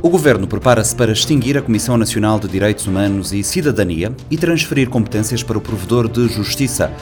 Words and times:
O 0.00 0.08
governo 0.08 0.46
prepara-se 0.46 0.94
para 0.94 1.10
extinguir 1.10 1.58
a 1.58 1.62
Comissão 1.62 1.96
Nacional 1.96 2.38
de 2.38 2.46
Direitos 2.46 2.86
Humanos 2.86 3.32
e 3.32 3.42
Cidadania 3.42 4.14
e 4.30 4.36
transferir 4.36 4.88
competências 4.88 5.42
para 5.42 5.58
o 5.58 5.60
provedor 5.60 6.08
de 6.08 6.28
justiça. 6.28 6.92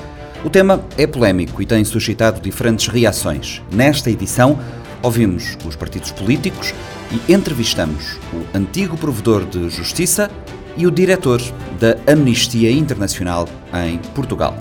O 0.43 0.49
tema 0.49 0.83
é 0.97 1.07
polémico 1.07 1.61
e 1.61 1.67
tem 1.67 1.85
suscitado 1.85 2.41
diferentes 2.41 2.89
reações. 2.89 3.63
Nesta 3.71 4.11
edição, 4.11 4.59
ouvimos 5.03 5.59
os 5.67 5.77
partidos 5.77 6.11
políticos 6.11 6.73
e 7.13 7.33
entrevistamos 7.33 8.17
o 8.33 8.57
antigo 8.57 8.97
provedor 8.97 9.45
de 9.45 9.69
justiça 9.69 10.31
e 10.75 10.87
o 10.87 10.91
diretor 10.91 11.43
da 11.79 11.99
Amnistia 12.11 12.71
Internacional 12.71 13.47
em 13.87 13.99
Portugal. 14.15 14.57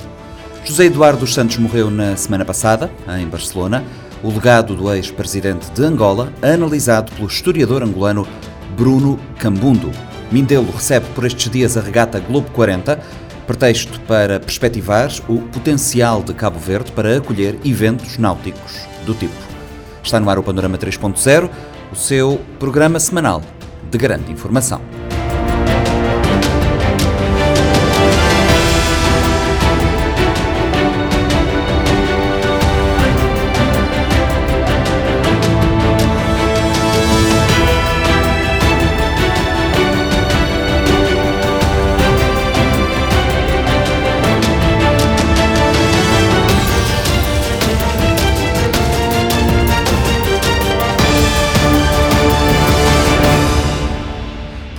José 0.66 0.86
Eduardo 0.86 1.20
dos 1.20 1.34
Santos 1.34 1.58
morreu 1.58 1.90
na 1.90 2.18
semana 2.18 2.44
passada, 2.44 2.92
em 3.18 3.28
Barcelona 3.28 3.82
o 4.26 4.30
legado 4.32 4.76
do 4.76 4.92
ex-presidente 4.92 5.70
de 5.70 5.84
Angola, 5.84 6.34
analisado 6.42 7.12
pelo 7.12 7.28
historiador 7.28 7.84
angolano 7.84 8.28
Bruno 8.76 9.20
Cambundo. 9.38 9.92
Mindelo 10.32 10.72
recebe 10.72 11.06
por 11.14 11.26
estes 11.26 11.48
dias 11.48 11.78
a 11.78 11.82
regata 11.82 12.20
Globo 12.20 12.50
40, 12.50 13.00
pretexto 13.46 14.00
para 14.02 14.40
perspectivar 14.40 15.12
o 15.30 15.44
potencial 15.44 16.24
de 16.24 16.34
Cabo 16.34 16.58
Verde 16.58 16.92
para 16.92 17.18
acolher 17.18 17.60
eventos 17.64 18.18
náuticos 18.18 18.88
do 19.06 19.14
tipo. 19.14 19.32
Está 20.04 20.20
no 20.20 20.28
ar 20.28 20.40
o 20.40 20.44
Panorama 20.44 20.80
3.0, 20.80 21.48
o 21.92 21.96
seu 21.96 22.42
programa 22.58 23.00
semanal 23.00 23.44
de 23.92 23.98
grande 24.00 24.32
informação. 24.32 24.82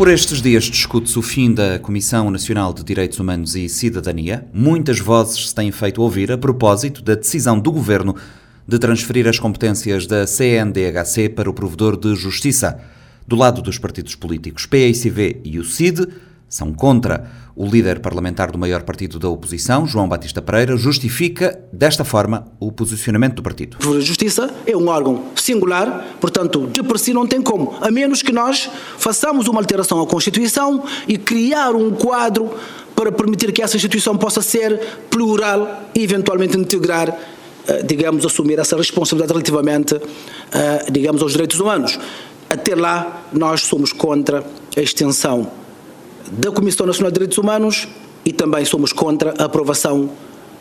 Por 0.07 0.13
estes 0.13 0.41
dias 0.41 0.63
discute-se 0.63 1.19
o 1.19 1.21
fim 1.21 1.53
da 1.53 1.81
Comissão 1.81 2.31
Nacional 2.31 2.73
de 2.73 2.85
Direitos 2.85 3.19
Humanos 3.19 3.57
e 3.57 3.69
Cidadania. 3.69 4.47
Muitas 4.55 5.01
vozes 5.01 5.49
se 5.49 5.53
têm 5.53 5.73
feito 5.73 6.01
ouvir 6.01 6.31
a 6.31 6.39
propósito 6.39 7.03
da 7.03 7.17
decisão 7.17 7.59
do 7.59 7.73
Governo 7.73 8.15
de 8.69 8.79
transferir 8.79 9.27
as 9.27 9.41
competências 9.41 10.07
da 10.07 10.25
CNDHC 10.25 11.31
para 11.31 11.51
o 11.51 11.53
provedor 11.53 11.97
de 11.97 12.15
justiça. 12.15 12.81
Do 13.27 13.35
lado 13.35 13.61
dos 13.61 13.79
partidos 13.79 14.15
políticos 14.15 14.65
PAICV 14.65 15.41
e 15.43 15.59
o 15.59 15.65
CID, 15.65 16.07
são 16.49 16.73
contra. 16.73 17.29
O 17.59 17.65
líder 17.65 18.01
parlamentar 18.01 18.53
do 18.53 18.59
maior 18.59 18.83
partido 18.83 19.19
da 19.19 19.31
oposição, 19.31 19.87
João 19.87 20.07
Batista 20.07 20.43
Pereira, 20.43 20.77
justifica 20.77 21.59
desta 21.73 22.05
forma 22.05 22.53
o 22.61 22.71
posicionamento 22.71 23.37
do 23.37 23.43
partido. 23.43 23.79
A 23.81 23.99
Justiça 23.99 24.55
é 24.67 24.77
um 24.77 24.89
órgão 24.89 25.25
singular, 25.35 26.07
portanto, 26.21 26.67
de 26.71 26.83
per 26.83 26.99
si 26.99 27.15
não 27.15 27.27
tem 27.27 27.41
como, 27.41 27.75
a 27.81 27.91
menos 27.91 28.21
que 28.21 28.31
nós 28.31 28.69
façamos 28.99 29.49
uma 29.49 29.59
alteração 29.59 30.03
à 30.03 30.07
Constituição 30.07 30.85
e 31.09 31.17
criar 31.17 31.75
um 31.75 31.93
quadro 31.93 32.55
para 32.95 33.11
permitir 33.11 33.51
que 33.53 33.63
essa 33.63 33.75
instituição 33.75 34.19
possa 34.19 34.43
ser 34.43 34.79
plural 35.09 35.83
e 35.95 36.03
eventualmente 36.03 36.59
integrar 36.59 37.19
eh, 37.69 37.83
digamos, 37.83 38.27
assumir 38.27 38.59
essa 38.59 38.77
responsabilidade 38.77 39.33
relativamente, 39.33 39.99
eh, 40.53 40.87
digamos, 40.93 41.23
aos 41.23 41.33
direitos 41.33 41.59
humanos. 41.59 41.99
Até 42.51 42.75
lá, 42.75 43.25
nós 43.33 43.63
somos 43.63 43.95
contra 43.95 44.45
a 44.77 44.81
extensão 44.81 45.51
da 46.33 46.51
Comissão 46.51 46.87
Nacional 46.87 47.11
de 47.11 47.15
Direitos 47.15 47.39
Humanos 47.39 47.89
e 48.25 48.33
também 48.33 48.65
somos 48.65 48.93
contra 48.93 49.35
a 49.39 49.45
aprovação 49.45 50.11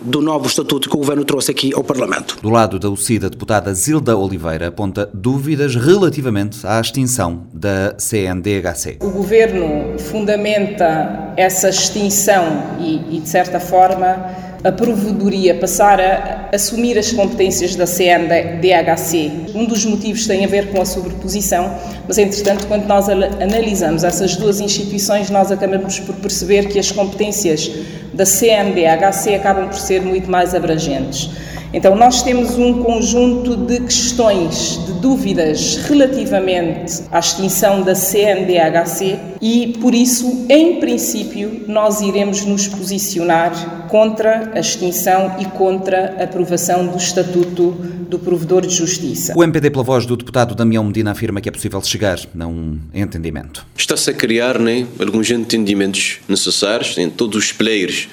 do 0.02 0.22
novo 0.22 0.48
estatuto 0.48 0.90
que 0.90 0.96
o 0.96 1.00
Governo 1.00 1.24
trouxe 1.24 1.52
aqui 1.52 1.74
ao 1.74 1.84
Parlamento. 1.84 2.38
Do 2.42 2.50
lado 2.50 2.78
da 2.78 2.90
UCID, 2.90 3.26
a 3.26 3.30
deputada 3.30 3.74
Zilda 3.74 4.16
Oliveira 4.16 4.68
aponta 4.68 5.10
dúvidas 5.14 5.76
relativamente 5.76 6.66
à 6.66 6.80
extinção 6.80 7.48
da 7.54 7.96
CNDHC. 7.98 8.98
O 9.02 9.10
Governo 9.10 9.98
fundamenta 9.98 11.34
essa 11.38 11.70
extinção 11.70 12.76
e, 12.80 13.18
e 13.18 13.20
de 13.20 13.30
certa 13.30 13.60
forma, 13.60 14.45
a 14.66 14.72
provedoria 14.72 15.54
passar 15.54 16.02
a 16.02 16.50
assumir 16.52 16.98
as 16.98 17.12
competências 17.12 17.76
da 17.76 17.86
CNDHC. 17.86 19.32
Um 19.54 19.66
dos 19.66 19.86
motivos 19.86 20.26
tem 20.26 20.44
a 20.44 20.48
ver 20.48 20.72
com 20.72 20.82
a 20.82 20.86
sobreposição, 20.86 21.78
mas 22.08 22.18
entretanto, 22.18 22.66
quando 22.66 22.88
nós 22.88 23.08
analisamos 23.08 24.04
essas 24.04 24.36
duas 24.36 24.60
instituições, 24.60 25.30
nós 25.30 25.52
acabamos 25.52 26.00
por 26.00 26.16
perceber 26.16 26.68
que 26.68 26.80
as 26.80 26.92
competências 26.92 27.70
da 28.12 28.26
CNDHC 28.26 29.36
acabam 29.36 29.68
por 29.68 29.78
ser 29.78 30.02
muito 30.02 30.32
mais 30.32 30.56
abrangentes. 30.56 31.30
Então, 31.76 31.94
nós 31.94 32.24
temos 32.24 32.58
um 32.58 32.82
conjunto 32.82 33.58
de 33.58 33.82
questões, 33.82 34.80
de 34.86 34.94
dúvidas 34.94 35.76
relativamente 35.86 37.04
à 37.12 37.20
extinção 37.20 37.82
da 37.82 37.94
CNDHC 37.94 39.20
e, 39.42 39.78
por 39.82 39.94
isso, 39.94 40.46
em 40.48 40.80
princípio, 40.80 41.66
nós 41.68 42.00
iremos 42.00 42.46
nos 42.46 42.66
posicionar 42.70 43.88
contra 43.90 44.54
a 44.56 44.60
extinção 44.62 45.36
e 45.38 45.44
contra 45.48 46.16
a 46.18 46.24
aprovação 46.24 46.88
do 46.88 46.98
Estatuto 46.98 47.72
do 48.10 48.20
Provedor 48.20 48.66
de 48.66 48.74
Justiça. 48.74 49.34
O 49.36 49.44
MPD, 49.44 49.70
pela 49.70 49.84
voz 49.84 50.06
do 50.06 50.16
deputado 50.16 50.56
Damião 50.56 50.86
Medina, 50.86 51.12
afirma 51.12 51.42
que 51.42 51.50
é 51.50 51.52
possível 51.52 51.82
chegar 51.82 52.18
a 52.40 52.48
um 52.48 52.80
entendimento. 52.94 53.66
Está-se 53.76 54.10
a 54.12 54.14
criar 54.14 54.60
né, 54.60 54.88
alguns 54.98 55.30
entendimentos 55.30 56.20
necessários 56.30 56.98
em 56.98 57.10
todos 57.10 57.36
os 57.36 57.52
players 57.52 58.08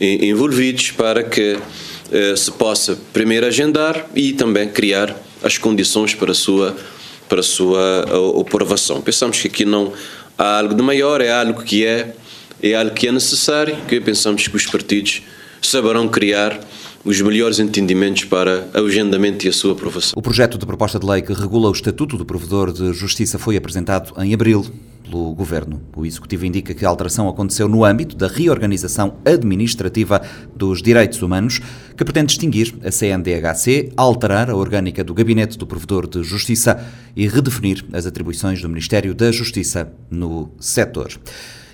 envolvidos 0.00 0.92
para 0.92 1.24
que 1.24 1.56
eh, 1.56 1.91
se 2.36 2.50
possa 2.52 2.98
primeiro 3.12 3.46
agendar 3.46 4.06
e 4.14 4.32
também 4.32 4.68
criar 4.68 5.16
as 5.42 5.58
condições 5.58 6.14
para 6.14 6.32
a 6.32 6.34
sua, 6.34 6.76
para 7.28 7.40
a 7.40 7.42
sua 7.42 8.04
aprovação. 8.40 9.00
Pensamos 9.00 9.40
que 9.40 9.48
aqui 9.48 9.64
não 9.64 9.92
há 10.38 10.58
algo 10.58 10.74
de 10.74 10.82
maior, 10.82 11.20
é 11.20 11.30
algo 11.30 11.62
que 11.62 11.84
é, 11.84 12.14
é 12.62 12.74
algo 12.74 12.92
que 12.92 13.08
é 13.08 13.12
necessário, 13.12 13.76
que 13.88 14.00
pensamos 14.00 14.46
que 14.46 14.56
os 14.56 14.66
partidos 14.66 15.22
saberão 15.60 16.08
criar 16.08 16.60
os 17.04 17.20
melhores 17.20 17.58
entendimentos 17.58 18.24
para 18.24 18.68
o 18.74 18.86
agendamento 18.86 19.46
e 19.46 19.48
a 19.48 19.52
sua 19.52 19.72
aprovação. 19.72 20.12
O 20.16 20.22
projeto 20.22 20.56
de 20.56 20.64
proposta 20.64 20.98
de 20.98 21.06
lei 21.06 21.22
que 21.22 21.32
regula 21.32 21.68
o 21.68 21.72
Estatuto 21.72 22.16
do 22.16 22.24
Provedor 22.24 22.72
de 22.72 22.92
Justiça 22.92 23.38
foi 23.38 23.56
apresentado 23.56 24.12
em 24.22 24.32
abril 24.32 24.64
pelo 25.12 25.34
Governo. 25.34 25.82
O 25.94 26.06
Executivo 26.06 26.46
indica 26.46 26.72
que 26.72 26.86
a 26.86 26.88
alteração 26.88 27.28
aconteceu 27.28 27.68
no 27.68 27.84
âmbito 27.84 28.16
da 28.16 28.26
reorganização 28.26 29.18
administrativa 29.26 30.22
dos 30.56 30.80
direitos 30.80 31.20
humanos, 31.20 31.60
que 31.94 32.04
pretende 32.04 32.32
extinguir 32.32 32.74
a 32.82 32.90
CNDHC, 32.90 33.92
alterar 33.94 34.48
a 34.48 34.56
orgânica 34.56 35.04
do 35.04 35.12
Gabinete 35.12 35.58
do 35.58 35.66
Provedor 35.66 36.08
de 36.08 36.22
Justiça 36.22 36.82
e 37.14 37.28
redefinir 37.28 37.84
as 37.92 38.06
atribuições 38.06 38.62
do 38.62 38.68
Ministério 38.70 39.14
da 39.14 39.30
Justiça 39.30 39.92
no 40.10 40.50
setor. 40.58 41.12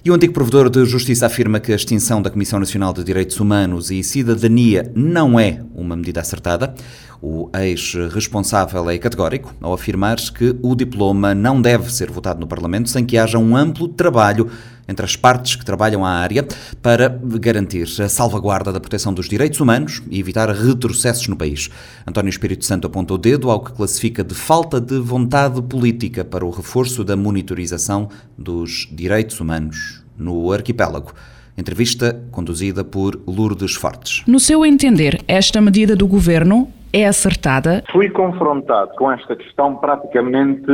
E 0.08 0.10
o 0.10 0.14
antigo 0.14 0.32
provedor 0.32 0.70
de 0.70 0.86
justiça 0.86 1.26
afirma 1.26 1.60
que 1.60 1.70
a 1.70 1.76
extinção 1.76 2.22
da 2.22 2.30
Comissão 2.30 2.58
Nacional 2.58 2.94
de 2.94 3.04
Direitos 3.04 3.38
Humanos 3.38 3.90
e 3.90 4.02
Cidadania 4.02 4.90
não 4.94 5.38
é 5.38 5.60
uma 5.74 5.94
medida 5.94 6.22
acertada. 6.22 6.74
O 7.20 7.50
ex-responsável 7.54 8.88
é 8.88 8.96
categórico 8.96 9.54
ao 9.60 9.74
afirmar 9.74 10.16
que 10.16 10.56
o 10.62 10.74
diploma 10.74 11.34
não 11.34 11.60
deve 11.60 11.92
ser 11.92 12.10
votado 12.10 12.40
no 12.40 12.46
Parlamento 12.46 12.88
sem 12.88 13.04
que 13.04 13.18
haja 13.18 13.38
um 13.38 13.54
amplo 13.54 13.86
trabalho 13.86 14.48
entre 14.88 15.04
as 15.04 15.14
partes 15.14 15.54
que 15.54 15.64
trabalham 15.64 16.04
à 16.04 16.10
área 16.10 16.46
para 16.82 17.08
garantir 17.08 17.86
a 18.00 18.08
salvaguarda 18.08 18.72
da 18.72 18.80
proteção 18.80 19.12
dos 19.12 19.28
direitos 19.28 19.60
humanos 19.60 20.02
e 20.10 20.18
evitar 20.18 20.48
retrocessos 20.48 21.28
no 21.28 21.36
país. 21.36 21.68
António 22.06 22.30
Espírito 22.30 22.64
Santo 22.64 22.86
apontou 22.86 23.16
o 23.16 23.20
dedo 23.20 23.50
ao 23.50 23.62
que 23.62 23.72
classifica 23.72 24.24
de 24.24 24.34
falta 24.34 24.80
de 24.80 24.98
vontade 24.98 25.60
política 25.62 26.24
para 26.24 26.44
o 26.44 26.50
reforço 26.50 27.04
da 27.04 27.16
monitorização 27.16 28.08
dos 28.36 28.88
direitos 28.90 29.38
humanos 29.40 30.02
no 30.16 30.50
arquipélago. 30.52 31.12
Entrevista 31.56 32.22
conduzida 32.30 32.84
por 32.84 33.20
Lourdes 33.26 33.74
Fortes. 33.74 34.22
No 34.28 34.38
seu 34.38 34.64
entender, 34.64 35.20
esta 35.26 35.60
medida 35.60 35.96
do 35.96 36.06
governo 36.06 36.72
é 36.92 37.06
acertada? 37.06 37.82
Fui 37.90 38.08
confrontado 38.10 38.90
com 38.96 39.10
esta 39.10 39.36
questão 39.36 39.76
praticamente 39.76 40.70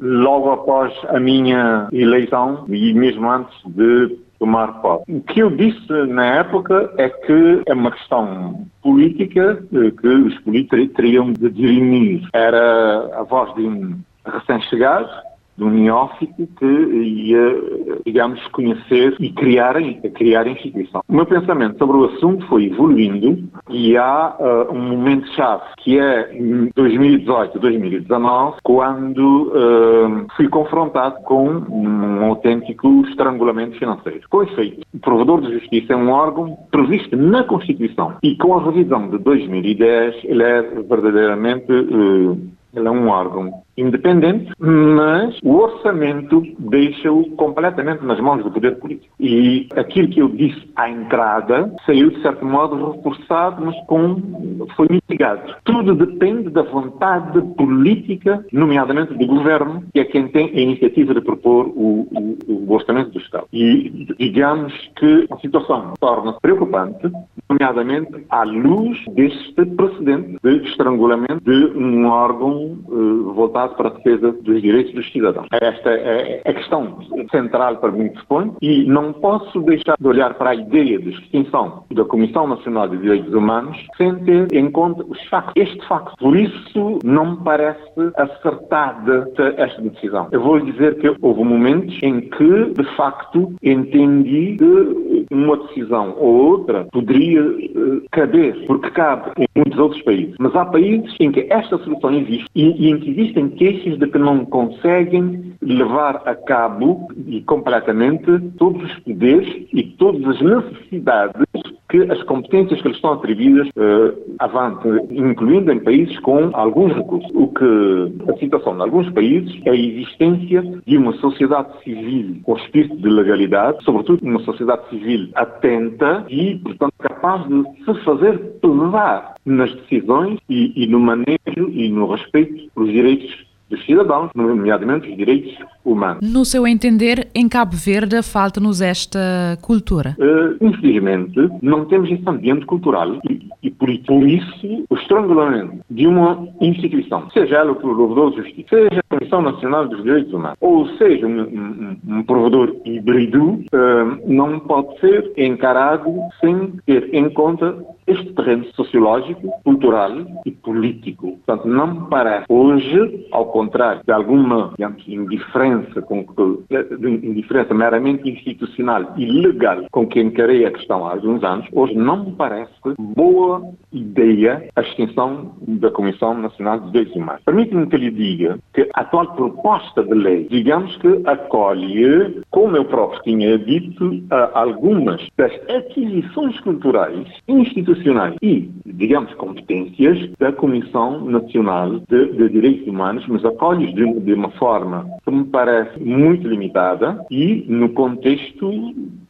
logo 0.00 0.50
após 0.50 0.92
a 1.08 1.18
minha 1.18 1.88
eleição 1.92 2.64
e 2.68 2.92
mesmo 2.94 3.30
antes 3.30 3.54
de 3.66 4.18
tomar 4.38 4.80
posse. 4.80 5.04
O 5.08 5.20
que 5.22 5.40
eu 5.40 5.50
disse 5.50 5.92
na 6.08 6.26
época 6.36 6.92
é 6.98 7.08
que 7.08 7.62
é 7.66 7.72
uma 7.72 7.90
questão 7.90 8.66
política 8.82 9.62
que 9.70 10.08
os 10.08 10.38
políticos 10.40 10.92
teriam 10.94 11.32
de 11.32 11.50
dirimir. 11.50 12.28
Era 12.32 13.10
a 13.18 13.22
voz 13.22 13.54
de 13.54 13.62
um 13.62 13.98
recém-chegado 14.24 15.08
de 15.56 15.64
um 15.64 15.70
neófito 15.70 16.46
que 16.58 16.66
ia, 16.66 18.00
digamos, 18.04 18.46
conhecer 18.48 19.14
e 19.18 19.30
criar, 19.30 19.74
criar 20.14 20.42
a 20.42 20.50
instituição. 20.50 21.02
O 21.08 21.14
meu 21.14 21.26
pensamento 21.26 21.78
sobre 21.78 21.96
o 21.96 22.04
assunto 22.04 22.46
foi 22.46 22.66
evoluindo 22.66 23.38
e 23.70 23.96
há 23.96 24.36
uh, 24.38 24.74
um 24.74 24.80
momento-chave 24.80 25.64
que 25.78 25.98
é 25.98 26.36
em 26.36 26.70
2018, 26.74 27.58
2019, 27.58 28.56
quando 28.62 29.48
uh, 29.48 30.26
fui 30.36 30.48
confrontado 30.48 31.22
com 31.22 31.48
um 31.48 32.24
autêntico 32.24 33.04
estrangulamento 33.08 33.78
financeiro. 33.78 34.20
Com 34.28 34.42
efeito, 34.42 34.82
o 34.92 34.98
provedor 34.98 35.40
de 35.40 35.52
justiça 35.52 35.92
é 35.92 35.96
um 35.96 36.10
órgão 36.10 36.56
previsto 36.70 37.16
na 37.16 37.44
Constituição 37.44 38.14
e 38.22 38.36
com 38.36 38.54
a 38.54 38.62
revisão 38.62 39.08
de 39.08 39.18
2010 39.18 40.24
ele 40.24 40.42
é 40.42 40.62
verdadeiramente 40.62 41.70
uh, 41.72 42.38
ele 42.74 42.88
é 42.88 42.90
um 42.90 43.08
órgão 43.08 43.65
independente, 43.76 44.52
mas 44.58 45.38
o 45.42 45.54
orçamento 45.54 46.42
deixa-o 46.58 47.30
completamente 47.32 48.04
nas 48.04 48.20
mãos 48.20 48.42
do 48.42 48.50
poder 48.50 48.76
político. 48.76 49.14
E 49.20 49.68
aquilo 49.76 50.08
que 50.08 50.20
eu 50.20 50.28
disse 50.28 50.68
à 50.74 50.88
entrada 50.88 51.72
saiu, 51.84 52.10
de 52.10 52.22
certo 52.22 52.44
modo, 52.44 52.92
reforçado, 52.92 53.64
mas 53.64 53.76
com, 53.86 54.66
foi 54.76 54.86
mitigado. 54.90 55.54
Tudo 55.64 55.94
depende 55.94 56.50
da 56.50 56.62
vontade 56.62 57.40
política, 57.56 58.44
nomeadamente 58.52 59.14
do 59.14 59.26
governo, 59.26 59.84
que 59.92 60.00
é 60.00 60.04
quem 60.04 60.28
tem 60.28 60.50
a 60.50 60.60
iniciativa 60.60 61.14
de 61.14 61.20
propor 61.20 61.66
o, 61.68 62.08
o, 62.10 62.38
o 62.48 62.72
orçamento 62.72 63.10
do 63.10 63.18
Estado. 63.18 63.46
E 63.52 64.06
digamos 64.18 64.72
que 64.96 65.26
a 65.30 65.36
situação 65.36 65.94
torna-se 66.00 66.40
preocupante, 66.40 67.10
nomeadamente 67.48 68.24
à 68.30 68.42
luz 68.44 68.98
deste 69.14 69.64
precedente 69.76 70.38
de 70.42 70.56
estrangulamento 70.68 71.42
de 71.44 71.78
um 71.78 72.06
órgão 72.06 72.78
uh, 72.88 73.32
voltado 73.34 73.65
para 73.74 73.88
a 73.88 73.92
defesa 73.92 74.32
dos 74.32 74.62
direitos 74.62 74.92
dos 74.94 75.10
cidadãos. 75.12 75.46
Esta 75.52 75.90
é 75.90 76.42
a 76.44 76.52
questão 76.52 76.98
central 77.30 77.76
para 77.76 77.92
mim 77.92 78.08
que 78.08 78.20
se 78.20 78.26
põe 78.26 78.52
e 78.62 78.84
não 78.86 79.12
posso 79.12 79.60
deixar 79.62 79.96
de 79.98 80.06
olhar 80.06 80.34
para 80.34 80.50
a 80.50 80.54
ideia 80.54 80.98
de 80.98 81.10
extinção 81.10 81.84
da 81.90 82.04
Comissão 82.04 82.46
Nacional 82.46 82.88
de 82.88 82.98
Direitos 82.98 83.32
Humanos 83.32 83.76
sem 83.96 84.14
ter 84.24 84.52
em 84.52 84.70
conta 84.70 85.04
os 85.08 85.22
factos. 85.28 85.52
Este 85.56 85.86
facto. 85.88 86.16
Por 86.18 86.36
isso, 86.36 86.98
não 87.04 87.32
me 87.32 87.44
parece 87.44 87.80
acertada 88.16 89.30
esta 89.56 89.82
decisão. 89.82 90.28
Eu 90.32 90.40
vou 90.40 90.60
dizer 90.60 90.96
que 90.98 91.14
houve 91.20 91.44
momentos 91.44 91.98
em 92.02 92.20
que, 92.20 92.72
de 92.72 92.96
facto, 92.96 93.52
entendi 93.62 94.56
que 94.56 95.26
uma 95.30 95.56
decisão 95.56 96.14
ou 96.18 96.50
outra 96.50 96.86
poderia 96.92 97.42
uh, 97.42 98.02
caber, 98.10 98.64
porque 98.66 98.90
cabe 98.90 99.30
em 99.38 99.46
muitos 99.56 99.78
outros 99.78 100.02
países. 100.02 100.34
Mas 100.38 100.54
há 100.54 100.64
países 100.64 101.14
em 101.20 101.32
que 101.32 101.46
esta 101.50 101.78
solução 101.78 102.12
existe 102.14 102.46
e, 102.54 102.86
e 102.86 102.90
em 102.90 102.98
que 102.98 103.10
existem 103.10 103.48
queixas 103.56 103.98
de 103.98 104.06
que 104.06 104.18
não 104.18 104.44
conseguem 104.44 105.54
levar 105.60 106.22
a 106.26 106.34
cabo 106.34 107.08
e 107.26 107.40
completamente 107.42 108.26
todos 108.58 108.82
os 108.82 108.98
poderes 109.00 109.66
e 109.72 109.82
todas 109.98 110.36
as 110.36 110.40
necessidades 110.40 111.46
que 111.88 112.02
as 112.10 112.22
competências 112.24 112.80
que 112.82 112.88
lhes 112.88 112.96
estão 112.96 113.12
atribuídas 113.12 113.68
uh, 113.68 115.06
incluindo 115.10 115.72
em 115.72 115.78
países 115.78 116.18
com 116.20 116.50
alguns 116.52 116.92
recursos. 116.94 117.30
O 117.34 117.48
que 117.48 118.30
a 118.32 118.36
situação 118.38 118.76
em 118.76 118.80
alguns 118.80 119.08
países 119.10 119.60
é 119.64 119.70
a 119.70 119.76
existência 119.76 120.62
de 120.84 120.96
uma 120.96 121.12
sociedade 121.14 121.68
civil 121.84 122.36
com 122.42 122.56
espírito 122.56 122.96
de 122.96 123.08
legalidade, 123.08 123.84
sobretudo 123.84 124.24
uma 124.24 124.40
sociedade 124.40 124.88
civil 124.90 125.28
atenta 125.34 126.24
e, 126.28 126.56
portanto, 126.56 126.94
capaz 126.98 127.46
de 127.48 127.62
se 127.84 128.04
fazer 128.04 128.38
pesar 128.60 129.34
nas 129.44 129.72
decisões 129.74 130.38
e, 130.48 130.72
e 130.84 130.86
no 130.88 130.98
manejo 130.98 131.70
e 131.70 131.88
no 131.88 132.10
respeito 132.10 132.70
pelos 132.74 132.90
direitos 132.90 133.45
dos 133.68 133.84
cidadãos, 133.84 134.30
nomeadamente 134.34 135.08
os 135.08 135.16
direitos 135.16 135.56
humanos. 135.84 136.20
No 136.22 136.44
seu 136.44 136.66
entender, 136.66 137.28
em 137.34 137.48
Cabo 137.48 137.76
Verde 137.76 138.22
falta-nos 138.22 138.80
esta 138.80 139.58
cultura? 139.62 140.16
Uh, 140.18 140.64
infelizmente, 140.64 141.36
não 141.62 141.84
temos 141.84 142.10
esse 142.10 142.22
ambiente 142.26 142.66
cultural 142.66 143.18
e, 143.28 143.48
e 143.62 143.70
por, 143.70 143.88
por, 144.06 144.26
isso 144.26 144.84
o 144.88 144.94
estrangulamento 144.94 145.78
de 145.90 146.06
uma 146.06 146.48
instituição, 146.60 147.30
seja 147.30 147.56
ela 147.56 147.72
o 147.72 147.76
provedor 147.76 148.30
de 148.30 148.42
justiça, 148.42 148.68
seja 148.68 149.00
a 149.00 149.16
Comissão 149.16 149.42
Nacional 149.42 149.88
dos 149.88 150.02
Direitos 150.02 150.32
Humanos, 150.32 150.56
ou 150.60 150.86
seja 150.96 151.26
um, 151.26 151.40
um, 151.40 151.96
um 152.08 152.22
provedor 152.22 152.74
híbrido, 152.84 153.44
uh, 153.44 154.20
não 154.26 154.60
pode 154.60 154.98
ser 155.00 155.32
encarado 155.36 156.12
sem 156.40 156.72
ter 156.84 157.14
em 157.14 157.28
conta 157.30 157.76
este 158.06 158.32
terreno 158.34 158.64
sociológico, 158.74 159.50
cultural 159.64 160.12
e 160.44 160.50
político. 160.50 161.38
Portanto, 161.44 161.66
não 161.66 161.86
me 161.86 162.08
parece 162.08 162.46
hoje, 162.48 163.26
ao 163.32 163.46
contrário 163.56 164.02
de 164.04 164.12
alguma 164.12 164.72
digamos, 164.76 165.08
indiferença, 165.08 166.02
com, 166.02 166.26
de 166.68 167.08
indiferença 167.08 167.72
meramente 167.72 168.28
institucional 168.28 169.14
e 169.16 169.24
legal 169.24 169.86
com 169.90 170.06
que 170.06 170.20
encarei 170.20 170.66
a 170.66 170.70
questão 170.70 171.06
há 171.06 171.12
alguns 171.12 171.42
anos, 171.42 171.66
hoje 171.72 171.94
não 171.94 172.26
me 172.26 172.32
parece 172.32 172.72
boa 172.98 173.62
ideia 173.90 174.68
a 174.76 174.82
extinção 174.82 175.52
da 175.66 175.90
Comissão 175.90 176.34
Nacional 176.34 176.80
de 176.80 176.90
Direitos 176.90 177.16
Humanos. 177.16 177.42
Permite-me 177.46 177.86
que 177.86 177.96
lhe 177.96 178.10
diga 178.10 178.58
que 178.74 178.90
a 178.92 179.00
atual 179.00 179.34
proposta 179.34 180.02
de 180.02 180.12
lei, 180.12 180.46
digamos 180.50 180.94
que 180.98 181.22
acolhe, 181.24 182.42
como 182.50 182.76
eu 182.76 182.84
próprio 182.84 183.22
tinha 183.22 183.56
dito, 183.58 184.22
algumas 184.52 185.26
das 185.38 185.52
aquisições 185.70 186.60
culturais 186.60 187.26
institucionais 187.48 188.34
e, 188.42 188.70
digamos, 188.84 189.32
competências 189.34 190.30
da 190.38 190.52
Comissão 190.52 191.24
Nacional 191.24 192.00
de, 192.08 192.32
de 192.32 192.48
Direitos 192.50 192.86
Humanos, 192.86 193.24
mas 193.28 193.45
acolhe 193.46 193.92
de, 193.92 194.20
de 194.20 194.34
uma 194.34 194.50
forma 194.50 195.06
que 195.24 195.30
me 195.30 195.44
parece 195.44 195.98
muito 196.00 196.46
limitada 196.46 197.24
e 197.30 197.64
no 197.68 197.90
contexto 197.90 198.70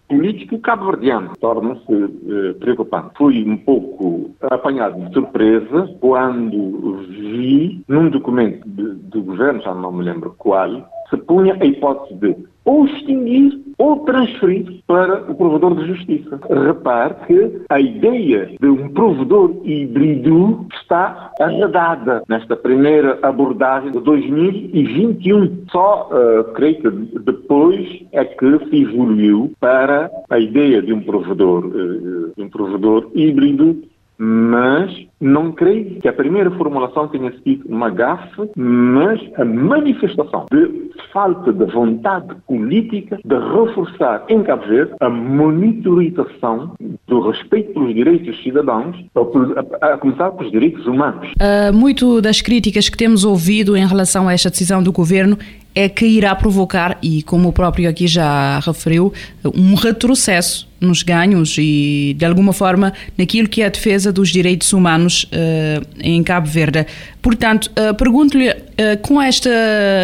político 0.08 0.58
cabo-verdiano. 0.60 1.32
Torna-se 1.40 1.92
eh, 1.92 2.52
preocupante. 2.60 3.10
Fui 3.16 3.44
um 3.44 3.56
pouco 3.56 4.30
apanhado 4.40 5.04
de 5.04 5.12
surpresa 5.12 5.90
quando 6.00 6.98
vi 7.08 7.82
num 7.88 8.08
documento 8.08 8.66
do 8.66 9.22
governo, 9.22 9.62
já 9.62 9.74
não 9.74 9.92
me 9.92 10.04
lembro 10.04 10.34
qual, 10.38 10.88
se 11.10 11.16
punha 11.18 11.56
a 11.60 11.64
hipótese 11.64 12.14
de 12.14 12.36
ou 12.66 12.84
extinguir 12.84 13.64
ou 13.78 14.00
transferir 14.00 14.82
para 14.86 15.30
o 15.30 15.34
provedor 15.34 15.76
de 15.76 15.86
justiça. 15.86 16.40
Repare 16.50 17.14
que 17.26 17.62
a 17.68 17.80
ideia 17.80 18.50
de 18.60 18.68
um 18.68 18.88
provedor 18.88 19.54
híbrido 19.64 20.66
está 20.74 21.30
arredada 21.38 22.22
nesta 22.28 22.56
primeira 22.56 23.18
abordagem 23.22 23.92
de 23.92 24.00
2021. 24.00 25.66
Só, 25.70 26.10
uh, 26.10 26.52
creio 26.54 26.80
que 26.80 27.18
depois 27.20 28.02
é 28.12 28.24
que 28.24 28.58
se 28.70 28.82
evoluiu 28.82 29.52
para 29.60 30.10
a 30.30 30.38
ideia 30.38 30.82
de 30.82 30.92
um 30.92 31.00
provedor, 31.00 31.66
uh, 31.66 32.32
de 32.36 32.42
um 32.42 32.48
provedor 32.48 33.10
híbrido 33.14 33.82
mas 34.18 35.06
não 35.20 35.52
creio 35.52 36.00
que 36.00 36.08
a 36.08 36.12
primeira 36.12 36.50
formulação 36.52 37.08
tenha 37.08 37.32
sido 37.42 37.66
uma 37.68 37.90
gafe, 37.90 38.50
mas 38.56 39.20
a 39.36 39.44
manifestação 39.44 40.46
de 40.50 40.86
falta 41.12 41.52
de 41.52 41.64
vontade 41.66 42.34
política 42.46 43.18
de 43.24 43.34
reforçar 43.34 44.24
em 44.28 44.42
Cabo 44.42 44.66
Verde 44.66 44.92
a 45.00 45.08
monitorização 45.08 46.74
do 47.06 47.20
respeito 47.20 47.72
pelos 47.72 47.94
direitos 47.94 48.26
dos 48.26 48.42
cidadãos, 48.42 48.96
a 49.80 49.96
começar 49.98 50.30
pelos 50.32 50.52
direitos 50.52 50.86
humanos. 50.86 51.30
Uh, 51.32 51.72
muito 51.74 52.20
das 52.20 52.40
críticas 52.40 52.88
que 52.88 52.96
temos 52.96 53.24
ouvido 53.24 53.76
em 53.76 53.86
relação 53.86 54.28
a 54.28 54.32
esta 54.32 54.50
decisão 54.50 54.82
do 54.82 54.92
governo 54.92 55.38
é 55.76 55.90
que 55.90 56.06
irá 56.06 56.34
provocar, 56.34 56.96
e 57.02 57.22
como 57.22 57.50
o 57.50 57.52
próprio 57.52 57.86
aqui 57.86 58.06
já 58.06 58.58
referiu, 58.60 59.12
um 59.54 59.74
retrocesso 59.74 60.66
nos 60.80 61.02
ganhos 61.02 61.56
e, 61.58 62.14
de 62.18 62.24
alguma 62.24 62.54
forma, 62.54 62.94
naquilo 63.16 63.46
que 63.46 63.60
é 63.60 63.66
a 63.66 63.68
defesa 63.68 64.10
dos 64.10 64.30
direitos 64.30 64.72
humanos 64.72 65.24
uh, 65.24 65.86
em 66.00 66.22
Cabo 66.22 66.48
Verde. 66.48 66.86
Portanto, 67.20 67.70
uh, 67.72 67.94
pergunto-lhe, 67.94 68.48
uh, 68.48 68.54
com 69.02 69.20
esta 69.20 69.50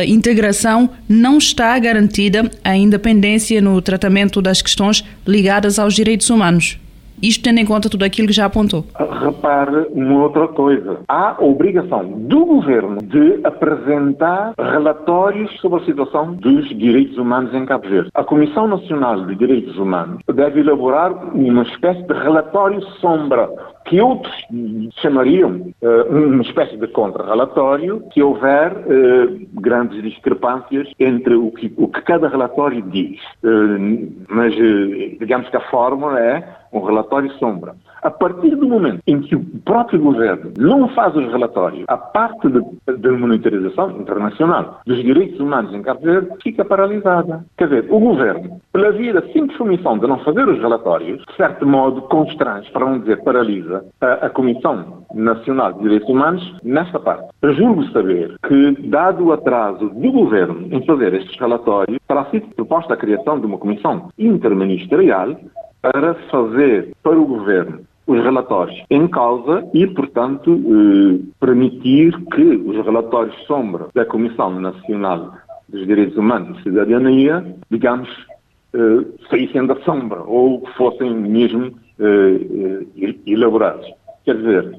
integração, 0.06 0.90
não 1.08 1.38
está 1.38 1.78
garantida 1.78 2.50
a 2.62 2.76
independência 2.76 3.58
no 3.62 3.80
tratamento 3.80 4.42
das 4.42 4.60
questões 4.60 5.02
ligadas 5.26 5.78
aos 5.78 5.94
direitos 5.94 6.28
humanos? 6.28 6.78
Isto 7.22 7.44
tendo 7.44 7.60
em 7.60 7.64
conta 7.64 7.88
tudo 7.88 8.04
aquilo 8.04 8.26
que 8.26 8.34
já 8.34 8.46
apontou. 8.46 8.84
Repare 8.98 9.86
uma 9.92 10.24
outra 10.24 10.48
coisa. 10.48 10.98
Há 11.08 11.36
obrigação 11.38 12.04
do 12.04 12.44
governo 12.44 12.98
de 13.00 13.40
apresentar 13.44 14.54
relatórios 14.58 15.50
sobre 15.60 15.80
a 15.80 15.84
situação 15.84 16.34
dos 16.34 16.68
direitos 16.70 17.16
humanos 17.16 17.54
em 17.54 17.64
Cabo 17.64 17.88
Verde. 17.88 18.10
A 18.14 18.24
Comissão 18.24 18.66
Nacional 18.66 19.24
de 19.26 19.36
Direitos 19.36 19.78
Humanos 19.78 20.20
deve 20.34 20.60
elaborar 20.60 21.12
uma 21.32 21.62
espécie 21.62 22.02
de 22.02 22.12
relatório 22.12 22.82
sombra 23.00 23.48
que 23.92 24.00
outros 24.00 24.34
chamariam 25.02 25.70
uh, 25.82 26.16
uma 26.16 26.40
espécie 26.40 26.78
de 26.78 26.88
contra-relatório 26.88 28.02
se 28.14 28.22
houver 28.22 28.72
uh, 28.72 29.60
grandes 29.60 30.02
discrepâncias 30.02 30.88
entre 30.98 31.34
o 31.34 31.50
que, 31.50 31.70
o 31.76 31.88
que 31.88 32.00
cada 32.00 32.26
relatório 32.26 32.80
diz. 32.80 33.20
Uh, 33.44 34.10
mas 34.30 34.54
digamos 35.20 35.46
que 35.50 35.58
a 35.58 35.70
fórmula 35.70 36.18
é 36.18 36.42
um 36.72 36.80
relatório 36.80 37.30
sombra. 37.32 37.74
A 38.02 38.10
partir 38.10 38.56
do 38.56 38.68
momento 38.68 39.00
em 39.06 39.20
que 39.20 39.36
o 39.36 39.44
próprio 39.64 40.00
governo 40.00 40.52
não 40.58 40.88
faz 40.88 41.14
os 41.14 41.30
relatórios, 41.30 41.84
a 41.86 41.96
parte 41.96 42.48
da 42.48 43.12
monitorização 43.12 43.92
internacional 43.92 44.80
dos 44.84 45.00
direitos 45.02 45.38
humanos 45.38 45.72
em 45.72 45.82
Cabo 45.82 46.00
Verde 46.00 46.28
fica 46.42 46.64
paralisada. 46.64 47.44
Quer 47.56 47.68
dizer, 47.68 47.86
o 47.90 48.00
governo, 48.00 48.60
pela 48.72 48.90
via 48.90 49.12
da 49.14 49.22
simples 49.32 49.56
comissão 49.56 49.96
de 49.98 50.08
não 50.08 50.18
fazer 50.18 50.48
os 50.48 50.58
relatórios, 50.58 51.24
de 51.24 51.36
certo 51.36 51.64
modo 51.64 52.02
constrange, 52.02 52.68
para 52.72 52.86
não 52.86 52.98
dizer 52.98 53.22
paralisa, 53.22 53.84
a, 54.00 54.26
a 54.26 54.30
Comissão 54.30 55.04
Nacional 55.14 55.74
de 55.74 55.82
Direitos 55.82 56.08
Humanos 56.08 56.56
nesta 56.64 56.98
parte. 56.98 57.28
Julgo 57.52 57.84
saber 57.90 58.34
que, 58.48 58.88
dado 58.88 59.26
o 59.26 59.32
atraso 59.32 59.88
do 59.90 60.10
governo 60.10 60.66
em 60.72 60.84
fazer 60.84 61.14
estes 61.14 61.38
relatórios, 61.38 62.00
terá 62.08 62.24
sido 62.26 62.48
proposta 62.56 62.94
a 62.94 62.96
criação 62.96 63.38
de 63.38 63.46
uma 63.46 63.58
comissão 63.58 64.08
interministerial 64.18 65.36
para 65.80 66.14
fazer 66.30 66.92
para 67.02 67.18
o 67.18 67.26
governo 67.26 67.80
os 68.06 68.22
relatórios 68.22 68.82
em 68.90 69.06
causa 69.08 69.64
e, 69.72 69.86
portanto, 69.86 70.52
eh, 70.54 71.20
permitir 71.40 72.16
que 72.32 72.42
os 72.42 72.84
relatórios 72.84 73.34
sombra 73.46 73.88
da 73.94 74.04
Comissão 74.04 74.60
Nacional 74.60 75.34
dos 75.68 75.86
Direitos 75.86 76.16
Humanos 76.16 76.58
e 76.58 76.62
Cidadania, 76.64 77.44
digamos, 77.70 78.08
eh, 78.74 79.04
saíssem 79.30 79.66
da 79.66 79.76
sombra 79.82 80.22
ou 80.22 80.66
fossem 80.76 81.14
mesmo 81.14 81.72
eh, 81.98 83.16
elaborados. 83.26 83.86
Quer 84.24 84.36
dizer, 84.36 84.76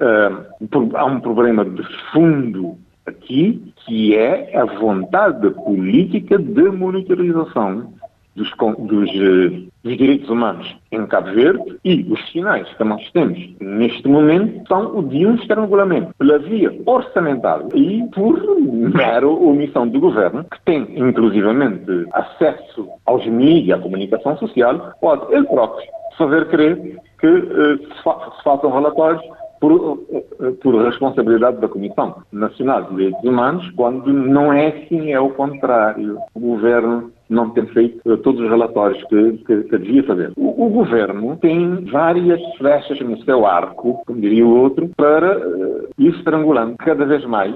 há 0.96 1.06
um 1.06 1.20
problema 1.20 1.66
de 1.66 1.84
fundo 2.12 2.78
aqui, 3.06 3.74
que 3.86 4.16
é 4.16 4.58
a 4.58 4.66
vontade 4.80 5.50
política 5.52 6.38
de 6.38 6.64
monitorização 6.70 7.94
dos, 8.36 8.50
dos, 8.80 9.10
eh, 9.10 9.68
dos, 9.84 9.98
direitos 9.98 10.30
humanos 10.30 10.76
em 10.92 11.06
Cabo 11.06 11.32
Verde 11.34 11.78
e 11.84 12.02
os 12.12 12.32
sinais 12.32 12.68
que 12.76 12.84
nós 12.84 13.02
temos 13.12 13.38
neste 13.60 14.08
momento 14.08 14.68
são 14.68 14.98
o 14.98 15.04
de 15.04 15.26
um 15.26 15.36
estrangulamento 15.36 16.14
pela 16.18 16.40
via 16.40 16.74
orçamentária 16.86 17.68
e 17.76 18.04
por 18.14 18.40
mera 18.60 19.28
omissão 19.28 19.88
do 19.88 20.00
governo, 20.00 20.44
que 20.46 20.62
tem 20.66 20.88
inclusivamente 20.98 22.08
acesso 22.14 22.88
aos 23.06 23.26
mídias, 23.26 23.80
à 23.80 23.82
comunicação 23.82 24.38
social, 24.38 24.94
pode 25.00 25.34
ele 25.34 25.46
próprio 25.46 25.88
fazer 26.18 26.48
crer 26.50 26.98
que 27.20 27.28
uh, 27.28 27.78
se, 27.78 28.38
se 28.38 28.44
façam 28.44 28.72
relatórios 28.72 29.24
por, 29.64 29.98
eh, 30.12 30.52
por, 30.62 30.76
responsabilidade 30.84 31.62
da 31.62 31.70
Comissão 31.70 32.22
Nacional 32.34 32.84
de 32.84 32.96
Direitos 32.98 33.24
Humanos, 33.24 33.72
quando 33.78 34.12
não 34.12 34.52
é 34.52 34.68
assim, 34.68 35.14
é 35.14 35.20
o 35.22 35.30
contrário. 35.30 36.18
O 36.36 36.40
governo 36.42 37.13
não 37.34 37.50
ter 37.50 37.66
feito 37.74 38.00
eh, 38.06 38.18
todos 38.18 38.42
os 38.42 38.50
relatórios 38.50 39.04
que, 39.06 39.32
que, 39.46 39.64
que 39.64 39.78
devia 39.78 40.04
fazer. 40.04 40.32
O, 40.36 40.66
o, 40.66 40.70
governo 40.70 41.36
tem 41.38 41.86
várias 41.86 42.42
flechas 42.58 43.00
no 43.02 43.22
seu 43.24 43.46
arco, 43.46 44.02
como 44.06 44.22
diria 44.22 44.46
o 44.46 44.56
outro, 44.56 44.90
para 44.96 45.38
uh, 45.38 45.90
ir 45.98 46.16
estrangulando 46.16 46.76
cada 46.78 47.06
vez 47.06 47.26
mais 47.26 47.56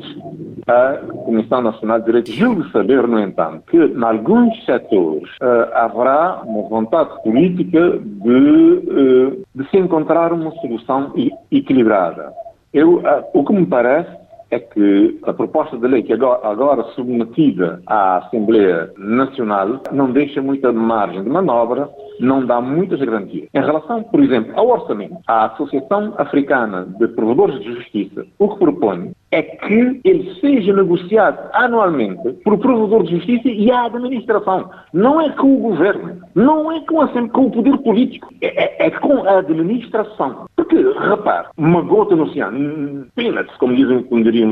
a 0.67 0.97
Comissão 1.25 1.61
Nacional 1.61 1.99
de 1.99 2.05
Direitos. 2.05 2.33
Julgo 2.33 2.63
saber, 2.69 3.07
no 3.07 3.19
entanto, 3.19 3.63
que 3.69 3.77
em 3.77 4.03
alguns 4.03 4.65
setores 4.65 5.29
uh, 5.41 5.73
haverá 5.73 6.41
uma 6.43 6.67
vontade 6.67 7.09
política 7.23 7.99
de, 7.99 8.29
uh, 8.29 9.43
de 9.55 9.69
se 9.69 9.77
encontrar 9.77 10.33
uma 10.33 10.51
solução 10.55 11.13
equilibrada. 11.51 12.31
Eu, 12.73 13.01
o 13.33 13.43
que 13.43 13.53
me 13.53 13.65
parece 13.65 14.26
é 14.49 14.59
que 14.59 15.19
a 15.23 15.33
proposta 15.33 15.77
de 15.77 15.87
lei 15.87 16.03
que 16.03 16.13
agora, 16.13 16.47
agora 16.47 16.83
submetida 16.95 17.81
à 17.85 18.17
Assembleia 18.17 18.91
Nacional 18.97 19.81
não 19.91 20.11
deixa 20.11 20.41
muita 20.41 20.71
margem 20.71 21.23
de 21.23 21.29
manobra, 21.29 21.89
não 22.19 22.45
dá 22.45 22.61
muitas 22.61 22.99
garantias. 22.99 23.49
Em 23.53 23.61
relação, 23.61 24.03
por 24.03 24.19
exemplo, 24.21 24.53
ao 24.55 24.69
orçamento, 24.69 25.17
a 25.27 25.45
Associação 25.45 26.13
Africana 26.17 26.85
de 26.99 27.07
Provedores 27.09 27.59
de 27.59 27.73
Justiça, 27.73 28.25
o 28.39 28.49
que 28.49 28.59
propõe 28.59 29.11
é 29.31 29.41
que 29.41 29.99
ele 30.03 30.33
seja 30.39 30.73
negociado 30.73 31.49
anualmente 31.53 32.31
por 32.43 32.57
provedor 32.59 33.03
de 33.03 33.17
justiça 33.17 33.49
e 33.49 33.69
a 33.69 33.85
administração. 33.85 34.69
Não 34.93 35.19
é 35.19 35.29
com 35.31 35.55
o 35.55 35.59
governo, 35.59 36.17
não 36.33 36.71
é 36.71 36.79
com, 36.81 37.01
a, 37.01 37.07
com 37.07 37.45
o 37.47 37.51
poder 37.51 37.77
político, 37.79 38.33
é, 38.41 38.47
é, 38.47 38.87
é, 38.87 38.91
com 38.91 39.27
a 39.27 39.39
administração. 39.39 40.47
Porque, 40.55 40.75
repare, 40.75 41.47
uma 41.57 41.81
gota 41.81 42.15
no 42.15 42.23
oceano, 42.23 43.05
peanuts, 43.15 43.55
como 43.57 43.75
dizem, 43.75 44.03
como 44.03 44.23
diriam 44.23 44.51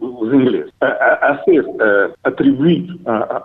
os 0.00 0.32
ingleses, 0.32 0.72
a, 0.80 0.86
a, 0.86 1.32
a 1.32 1.44
ser 1.44 1.64
a, 1.80 2.28
atribuído 2.28 2.98
a, 3.06 3.42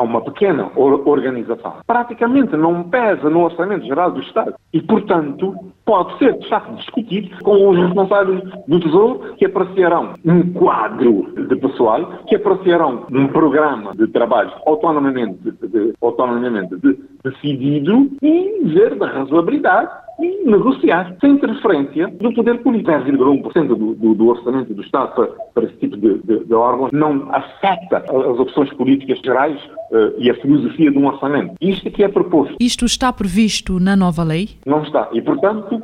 a 0.00 0.02
uma 0.02 0.22
pequena 0.22 0.70
organização, 0.74 1.74
praticamente 1.86 2.56
não 2.56 2.84
pesa 2.84 3.28
no 3.28 3.44
Orçamento 3.44 3.84
Geral 3.84 4.10
do 4.10 4.20
Estado. 4.20 4.54
E, 4.72 4.80
portanto, 4.80 5.54
pode 5.84 6.16
ser, 6.18 6.38
de 6.38 6.48
facto, 6.48 6.74
discutido 6.76 7.30
com 7.42 7.68
os 7.68 7.78
responsáveis 7.78 8.42
do 8.66 8.80
Tesouro 8.80 9.34
que 9.36 9.44
apreciarão 9.44 10.14
um 10.24 10.52
quadro 10.52 11.26
de 11.48 11.56
pessoal, 11.56 12.20
que 12.26 12.36
apreciarão 12.36 13.06
um 13.10 13.26
programa 13.28 13.94
de 13.94 14.06
trabalho 14.08 14.52
autonomamente, 14.66 15.38
de, 15.42 15.92
autonomamente 16.00 16.76
de, 16.76 16.98
decidido 17.24 18.10
e 18.22 18.62
ver 18.64 18.96
da 18.96 19.06
razoabilidade 19.06 19.90
e 20.20 20.44
negociar 20.44 21.16
sem 21.20 21.32
interferência 21.32 22.08
do 22.08 22.32
poder 22.34 22.62
político. 22.62 22.90
0,1% 22.90 23.68
do, 23.68 23.94
do, 23.94 24.14
do, 24.14 24.28
orçamento 24.28 24.74
do 24.74 24.82
Estado 24.82 25.14
para, 25.14 25.26
para 25.54 25.64
esse 25.64 25.76
tipo 25.76 25.96
de, 25.96 26.18
de, 26.18 26.44
de, 26.44 26.54
órgãos 26.54 26.90
não 26.92 27.28
afeta 27.32 27.98
as 27.98 28.38
opções 28.38 28.72
políticas 28.74 29.18
gerais 29.20 29.58
uh, 29.90 30.14
e 30.18 30.30
a 30.30 30.34
filosofia 30.34 30.90
de 30.90 30.98
um 30.98 31.06
orçamento. 31.06 31.54
Isto 31.60 31.88
é 31.88 31.90
que 31.90 32.04
é 32.04 32.08
proposto. 32.08 32.56
Isto 32.60 32.84
está 32.84 33.12
previsto 33.12 33.80
na 33.80 33.96
nova 33.96 34.22
lei? 34.22 34.50
Não 34.66 34.82
está. 34.82 35.08
E, 35.12 35.22
portanto, 35.22 35.79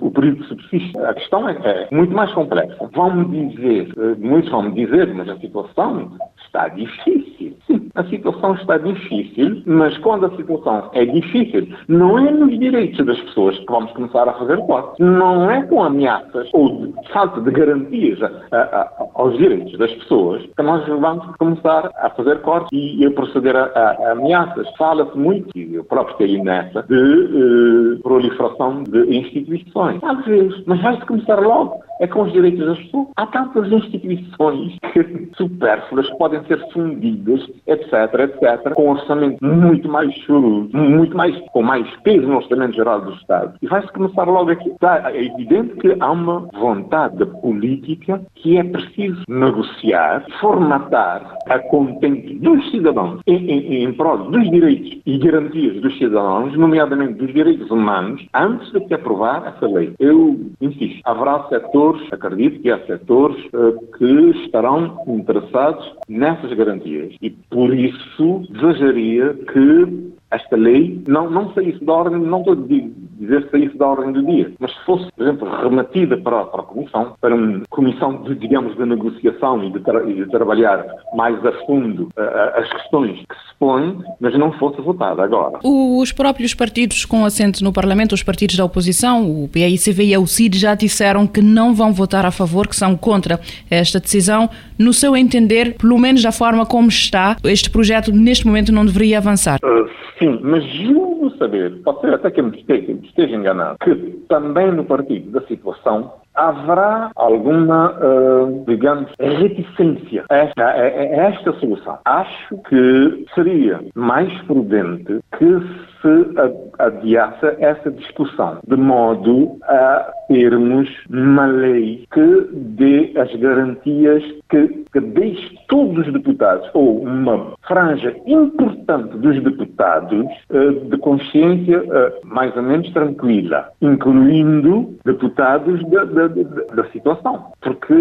o 0.00 0.10
período 0.10 0.44
subsiste. 0.44 0.98
A 0.98 1.14
questão 1.14 1.48
é, 1.48 1.56
é 1.64 1.88
muito 1.90 2.14
mais 2.14 2.32
complexa. 2.32 2.90
Vão-me 2.92 3.48
dizer, 3.48 3.92
uh, 3.96 4.16
muitos 4.18 4.50
vão-me 4.50 4.72
dizer, 4.72 5.12
mas 5.14 5.28
a 5.28 5.36
situação 5.38 6.12
está 6.44 6.68
difícil. 6.68 7.56
Sim, 7.66 7.88
a 7.94 8.04
situação 8.04 8.54
está 8.54 8.78
difícil, 8.78 9.62
mas 9.66 9.96
quando 9.98 10.26
a 10.26 10.36
situação 10.36 10.90
é 10.92 11.04
difícil, 11.04 11.68
não 11.88 12.18
é 12.18 12.30
nos 12.30 12.58
direitos 12.58 13.04
das 13.04 13.20
pessoas 13.20 13.58
que 13.58 13.66
vamos 13.66 13.92
começar 13.92 14.28
a 14.28 14.32
fazer 14.34 14.58
cortes. 14.58 14.98
Não 14.98 15.50
é 15.50 15.62
com 15.64 15.82
ameaças 15.82 16.48
ou 16.52 16.92
falta 17.12 17.40
de 17.40 17.50
garantias 17.50 18.22
a, 18.22 18.30
a, 18.52 18.58
a, 18.60 19.06
aos 19.14 19.36
direitos 19.38 19.76
das 19.78 19.92
pessoas 19.92 20.42
que 20.42 20.62
nós 20.62 20.86
vamos 20.86 21.24
começar 21.36 21.90
a 21.96 22.10
fazer 22.10 22.40
cortes 22.40 22.70
e 22.72 23.06
a 23.06 23.10
proceder 23.10 23.56
a, 23.56 24.12
ameaças. 24.12 24.68
Fala-se 24.76 25.16
muito, 25.16 25.56
e 25.56 25.74
eu 25.74 25.84
próprio 25.84 26.16
caí 26.16 26.42
nessa, 26.42 26.82
de 26.82 26.94
uh, 26.94 28.02
proliferação 28.02 28.82
de 28.82 29.16
instituições. 29.26 30.02
Às 30.02 30.24
vezes, 30.24 30.64
mas 30.66 30.80
vai-se 30.82 31.06
começar 31.06 31.40
logo. 31.40 31.82
É 32.00 32.06
com 32.06 32.22
os 32.22 32.32
direitos 32.32 32.66
das 32.66 32.78
pessoas. 32.78 33.08
Há 33.16 33.26
tantas 33.26 33.70
instituições 33.70 34.76
supérfluas 35.36 36.08
que 36.08 36.18
podem 36.18 36.42
ser 36.44 36.58
fundidas, 36.72 37.40
etc, 37.66 37.92
etc, 38.20 38.74
com 38.74 38.86
um 38.86 38.90
orçamento 38.90 39.44
muito 39.44 39.88
mais 39.88 40.12
choroso, 40.20 40.70
muito 40.72 41.16
mais, 41.16 41.38
com 41.52 41.62
mais 41.62 41.88
peso 42.02 42.26
no 42.26 42.36
orçamento 42.36 42.74
geral 42.74 43.00
do 43.00 43.12
Estado. 43.14 43.54
E 43.62 43.66
vai-se 43.66 43.92
começar 43.92 44.24
logo 44.24 44.50
aqui. 44.50 44.70
Tá, 44.80 45.10
é 45.12 45.24
evidente 45.24 45.74
que 45.76 45.96
há 45.98 46.10
uma 46.10 46.48
vontade 46.52 47.24
política 47.40 48.20
que 48.34 48.56
é 48.56 48.64
preciso 48.64 49.22
negociar, 49.28 50.24
formatar 50.40 51.38
a 51.48 51.58
contente 51.58 52.34
dos 52.34 52.70
cidadãos 52.70 53.20
em, 53.26 53.36
em, 53.36 53.84
em 53.84 53.92
prol 53.92 54.18
dos 54.18 54.50
direitos 54.50 55.00
e 55.06 55.18
garantias 55.18 55.80
dos 55.80 55.96
cidadãos, 55.98 56.56
nomeadamente 56.56 57.14
dos 57.14 57.32
direitos 57.32 57.70
humanos, 57.70 58.24
antes 58.34 58.70
de 58.72 58.86
se 58.86 58.94
aprovar 58.94 59.54
essa 59.54 59.66
lei. 59.66 59.94
Eu 59.98 60.38
insisto, 60.60 61.00
haverá 61.04 61.46
setores, 61.82 62.12
acredito 62.12 62.60
que 62.60 62.70
há 62.70 62.78
setores 62.86 63.44
uh, 63.52 63.96
que 63.96 64.44
estarão 64.44 65.02
interessados 65.08 65.84
nessas 66.08 66.52
garantias. 66.52 67.14
E 67.20 67.30
por 67.30 67.74
isso 67.74 68.44
desejaria 68.50 69.34
que 69.34 70.12
esta 70.32 70.56
lei 70.56 71.00
não, 71.06 71.30
não 71.30 71.52
saísse 71.52 71.84
da 71.84 71.92
ordem, 71.92 72.18
não 72.18 72.38
estou 72.40 72.54
a 72.54 72.56
dizer 72.56 73.48
saísse 73.50 73.76
da 73.76 73.86
ordem 73.86 74.12
do 74.12 74.24
dia, 74.24 74.50
mas 74.58 74.72
se 74.72 74.84
fosse, 74.84 75.06
por 75.12 75.22
exemplo, 75.22 75.48
remetida 75.62 76.16
para, 76.16 76.44
para 76.46 76.62
a 76.62 76.64
Comissão, 76.64 77.14
para 77.20 77.34
uma 77.34 77.62
comissão 77.70 78.22
de, 78.22 78.34
digamos, 78.34 78.76
de 78.76 78.84
negociação 78.84 79.62
e 79.62 79.70
de, 79.70 79.80
tra 79.80 80.02
e 80.08 80.14
de 80.14 80.26
trabalhar 80.30 80.84
mais 81.14 81.44
a 81.44 81.52
fundo 81.66 82.08
uh, 82.16 82.58
as 82.58 82.68
questões 82.72 83.18
que 83.18 83.34
se 83.34 83.54
põem, 83.58 83.98
mas 84.20 84.36
não 84.38 84.52
fosse 84.52 84.80
votada 84.80 85.22
agora. 85.22 85.58
Os 85.62 86.10
próprios 86.12 86.54
partidos 86.54 87.04
com 87.04 87.24
assento 87.24 87.62
no 87.62 87.72
Parlamento, 87.72 88.12
os 88.12 88.22
partidos 88.22 88.56
da 88.56 88.64
oposição, 88.64 89.22
o 89.22 89.48
PAICV 89.48 90.04
e 90.04 90.14
a 90.14 90.20
UCID, 90.20 90.58
já 90.58 90.74
disseram 90.74 91.26
que 91.26 91.42
não 91.42 91.74
vão 91.74 91.92
votar 91.92 92.24
a 92.24 92.30
favor, 92.30 92.66
que 92.66 92.76
são 92.76 92.96
contra 92.96 93.38
esta 93.70 94.00
decisão. 94.00 94.48
No 94.78 94.92
seu 94.92 95.16
entender, 95.16 95.74
pelo 95.74 95.98
menos 95.98 96.22
da 96.22 96.32
forma 96.32 96.64
como 96.66 96.88
está, 96.88 97.36
este 97.44 97.70
projeto 97.70 98.12
neste 98.12 98.46
momento 98.46 98.72
não 98.72 98.84
deveria 98.84 99.18
avançar? 99.18 99.58
Uh, 99.62 99.88
Sim, 100.22 100.38
mas 100.40 100.62
julgo 100.64 101.30
saber, 101.36 101.82
pode 101.82 102.00
ser 102.00 102.14
até 102.14 102.30
que 102.30 102.40
me 102.40 102.56
esteja, 102.56 102.94
me 102.94 103.04
esteja 103.08 103.34
enganado, 103.34 103.76
que 103.82 103.92
também 104.28 104.70
no 104.70 104.84
partido 104.84 105.32
da 105.32 105.44
situação 105.48 106.12
haverá 106.34 107.10
alguma, 107.16 107.92
uh, 107.92 108.64
digamos, 108.66 109.10
reticência 109.18 110.24
a 110.30 110.36
esta, 110.36 110.64
a, 110.64 110.70
a 110.70 111.28
esta 111.28 111.52
solução. 111.54 111.98
Acho 112.04 112.58
que 112.68 113.26
seria 113.34 113.80
mais 113.94 114.32
prudente 114.42 115.20
que 115.38 115.92
se 116.02 116.34
adiasse 116.78 117.46
essa 117.60 117.90
discussão, 117.90 118.58
de 118.66 118.76
modo 118.76 119.56
a 119.62 120.10
termos 120.28 120.88
uma 121.08 121.46
lei 121.46 122.04
que 122.12 122.48
dê 122.52 123.12
as 123.16 123.32
garantias 123.36 124.22
que, 124.50 124.84
que 124.92 125.00
deixe 125.00 125.56
todos 125.68 126.06
os 126.06 126.12
deputados, 126.12 126.68
ou 126.74 127.02
uma 127.02 127.52
franja 127.66 128.14
importante 128.26 129.16
dos 129.18 129.42
deputados, 129.42 130.26
uh, 130.50 130.90
de 130.90 130.96
consciência 130.98 131.82
uh, 131.82 132.26
mais 132.26 132.54
ou 132.56 132.62
menos 132.62 132.90
tranquila, 132.92 133.68
incluindo 133.80 134.94
deputados 135.04 135.80
da, 135.90 136.21
da, 136.28 136.74
da 136.74 136.84
situação. 136.90 137.52
Porque 137.60 137.94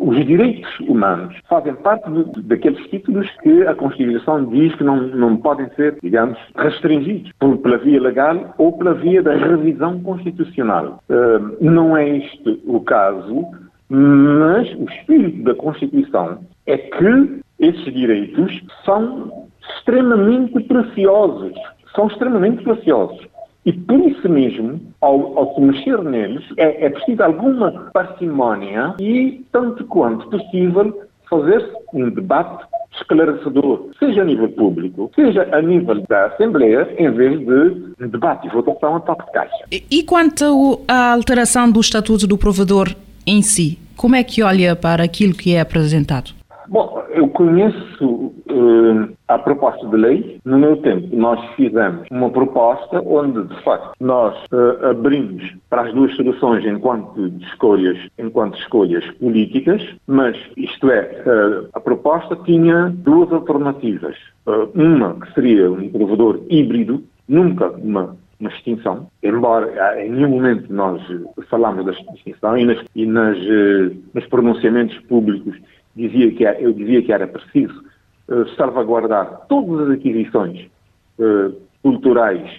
os 0.00 0.16
direitos 0.26 0.80
humanos 0.80 1.36
fazem 1.48 1.74
parte 1.74 2.10
de, 2.10 2.42
daqueles 2.42 2.82
títulos 2.88 3.28
que 3.42 3.66
a 3.66 3.74
Constituição 3.74 4.44
diz 4.46 4.74
que 4.74 4.84
não, 4.84 4.96
não 4.96 5.36
podem 5.36 5.68
ser, 5.76 5.96
digamos, 6.02 6.38
restringidos 6.56 7.30
por, 7.38 7.56
pela 7.58 7.78
via 7.78 8.00
legal 8.00 8.54
ou 8.58 8.72
pela 8.76 8.94
via 8.94 9.22
da 9.22 9.34
revisão 9.34 10.00
constitucional. 10.00 11.02
Uh, 11.08 11.56
não 11.60 11.96
é 11.96 12.18
este 12.18 12.62
o 12.66 12.80
caso, 12.80 13.46
mas 13.88 14.72
o 14.74 14.84
espírito 14.84 15.42
da 15.44 15.54
Constituição 15.54 16.38
é 16.66 16.78
que 16.78 17.40
esses 17.58 17.92
direitos 17.92 18.62
são 18.84 19.48
extremamente 19.76 20.62
preciosos. 20.64 21.54
São 21.94 22.08
extremamente 22.08 22.62
preciosos. 22.64 23.24
E 23.66 23.72
por 23.72 23.98
isso 24.00 24.28
mesmo, 24.28 24.80
ao, 25.00 25.38
ao 25.38 25.54
se 25.54 25.60
mexer 25.60 26.02
neles, 26.02 26.44
é, 26.58 26.86
é 26.86 26.90
preciso 26.90 27.22
alguma 27.22 27.90
parcimónia 27.92 28.94
e, 29.00 29.42
tanto 29.52 29.84
quanto 29.84 30.28
possível, 30.28 31.02
fazer 31.28 31.64
um 31.94 32.10
debate 32.10 32.64
esclarecedor, 32.96 33.90
seja 33.98 34.22
a 34.22 34.24
nível 34.24 34.48
público, 34.50 35.10
seja 35.14 35.48
a 35.52 35.60
nível 35.60 36.02
da 36.08 36.26
Assembleia, 36.26 36.88
em 36.98 37.10
vez 37.10 37.40
de 37.40 38.06
debate 38.06 38.46
e 38.46 38.50
votação 38.50 38.96
a 38.96 39.00
toque 39.00 39.26
de 39.26 39.32
caixa. 39.32 39.64
E, 39.72 39.84
e 39.90 40.02
quanto 40.04 40.80
à 40.86 41.12
alteração 41.12 41.70
do 41.70 41.80
Estatuto 41.80 42.26
do 42.26 42.38
Provedor 42.38 42.94
em 43.26 43.42
si, 43.42 43.78
como 43.96 44.14
é 44.14 44.22
que 44.22 44.42
olha 44.42 44.76
para 44.76 45.02
aquilo 45.02 45.34
que 45.34 45.54
é 45.54 45.60
apresentado? 45.60 46.30
Bom, 46.68 47.02
eu 47.10 47.28
conheço 47.28 48.04
uh, 48.06 49.08
a 49.28 49.38
proposta 49.38 49.86
de 49.86 49.96
lei. 49.96 50.40
No 50.44 50.58
meu 50.58 50.76
tempo, 50.78 51.14
nós 51.14 51.40
fizemos 51.54 52.06
uma 52.10 52.30
proposta 52.30 53.02
onde, 53.04 53.42
de 53.44 53.62
facto, 53.62 53.92
nós 54.00 54.34
uh, 54.52 54.86
abrimos 54.90 55.42
para 55.68 55.82
as 55.82 55.94
duas 55.94 56.14
soluções 56.16 56.64
enquanto 56.64 57.26
escolhas, 57.40 57.98
enquanto 58.18 58.58
escolhas 58.58 59.04
políticas, 59.18 59.82
mas 60.06 60.36
isto 60.56 60.90
é, 60.90 61.22
uh, 61.26 61.68
a 61.74 61.80
proposta 61.80 62.36
tinha 62.44 62.90
duas 62.90 63.30
alternativas. 63.32 64.16
uma 64.74 65.14
que 65.14 65.32
seria 65.34 65.70
um 65.70 65.88
provedor 65.90 66.40
híbrido, 66.48 67.02
nunca 67.28 67.70
uma 67.70 68.16
uma 68.40 68.50
extinção, 68.50 69.06
embora 69.22 70.04
em 70.04 70.10
nenhum 70.10 70.30
momento 70.30 70.70
nós 70.70 71.00
falámos 71.48 71.86
da 71.86 71.92
extinção 71.92 72.58
e, 72.58 72.64
nas, 72.64 72.84
e 72.94 73.06
nas, 73.06 73.38
nos 74.12 74.26
pronunciamentos 74.26 74.98
públicos 75.06 75.56
dizia 75.96 76.30
que 76.32 76.44
era, 76.44 76.60
eu 76.60 76.72
dizia 76.72 77.02
que 77.02 77.12
era 77.12 77.26
preciso 77.26 77.84
uh, 78.28 78.48
salvaguardar 78.56 79.46
todas 79.48 79.88
as 79.88 79.98
aquisições 79.98 80.66
uh, 81.18 81.54
culturais, 81.82 82.50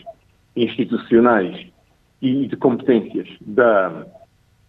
institucionais 0.55 1.67
e 2.21 2.47
de 2.47 2.55
competências 2.55 3.27
da, 3.41 4.05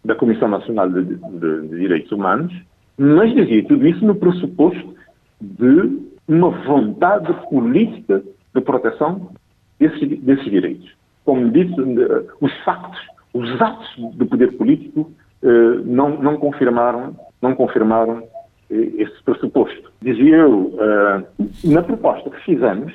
da 0.04 0.14
Comissão 0.14 0.48
Nacional 0.48 0.90
de, 0.90 1.04
de, 1.04 1.68
de 1.68 1.78
Direitos 1.78 2.10
Humanos, 2.10 2.52
mas 2.98 3.32
dizia 3.34 3.64
tudo 3.66 3.86
isso 3.86 4.04
no 4.04 4.14
pressuposto 4.14 4.94
de 5.40 6.00
uma 6.26 6.50
vontade 6.50 7.32
política 7.48 8.22
de 8.54 8.60
proteção 8.62 9.30
desses, 9.78 10.18
desses 10.20 10.50
direitos. 10.50 10.90
Como 11.24 11.50
disse, 11.50 11.74
os 12.40 12.52
factos, 12.64 12.98
os 13.34 13.60
atos 13.60 13.88
do 14.14 14.26
poder 14.26 14.56
político 14.56 15.10
não, 15.84 16.20
não 16.22 16.36
confirmaram, 16.38 17.14
não 17.42 17.54
confirmaram 17.54 18.22
esse 18.70 19.22
pressuposto. 19.24 19.90
Dizia 20.02 20.36
eu, 20.36 20.72
uh, 20.74 21.24
na 21.64 21.82
proposta 21.82 22.30
que 22.30 22.44
fizemos, 22.44 22.92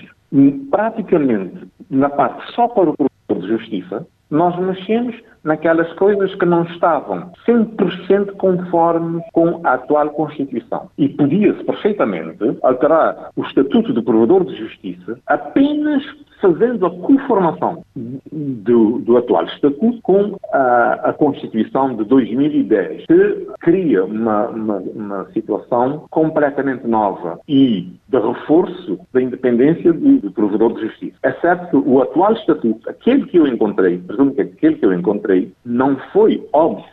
praticamente 0.69 1.67
na 1.89 2.09
parte 2.09 2.51
só 2.53 2.67
para 2.67 2.89
o 2.89 2.95
Provedor 2.95 3.47
de 3.47 3.57
Justiça, 3.57 4.07
nós 4.29 4.57
mexemos 4.57 5.15
naquelas 5.43 5.91
coisas 5.93 6.33
que 6.35 6.45
não 6.45 6.63
estavam 6.63 7.31
100% 7.45 8.37
conformes 8.37 9.23
com 9.33 9.59
a 9.65 9.73
atual 9.73 10.09
Constituição. 10.11 10.89
E 10.97 11.09
podia-se 11.09 11.63
perfeitamente 11.65 12.57
alterar 12.63 13.31
o 13.35 13.43
Estatuto 13.43 13.91
do 13.91 14.01
Provedor 14.01 14.45
de 14.45 14.55
Justiça 14.55 15.19
apenas 15.27 16.03
fazendo 16.41 16.85
a 16.85 16.89
conformação 16.89 17.83
do, 17.95 18.99
do 18.99 19.17
atual 19.17 19.45
Estatuto 19.45 20.01
com 20.01 20.37
a, 20.51 21.09
a, 21.09 21.13
Constituição 21.13 21.95
de 21.95 22.03
2010, 22.05 23.05
que 23.05 23.47
cria 23.59 24.03
uma, 24.03 24.47
uma, 24.47 24.77
uma, 24.77 25.31
situação 25.31 26.05
completamente 26.09 26.87
nova 26.87 27.39
e 27.47 27.87
de 28.07 28.19
reforço 28.19 28.99
da 29.13 29.21
independência 29.21 29.93
do, 29.93 30.19
do 30.19 30.31
Provedor 30.31 30.73
de 30.73 30.87
Justiça. 30.87 31.17
É 31.23 31.31
certo 31.33 31.69
que 31.69 31.75
o 31.77 32.01
atual 32.01 32.33
Estatuto, 32.33 32.89
aquele 32.89 33.25
que 33.27 33.37
eu 33.37 33.47
encontrei, 33.47 33.99
presumo 33.99 34.33
que 34.33 34.41
aquele 34.41 34.75
que 34.75 34.85
eu 34.85 34.93
encontrei, 34.93 35.53
não 35.63 35.95
foi 36.11 36.43
óbvio, 36.51 36.85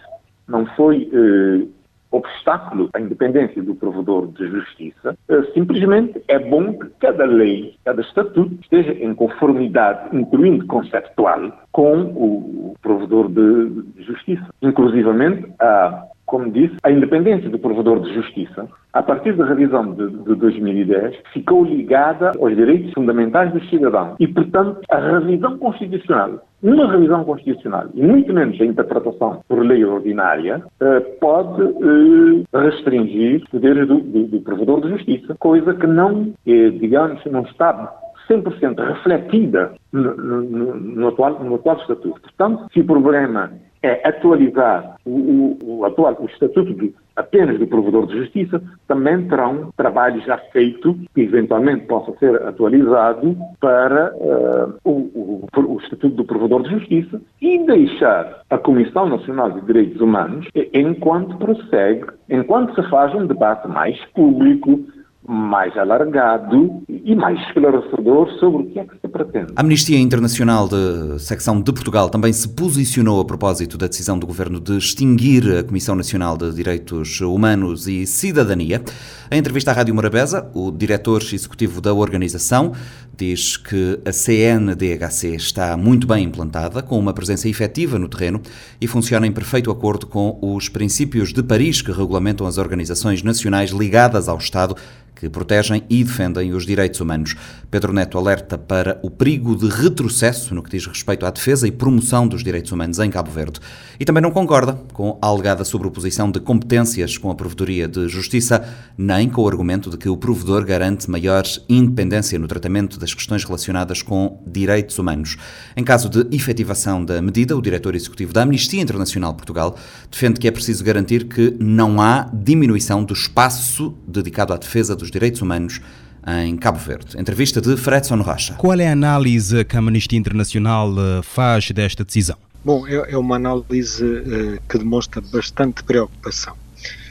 não 0.46 0.66
foi 0.76 1.08
eh, 1.12 1.66
obstáculo 2.10 2.88
à 2.94 3.00
independência 3.00 3.62
do 3.62 3.74
provedor 3.74 4.28
de 4.28 4.46
justiça, 4.48 5.16
eh, 5.28 5.42
simplesmente 5.54 6.22
é 6.28 6.38
bom 6.38 6.72
que 6.72 6.88
cada 7.00 7.24
lei, 7.24 7.74
cada 7.84 8.00
estatuto 8.00 8.56
esteja 8.62 8.92
em 8.92 9.14
conformidade, 9.14 10.16
incluindo 10.16 10.66
conceptual, 10.66 11.52
com 11.72 12.02
o 12.02 12.74
provedor 12.80 13.28
de 13.28 14.02
justiça. 14.02 14.46
Inclusivamente, 14.62 15.46
a 15.60 16.04
como 16.28 16.50
disse, 16.52 16.76
a 16.82 16.90
independência 16.90 17.48
do 17.48 17.58
provedor 17.58 18.00
de 18.00 18.14
justiça, 18.14 18.68
a 18.92 19.02
partir 19.02 19.32
da 19.32 19.46
revisão 19.46 19.92
de, 19.94 20.08
de 20.10 20.34
2010, 20.34 21.16
ficou 21.32 21.64
ligada 21.64 22.32
aos 22.38 22.54
direitos 22.54 22.92
fundamentais 22.92 23.50
dos 23.52 23.68
cidadãos. 23.70 24.14
E, 24.20 24.28
portanto, 24.28 24.80
a 24.90 24.98
revisão 24.98 25.56
constitucional, 25.56 26.38
uma 26.62 26.90
revisão 26.90 27.24
constitucional, 27.24 27.86
e 27.94 28.02
muito 28.02 28.32
menos 28.32 28.60
a 28.60 28.64
interpretação 28.64 29.40
por 29.48 29.64
lei 29.64 29.82
ordinária, 29.84 30.62
eh, 30.80 31.00
pode 31.18 31.62
eh, 31.62 32.58
restringir 32.60 33.40
os 33.42 33.48
poderes 33.48 33.88
do, 33.88 33.98
do, 33.98 34.24
do 34.24 34.40
provedor 34.42 34.82
de 34.82 34.90
justiça, 34.90 35.34
coisa 35.38 35.72
que 35.74 35.86
não, 35.86 36.34
eh, 36.46 36.70
digamos, 36.70 37.24
não 37.24 37.42
está 37.42 37.90
100% 38.28 38.76
refletida 38.86 39.72
no, 39.92 40.14
no, 40.14 40.74
no, 40.74 41.08
atual, 41.08 41.42
no 41.42 41.54
atual 41.54 41.78
estatuto. 41.78 42.20
Portanto, 42.20 42.66
se 42.72 42.80
o 42.80 42.84
problema 42.84 43.50
é 43.82 44.08
atualizar 44.08 44.96
o, 45.04 45.10
o, 45.10 45.78
o 45.78 45.84
atual 45.84 46.16
o 46.20 46.26
estatuto 46.26 46.74
de, 46.74 46.94
apenas 47.16 47.58
do 47.58 47.66
provedor 47.66 48.06
de 48.06 48.18
justiça, 48.18 48.62
também 48.86 49.26
terá 49.28 49.48
um 49.48 49.70
trabalho 49.76 50.20
já 50.22 50.38
feito 50.52 50.94
que 51.14 51.22
eventualmente 51.22 51.86
possa 51.86 52.12
ser 52.18 52.42
atualizado 52.42 53.36
para 53.60 54.12
uh, 54.14 54.74
o, 54.84 55.44
o, 55.56 55.78
estatuto 55.82 56.16
do 56.16 56.24
provedor 56.24 56.62
de 56.62 56.70
justiça 56.70 57.20
e 57.40 57.58
deixar 57.66 58.42
a 58.50 58.58
Comissão 58.58 59.08
Nacional 59.08 59.50
de 59.52 59.60
Direitos 59.62 60.00
Humanos 60.00 60.46
enquanto 60.72 61.36
prossegue, 61.38 62.06
enquanto 62.28 62.74
se 62.74 62.88
faz 62.88 63.14
um 63.14 63.26
debate 63.26 63.66
mais 63.68 63.98
público, 64.14 64.80
mais 65.28 65.76
alargado 65.76 66.82
e 66.88 67.14
mais 67.14 67.38
esclarecedor 67.48 68.30
sobre 68.40 68.62
o 68.62 68.66
que 68.70 68.78
é 68.78 68.84
que 68.84 68.94
se 68.98 69.08
pretende. 69.08 69.52
A 69.54 69.60
Amnistia 69.60 69.98
Internacional 69.98 70.66
de 70.66 71.18
Secção 71.18 71.60
de 71.60 71.70
Portugal 71.70 72.08
também 72.08 72.32
se 72.32 72.48
posicionou 72.48 73.20
a 73.20 73.24
propósito 73.26 73.76
da 73.76 73.86
decisão 73.86 74.18
do 74.18 74.26
Governo 74.26 74.58
de 74.58 74.78
extinguir 74.78 75.58
a 75.58 75.62
Comissão 75.62 75.94
Nacional 75.94 76.38
de 76.38 76.50
Direitos 76.54 77.20
Humanos 77.20 77.86
e 77.86 78.06
Cidadania. 78.06 78.82
Em 79.30 79.38
entrevista 79.38 79.70
à 79.70 79.74
Rádio 79.74 79.94
Morabeza, 79.94 80.50
o 80.54 80.70
diretor 80.70 81.20
executivo 81.20 81.82
da 81.82 81.92
organização 81.92 82.72
diz 83.14 83.56
que 83.56 84.00
a 84.06 84.12
CNDHC 84.12 85.34
está 85.34 85.76
muito 85.76 86.06
bem 86.06 86.24
implantada, 86.24 86.82
com 86.82 86.98
uma 86.98 87.12
presença 87.12 87.48
efetiva 87.48 87.98
no 87.98 88.08
terreno 88.08 88.40
e 88.80 88.86
funciona 88.86 89.26
em 89.26 89.32
perfeito 89.32 89.70
acordo 89.70 90.06
com 90.06 90.38
os 90.40 90.68
princípios 90.68 91.32
de 91.32 91.42
Paris 91.42 91.82
que 91.82 91.92
regulamentam 91.92 92.46
as 92.46 92.56
organizações 92.56 93.22
nacionais 93.22 93.70
ligadas 93.70 94.28
ao 94.28 94.38
Estado 94.38 94.76
que 95.18 95.28
protegem 95.28 95.82
e 95.90 96.04
defendem 96.04 96.52
os 96.52 96.64
direitos 96.64 97.00
humanos. 97.00 97.34
Pedro 97.70 97.92
Neto 97.92 98.16
alerta 98.16 98.56
para 98.56 99.00
o 99.02 99.10
perigo 99.10 99.56
de 99.56 99.68
retrocesso 99.68 100.54
no 100.54 100.62
que 100.62 100.70
diz 100.70 100.86
respeito 100.86 101.26
à 101.26 101.30
defesa 101.30 101.66
e 101.66 101.72
promoção 101.72 102.26
dos 102.28 102.44
direitos 102.44 102.70
humanos 102.70 103.00
em 103.00 103.10
Cabo 103.10 103.30
Verde. 103.30 103.58
E 103.98 104.04
também 104.04 104.22
não 104.22 104.30
concorda 104.30 104.74
com 104.92 105.18
a 105.20 105.26
alegada 105.26 105.64
sobreposição 105.64 106.30
de 106.30 106.38
competências 106.38 107.18
com 107.18 107.30
a 107.30 107.34
Provedoria 107.34 107.88
de 107.88 108.08
Justiça, 108.08 108.64
nem 108.96 109.28
com 109.28 109.42
o 109.42 109.48
argumento 109.48 109.90
de 109.90 109.96
que 109.96 110.08
o 110.08 110.16
provedor 110.16 110.64
garante 110.64 111.10
maior 111.10 111.42
independência 111.68 112.38
no 112.38 112.46
tratamento 112.46 112.98
das 112.98 113.12
questões 113.12 113.44
relacionadas 113.44 114.02
com 114.02 114.40
direitos 114.46 114.98
humanos. 114.98 115.36
Em 115.76 115.82
caso 115.82 116.08
de 116.08 116.34
efetivação 116.34 117.04
da 117.04 117.20
medida, 117.20 117.56
o 117.56 117.62
diretor 117.62 117.96
executivo 117.96 118.32
da 118.32 118.42
Amnistia 118.42 118.80
Internacional 118.80 119.34
Portugal 119.34 119.76
defende 120.10 120.38
que 120.38 120.46
é 120.46 120.50
preciso 120.50 120.84
garantir 120.84 121.24
que 121.24 121.56
não 121.58 122.00
há 122.00 122.30
diminuição 122.32 123.02
do 123.02 123.12
espaço 123.12 123.94
dedicado 124.06 124.52
à 124.52 124.56
defesa 124.56 124.94
dos 124.94 125.07
direitos 125.10 125.42
humanos 125.42 125.80
em 126.26 126.56
Cabo 126.56 126.78
Verde. 126.78 127.18
Entrevista 127.18 127.60
de 127.60 127.76
Fredson 127.76 128.20
Rocha. 128.20 128.54
Qual 128.54 128.78
é 128.78 128.88
a 128.88 128.92
análise 128.92 129.64
que 129.64 129.76
a 129.76 129.78
Amnistia 129.78 130.18
Internacional 130.18 130.92
eh, 130.98 131.22
faz 131.22 131.70
desta 131.70 132.04
decisão? 132.04 132.36
Bom, 132.64 132.86
é, 132.86 133.12
é 133.12 133.16
uma 133.16 133.36
análise 133.36 134.04
uh, 134.04 134.60
que 134.68 134.78
demonstra 134.78 135.20
bastante 135.20 135.82
preocupação 135.84 136.54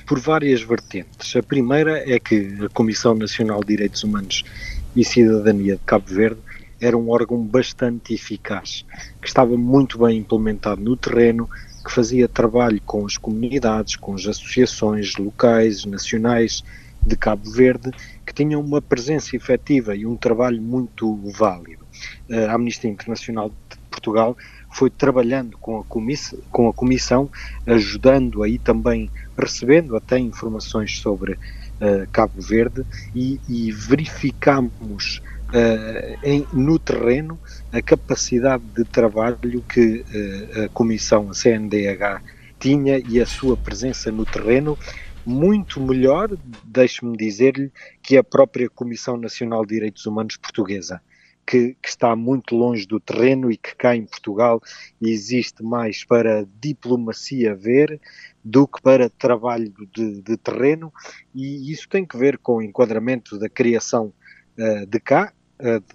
por 0.05 0.19
várias 0.19 0.61
vertentes. 0.61 1.35
A 1.35 1.41
primeira 1.41 2.03
é 2.09 2.19
que 2.19 2.57
a 2.63 2.69
Comissão 2.69 3.15
Nacional 3.15 3.61
de 3.61 3.67
Direitos 3.67 4.03
Humanos 4.03 4.43
e 4.95 5.03
Cidadania 5.03 5.75
de 5.75 5.81
Cabo 5.85 6.05
Verde 6.07 6.39
era 6.79 6.97
um 6.97 7.09
órgão 7.09 7.41
bastante 7.43 8.13
eficaz, 8.13 8.85
que 9.21 9.27
estava 9.27 9.57
muito 9.57 9.97
bem 9.97 10.19
implementado 10.19 10.81
no 10.81 10.95
terreno, 10.95 11.49
que 11.83 11.91
fazia 11.91 12.27
trabalho 12.27 12.79
com 12.85 13.05
as 13.05 13.17
comunidades, 13.17 13.95
com 13.95 14.13
as 14.13 14.25
associações 14.27 15.15
locais, 15.15 15.85
nacionais 15.85 16.63
de 17.07 17.15
Cabo 17.15 17.49
Verde, 17.49 17.91
que 18.25 18.33
tinham 18.33 18.61
uma 18.61 18.81
presença 18.81 19.35
efetiva 19.35 19.95
e 19.95 20.05
um 20.05 20.15
trabalho 20.15 20.61
muito 20.61 21.15
válido. 21.31 21.85
A 22.49 22.53
Amnistia 22.53 22.89
Internacional 22.89 23.49
de 23.49 23.77
Portugal 23.89 24.37
foi 24.69 24.89
trabalhando 24.89 25.57
com 25.57 25.79
a, 25.79 25.83
comissão, 25.83 26.39
com 26.51 26.67
a 26.69 26.73
comissão, 26.73 27.29
ajudando 27.65 28.43
aí 28.43 28.59
também, 28.59 29.09
recebendo 29.37 29.95
até 29.95 30.19
informações 30.19 30.99
sobre 30.99 31.33
uh, 31.33 32.07
Cabo 32.11 32.41
Verde 32.41 32.85
e, 33.15 33.39
e 33.47 33.71
verificamos 33.71 35.21
uh, 35.49 36.19
em, 36.23 36.45
no 36.53 36.77
terreno 36.77 37.39
a 37.71 37.81
capacidade 37.81 38.63
de 38.75 38.83
trabalho 38.83 39.63
que 39.67 40.01
uh, 40.01 40.65
a 40.65 40.69
comissão, 40.69 41.29
a 41.29 41.33
CNDH, 41.33 42.21
tinha 42.59 42.99
e 42.99 43.21
a 43.21 43.25
sua 43.25 43.55
presença 43.55 44.11
no 44.11 44.25
terreno 44.25 44.77
muito 45.27 45.81
melhor, 45.81 46.29
deixe-me 46.63 47.17
dizer-lhe, 47.17 47.69
que 48.01 48.15
a 48.15 48.23
própria 48.23 48.69
Comissão 48.69 49.17
Nacional 49.17 49.65
de 49.65 49.75
Direitos 49.75 50.05
Humanos 50.05 50.37
Portuguesa, 50.37 51.01
que, 51.45 51.75
que, 51.81 51.89
está 51.89 52.15
muito 52.15 52.55
longe 52.55 52.87
do 52.87 52.97
terreno 52.97 53.51
e 53.51 53.57
que 53.57 53.75
cá 53.75 53.93
em 53.93 54.05
Portugal 54.05 54.61
existe 55.01 55.61
mais 55.61 56.05
para 56.05 56.47
diplomacia 56.61 57.53
ver 57.53 57.99
do 58.41 58.65
que 58.65 58.81
para 58.81 59.09
trabalho 59.09 59.73
de, 59.93 60.21
de 60.21 60.37
terreno, 60.37 60.93
e 61.35 61.73
isso 61.73 61.89
tem 61.89 62.05
que 62.05 62.17
ver 62.17 62.37
com 62.37 62.57
o 62.57 62.61
enquadramento 62.61 63.37
da 63.37 63.49
criação 63.49 64.13
uh, 64.57 64.85
de 64.85 64.99
cá. 64.99 65.33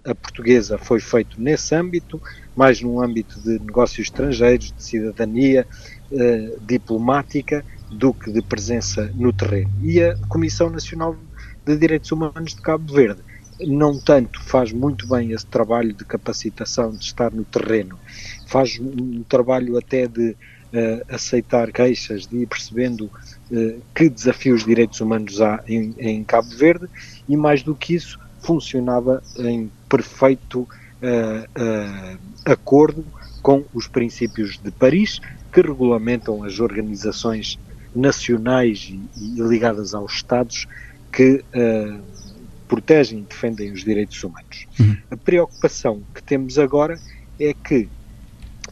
A 0.05 0.13
portuguesa 0.13 0.77
foi 0.77 0.99
feito 0.99 1.41
nesse 1.41 1.73
âmbito, 1.73 2.21
mais 2.57 2.83
num 2.83 3.01
âmbito 3.01 3.41
de 3.41 3.61
negócios 3.61 4.09
estrangeiros, 4.09 4.73
de 4.73 4.83
cidadania 4.83 5.67
uh, 6.11 6.61
diplomática, 6.61 7.65
do 7.93 8.13
que 8.15 8.33
de 8.33 8.43
presença 8.43 9.11
no 9.15 9.33
terreno. 9.33 9.71
E 9.83 10.03
a 10.03 10.17
Comissão 10.29 10.71
Nacional 10.71 11.17
de 11.65 11.77
Direitos 11.77 12.11
Humanos 12.11 12.55
de 12.55 12.61
Cabo 12.61 12.93
Verde 12.93 13.23
não 13.61 13.99
tanto 13.99 14.43
faz 14.43 14.73
muito 14.73 15.07
bem 15.07 15.33
esse 15.33 15.47
trabalho 15.47 15.93
de 15.93 16.05
capacitação 16.05 16.91
de 16.91 17.05
estar 17.05 17.31
no 17.31 17.45
terreno, 17.45 17.99
faz 18.47 18.79
um 18.81 19.23
trabalho 19.23 19.79
até 19.79 20.07
de 20.07 20.31
uh, 20.31 21.15
aceitar 21.15 21.71
queixas, 21.71 22.27
de 22.27 22.39
ir 22.39 22.47
percebendo 22.47 23.05
uh, 23.05 23.83
que 23.95 24.09
desafios 24.09 24.61
de 24.61 24.67
direitos 24.67 25.01
humanos 25.01 25.41
há 25.41 25.63
em, 25.69 25.95
em, 25.99 26.25
Cabo 26.25 26.49
Verde 26.57 26.89
e 27.29 27.37
mais 27.37 27.63
do 27.63 27.75
que 27.75 27.95
isso 27.95 28.19
funcionava 28.41 29.23
em 29.39 29.71
perfeito 29.89 30.63
uh, 30.63 32.19
acordo 32.45 33.05
com 33.43 33.65
os 33.73 33.87
princípios 33.87 34.59
de 34.59 34.71
Paris 34.71 35.21
que 35.53 35.61
regulamentam 35.61 36.43
as 36.43 36.59
organizações 36.59 37.59
nacionais 37.95 38.91
e, 38.91 39.01
e 39.17 39.43
ligadas 39.43 39.95
aos 39.95 40.15
Estados 40.15 40.67
que 41.13 41.45
uh, 41.55 42.01
protegem 42.67 43.19
e 43.19 43.23
defendem 43.23 43.71
os 43.71 43.85
direitos 43.85 44.23
humanos. 44.25 44.67
Uhum. 44.81 44.97
A 45.11 45.17
preocupação 45.17 46.03
que 46.15 46.23
temos 46.23 46.59
agora 46.59 46.99
é 47.39 47.53
que, 47.53 47.89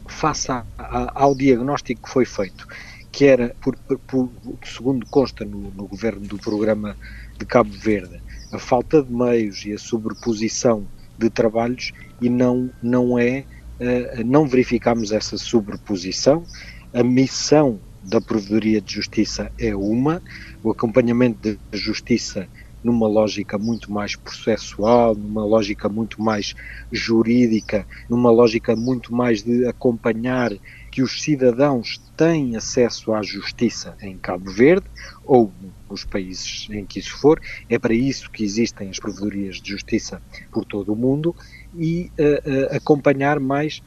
face 0.07 0.51
a, 0.51 0.65
a, 0.77 1.11
ao 1.23 1.35
diagnóstico 1.35 2.01
que 2.01 2.09
foi 2.09 2.25
feito, 2.25 2.67
que 3.11 3.25
era, 3.25 3.55
por, 3.61 3.75
por, 4.07 4.29
segundo 4.65 5.05
consta 5.05 5.45
no, 5.45 5.71
no 5.71 5.85
governo 5.85 6.21
do 6.21 6.37
programa 6.37 6.97
de 7.37 7.45
Cabo 7.45 7.71
Verde, 7.71 8.19
a 8.51 8.57
falta 8.57 9.03
de 9.03 9.13
meios 9.13 9.63
e 9.65 9.73
a 9.73 9.77
sobreposição 9.77 10.87
de 11.17 11.29
trabalhos 11.29 11.91
e 12.19 12.27
não, 12.27 12.71
não 12.81 13.19
é, 13.19 13.45
uh, 13.79 14.23
não 14.25 14.47
verificamos 14.47 15.11
essa 15.11 15.37
sobreposição. 15.37 16.43
A 16.91 17.03
missão 17.03 17.79
da 18.11 18.19
Provedoria 18.19 18.81
de 18.81 18.93
Justiça 18.93 19.49
é 19.57 19.73
uma, 19.73 20.21
o 20.61 20.69
acompanhamento 20.69 21.57
de 21.71 21.77
justiça 21.77 22.45
numa 22.83 23.07
lógica 23.07 23.57
muito 23.57 23.89
mais 23.89 24.17
processual, 24.17 25.15
numa 25.15 25.45
lógica 25.45 25.87
muito 25.87 26.21
mais 26.21 26.53
jurídica, 26.91 27.87
numa 28.09 28.29
lógica 28.29 28.75
muito 28.75 29.15
mais 29.15 29.43
de 29.43 29.65
acompanhar 29.65 30.51
que 30.91 31.01
os 31.01 31.21
cidadãos 31.21 32.01
têm 32.17 32.57
acesso 32.57 33.13
à 33.13 33.23
justiça 33.23 33.95
em 34.01 34.17
Cabo 34.17 34.51
Verde 34.51 34.87
ou 35.23 35.53
nos 35.89 36.03
países 36.03 36.67
em 36.69 36.85
que 36.85 36.99
isso 36.99 37.17
for. 37.17 37.39
É 37.69 37.79
para 37.79 37.93
isso 37.93 38.29
que 38.29 38.43
existem 38.43 38.89
as 38.89 38.99
provedorias 38.99 39.61
de 39.61 39.69
justiça 39.69 40.21
por 40.51 40.65
todo 40.65 40.91
o 40.91 40.97
mundo 40.97 41.33
e 41.77 42.11
uh, 42.19 42.73
uh, 42.73 42.75
acompanhar 42.75 43.39
mais 43.39 43.81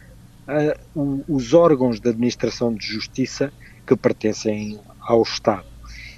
uh, 0.48 1.24
os 1.28 1.52
órgãos 1.52 2.00
de 2.00 2.08
administração 2.08 2.72
de 2.72 2.87
justiça 2.87 3.52
que 3.87 3.97
pertencem 3.97 4.79
ao 5.01 5.23
Estado. 5.23 5.75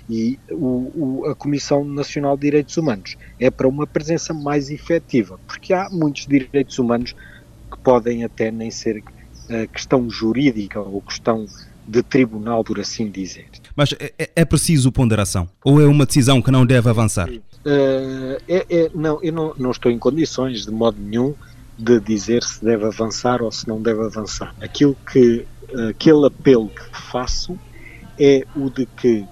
E 0.09 0.39
o, 0.51 0.93
o, 1.25 1.27
a 1.27 1.35
Comissão 1.35 1.85
Nacional 1.85 2.37
de 2.37 2.43
Direitos 2.43 2.77
Humanos 2.77 3.17
é 3.41 3.51
para 3.51 3.67
uma 3.67 3.87
presença 3.87 4.33
mais 4.33 4.71
efetiva, 4.71 5.39
porque 5.47 5.73
há 5.73 5.89
muitos 5.91 6.27
direitos 6.27 6.79
humanos 6.79 7.15
que 7.71 7.79
podem 7.79 8.25
até 8.25 8.51
nem 8.51 8.71
ser 8.71 8.99
uh, 8.99 9.69
questão 9.73 10.09
jurídica 10.09 10.81
ou 10.81 11.01
questão 11.03 11.47
de 11.87 12.03
tribunal, 12.03 12.65
por 12.65 12.81
assim 12.81 13.11
dizer. 13.11 13.47
Mas 13.75 13.95
é, 13.99 14.31
é 14.35 14.45
preciso 14.45 14.91
ponderação? 14.91 15.49
Ou 15.65 15.81
é 15.81 15.87
uma 15.87 16.07
decisão 16.07 16.41
que 16.41 16.51
não 16.51 16.65
deve 16.65 16.89
avançar? 16.89 17.29
Uh, 17.29 18.41
é, 18.49 18.67
é, 18.71 18.91
não, 18.95 19.23
eu 19.23 19.33
não, 19.33 19.55
não 19.59 19.71
estou 19.71 19.91
em 19.91 19.99
condições, 19.99 20.65
de 20.65 20.71
modo 20.71 20.99
nenhum, 21.01 21.35
de 21.79 22.01
dizer 22.01 22.43
se 22.43 22.65
deve 22.65 22.87
avançar 22.87 23.43
ou 23.43 23.51
se 23.53 23.69
não 23.69 23.81
deve 23.81 24.03
avançar. 24.03 24.55
Aquilo 24.61 24.97
que 25.13 25.45
aquele 25.91 26.27
apelo 26.27 26.69
que 26.69 26.97
faço 26.97 27.59
é 28.19 28.45
o 28.55 28.71
de 28.71 28.87
que 28.87 29.27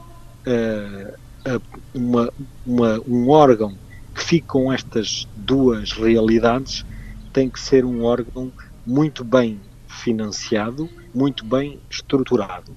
uh, 0.46 1.60
uma, 1.94 2.32
uma, 2.66 3.00
um 3.06 3.28
órgão 3.30 3.76
que 4.14 4.22
fique 4.22 4.46
com 4.46 4.72
estas 4.72 5.26
duas 5.36 5.92
realidades 5.92 6.84
tem 7.32 7.50
que 7.50 7.58
ser 7.58 7.84
um 7.84 8.04
órgão 8.04 8.52
muito 8.86 9.24
bem 9.24 9.60
financiado, 9.88 10.88
muito 11.14 11.44
bem 11.44 11.80
estruturado. 11.90 12.72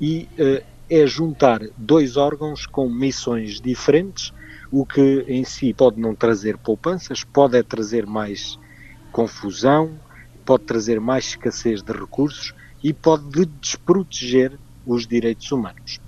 E 0.00 0.28
uh, 0.38 0.64
é 0.90 1.06
juntar 1.06 1.60
dois 1.76 2.16
órgãos 2.16 2.66
com 2.66 2.88
missões 2.88 3.60
diferentes, 3.60 4.32
o 4.70 4.86
que 4.86 5.24
em 5.28 5.44
si 5.44 5.72
pode 5.72 6.00
não 6.00 6.14
trazer 6.14 6.56
poupanças, 6.56 7.24
pode 7.24 7.56
é 7.56 7.62
trazer 7.62 8.06
mais 8.06 8.58
confusão, 9.10 9.98
pode 10.44 10.64
trazer 10.64 10.98
mais 10.98 11.26
escassez 11.26 11.82
de 11.82 11.92
recursos 11.92 12.54
e 12.82 12.92
pode 12.92 13.46
desproteger 13.60 14.58
os 14.86 15.06
direitos 15.06 15.50
humanos. 15.52 16.00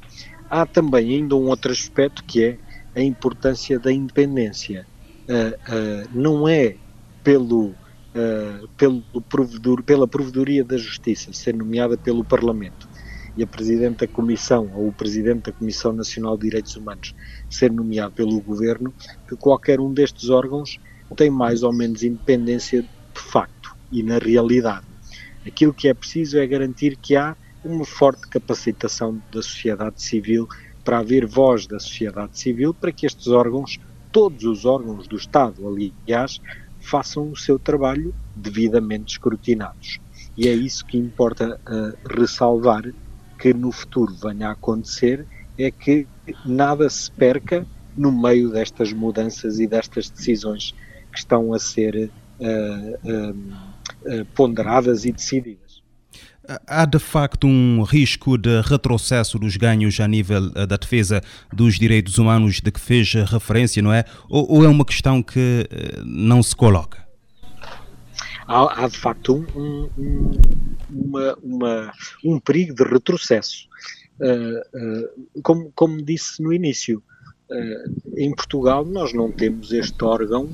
Há 0.50 0.66
também 0.66 1.14
ainda 1.14 1.36
um 1.36 1.48
outro 1.48 1.72
aspecto 1.72 2.24
que 2.24 2.44
é 2.44 2.58
a 2.94 3.02
importância 3.02 3.78
da 3.78 3.92
independência. 3.92 4.86
Uh, 5.28 5.54
uh, 5.72 6.08
não 6.12 6.46
é 6.46 6.76
pelo, 7.22 7.68
uh, 7.68 8.68
pelo 8.76 9.02
provedor, 9.28 9.82
pela 9.82 10.06
Provedoria 10.06 10.62
da 10.62 10.76
Justiça 10.76 11.32
ser 11.32 11.54
nomeada 11.54 11.96
pelo 11.96 12.22
Parlamento 12.24 12.88
e 13.36 13.42
a 13.42 13.46
Presidente 13.46 14.06
da 14.06 14.06
Comissão 14.06 14.70
ou 14.74 14.88
o 14.88 14.92
Presidente 14.92 15.44
da 15.44 15.52
Comissão 15.52 15.92
Nacional 15.92 16.36
de 16.36 16.44
Direitos 16.44 16.76
Humanos 16.76 17.14
ser 17.48 17.72
nomeado 17.72 18.12
pelo 18.12 18.40
Governo 18.40 18.92
que 19.28 19.34
qualquer 19.36 19.80
um 19.80 19.92
destes 19.92 20.28
órgãos 20.28 20.78
tem 21.16 21.30
mais 21.30 21.62
ou 21.62 21.72
menos 21.72 22.02
independência 22.02 22.82
de 22.82 23.20
facto 23.20 23.74
e 23.90 24.02
na 24.02 24.18
realidade. 24.18 24.93
Aquilo 25.46 25.74
que 25.74 25.88
é 25.88 25.94
preciso 25.94 26.38
é 26.38 26.46
garantir 26.46 26.96
que 26.96 27.16
há 27.16 27.36
uma 27.64 27.84
forte 27.84 28.28
capacitação 28.28 29.20
da 29.32 29.42
sociedade 29.42 30.02
civil 30.02 30.48
para 30.84 30.98
haver 30.98 31.26
voz 31.26 31.66
da 31.66 31.78
sociedade 31.78 32.38
civil 32.38 32.74
para 32.74 32.92
que 32.92 33.06
estes 33.06 33.28
órgãos 33.28 33.78
todos 34.12 34.44
os 34.44 34.64
órgãos 34.64 35.08
do 35.08 35.16
Estado, 35.16 35.66
aliás, 35.66 36.40
façam 36.78 37.30
o 37.30 37.36
seu 37.36 37.58
trabalho 37.58 38.14
devidamente 38.36 39.14
escrutinados. 39.14 39.98
E 40.36 40.46
é 40.46 40.52
isso 40.52 40.86
que 40.86 40.96
importa 40.96 41.60
uh, 41.66 42.18
ressalvar 42.18 42.84
que 43.38 43.52
no 43.52 43.72
futuro 43.72 44.14
venha 44.14 44.48
a 44.48 44.52
acontecer, 44.52 45.26
é 45.58 45.70
que 45.70 46.06
nada 46.44 46.88
se 46.88 47.10
perca 47.10 47.66
no 47.96 48.12
meio 48.12 48.50
destas 48.50 48.92
mudanças 48.92 49.58
e 49.58 49.66
destas 49.66 50.10
decisões 50.10 50.72
que 51.12 51.18
estão 51.18 51.52
a 51.52 51.58
ser 51.58 52.10
uh, 52.38 53.32
uh, 53.32 53.73
ponderadas 54.34 55.04
e 55.04 55.12
decididas. 55.12 55.82
Há 56.66 56.84
de 56.84 56.98
facto 56.98 57.46
um 57.46 57.82
risco 57.82 58.36
de 58.36 58.60
retrocesso 58.60 59.38
dos 59.38 59.56
ganhos 59.56 59.98
a 59.98 60.06
nível 60.06 60.50
da 60.50 60.76
defesa 60.76 61.22
dos 61.50 61.78
direitos 61.78 62.18
humanos 62.18 62.60
de 62.60 62.70
que 62.70 62.80
fez 62.80 63.14
referência, 63.14 63.82
não 63.82 63.92
é? 63.92 64.04
Ou, 64.28 64.58
ou 64.58 64.64
é 64.64 64.68
uma 64.68 64.84
questão 64.84 65.22
que 65.22 65.66
não 66.04 66.42
se 66.42 66.54
coloca? 66.54 67.04
Há, 68.46 68.84
há 68.84 68.88
de 68.88 68.98
facto 68.98 69.46
um, 69.56 69.88
um, 69.96 70.30
uma, 70.90 71.38
uma, 71.42 71.92
um 72.24 72.38
perigo 72.38 72.74
de 72.74 72.84
retrocesso. 72.84 73.66
Uh, 74.20 74.60
uh, 74.78 75.42
como, 75.42 75.72
como 75.74 76.02
disse 76.02 76.42
no 76.42 76.52
início, 76.52 77.02
uh, 77.50 78.14
em 78.16 78.32
Portugal 78.34 78.84
nós 78.84 79.12
não 79.12 79.32
temos 79.32 79.72
este 79.72 80.04
órgão 80.04 80.50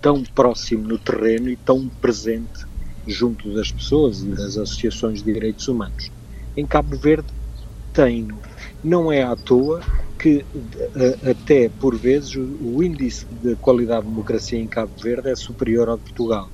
tão 0.00 0.22
próximo 0.22 0.88
no 0.88 0.98
terreno 0.98 1.48
e 1.48 1.56
tão 1.56 1.88
presente 1.88 2.66
junto 3.06 3.52
das 3.54 3.70
pessoas 3.70 4.22
e 4.22 4.28
das 4.28 4.56
associações 4.56 5.22
de 5.22 5.32
direitos 5.32 5.68
humanos. 5.68 6.10
Em 6.56 6.66
Cabo 6.66 6.96
Verde 6.96 7.28
tem. 7.92 8.28
Não 8.82 9.10
é 9.10 9.22
à 9.22 9.34
toa 9.36 9.80
que 10.18 10.44
até 11.28 11.68
por 11.68 11.96
vezes 11.96 12.34
o 12.36 12.82
índice 12.82 13.26
de 13.30 13.56
qualidade 13.56 14.02
de 14.02 14.10
democracia 14.10 14.58
em 14.58 14.66
Cabo 14.66 14.92
Verde 15.02 15.30
é 15.30 15.36
superior 15.36 15.88
ao 15.88 15.96
de 15.96 16.04
Portugal. 16.04 16.50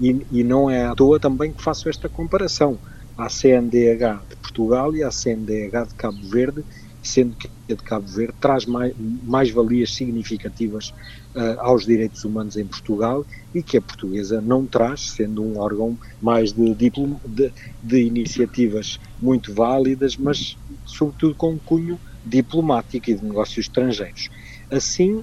E, 0.00 0.26
e 0.30 0.42
não 0.42 0.70
é 0.70 0.86
à 0.86 0.94
toa 0.94 1.20
também 1.20 1.52
que 1.52 1.62
faço 1.62 1.88
esta 1.88 2.08
comparação 2.08 2.80
à 3.16 3.28
CNDH 3.28 4.24
de 4.28 4.36
Portugal 4.36 4.94
e 4.94 5.02
à 5.02 5.10
CNDH 5.10 5.88
de 5.88 5.94
Cabo 5.94 6.28
Verde, 6.30 6.64
sendo 7.02 7.34
que 7.36 7.46
a 7.46 7.74
de 7.74 7.82
Cabo 7.82 8.06
Verde 8.06 8.34
traz 8.40 8.66
mais, 8.66 8.94
mais 8.98 9.50
valias 9.50 9.94
significativas 9.94 10.92
uh, 11.34 11.60
aos 11.60 11.86
direitos 11.86 12.24
humanos 12.24 12.56
em 12.56 12.66
Portugal 12.66 13.24
e 13.54 13.62
que 13.62 13.76
a 13.76 13.82
portuguesa 13.82 14.40
não 14.40 14.66
traz, 14.66 15.12
sendo 15.12 15.42
um 15.42 15.58
órgão 15.58 15.98
mais 16.20 16.52
de, 16.52 16.74
de, 16.74 17.52
de 17.82 18.02
iniciativas 18.02 18.98
muito 19.20 19.54
válidas, 19.54 20.16
mas 20.16 20.56
sobretudo 20.84 21.34
com 21.34 21.58
cunho 21.58 21.98
diplomático 22.24 23.10
e 23.10 23.14
de 23.14 23.24
negócios 23.24 23.66
estrangeiros. 23.66 24.28
Assim, 24.70 25.22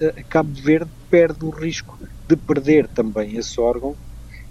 eh, 0.00 0.24
Cabo 0.28 0.52
Verde 0.54 0.90
perde 1.10 1.44
o 1.44 1.50
risco 1.50 1.98
de 2.28 2.36
perder 2.36 2.88
também 2.88 3.36
esse 3.36 3.60
órgão, 3.60 3.96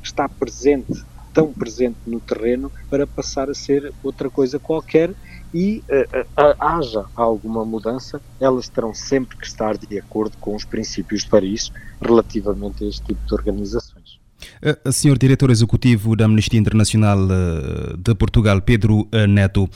está 0.04 0.28
presente, 0.28 1.04
tão 1.34 1.52
presente 1.52 1.98
no 2.06 2.20
terreno, 2.20 2.72
para 2.90 3.08
passar 3.08 3.50
a 3.50 3.54
ser 3.54 3.94
outra 4.04 4.30
coisa 4.30 4.60
qualquer 4.60 5.14
e 5.56 5.82
uh, 5.90 6.20
uh, 6.22 6.56
haja 6.60 7.06
alguma 7.16 7.64
mudança, 7.64 8.20
elas 8.42 8.68
terão 8.68 8.94
sempre 8.94 9.38
que 9.38 9.48
estar 9.48 9.78
de 9.78 9.98
acordo 9.98 10.36
com 10.42 10.54
os 10.54 10.66
princípios 10.66 11.24
de 11.24 11.30
Paris 11.30 11.72
relativamente 12.02 12.84
a 12.84 12.90
este 12.90 13.06
tipo 13.06 13.26
de 13.26 13.34
organizações. 13.34 14.20
Uh, 14.62 14.92
senhor 14.92 15.18
Diretor 15.18 15.50
Executivo 15.50 16.14
da 16.14 16.26
Amnistia 16.26 16.60
Internacional 16.60 17.20
de 17.98 18.16
Portugal, 18.16 18.62
Pedro 18.62 19.08
Neto, 19.30 19.70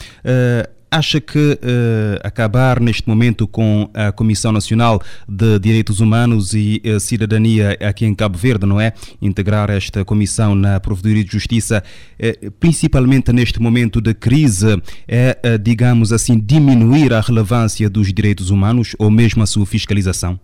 Acha 0.91 1.21
que 1.21 1.37
uh, 1.37 2.19
acabar 2.23 2.79
neste 2.79 3.07
momento 3.07 3.47
com 3.47 3.89
a 3.93 4.11
Comissão 4.11 4.51
Nacional 4.51 4.99
de 5.27 5.59
Direitos 5.59 5.99
Humanos 5.99 6.55
e 6.55 6.81
uh, 6.83 6.99
Cidadania 6.99 7.77
aqui 7.79 8.07
em 8.07 8.15
Cabo 8.15 8.37
Verde, 8.37 8.65
não 8.65 8.81
é? 8.81 8.93
Integrar 9.21 9.69
esta 9.69 10.03
comissão 10.03 10.55
na 10.55 10.79
Provedoria 10.79 11.23
de 11.23 11.31
Justiça, 11.31 11.83
uh, 12.19 12.51
principalmente 12.59 13.31
neste 13.31 13.61
momento 13.61 14.01
de 14.01 14.15
crise, 14.15 14.81
é, 15.07 15.57
digamos 15.61 16.11
assim, 16.11 16.39
diminuir 16.39 17.13
a 17.13 17.21
relevância 17.21 17.87
dos 17.87 18.11
direitos 18.11 18.49
humanos 18.49 18.95
ou 18.97 19.11
mesmo 19.11 19.43
a 19.43 19.45
sua 19.45 19.65
fiscalização? 19.65 20.39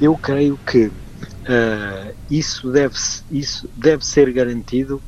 Eu 0.00 0.16
creio 0.16 0.58
que 0.64 0.90
isso, 2.30 2.70
deve, 2.70 2.94
isso 3.30 3.68
deve 3.74 4.04
ser 4.06 4.30
garantido 4.32 5.02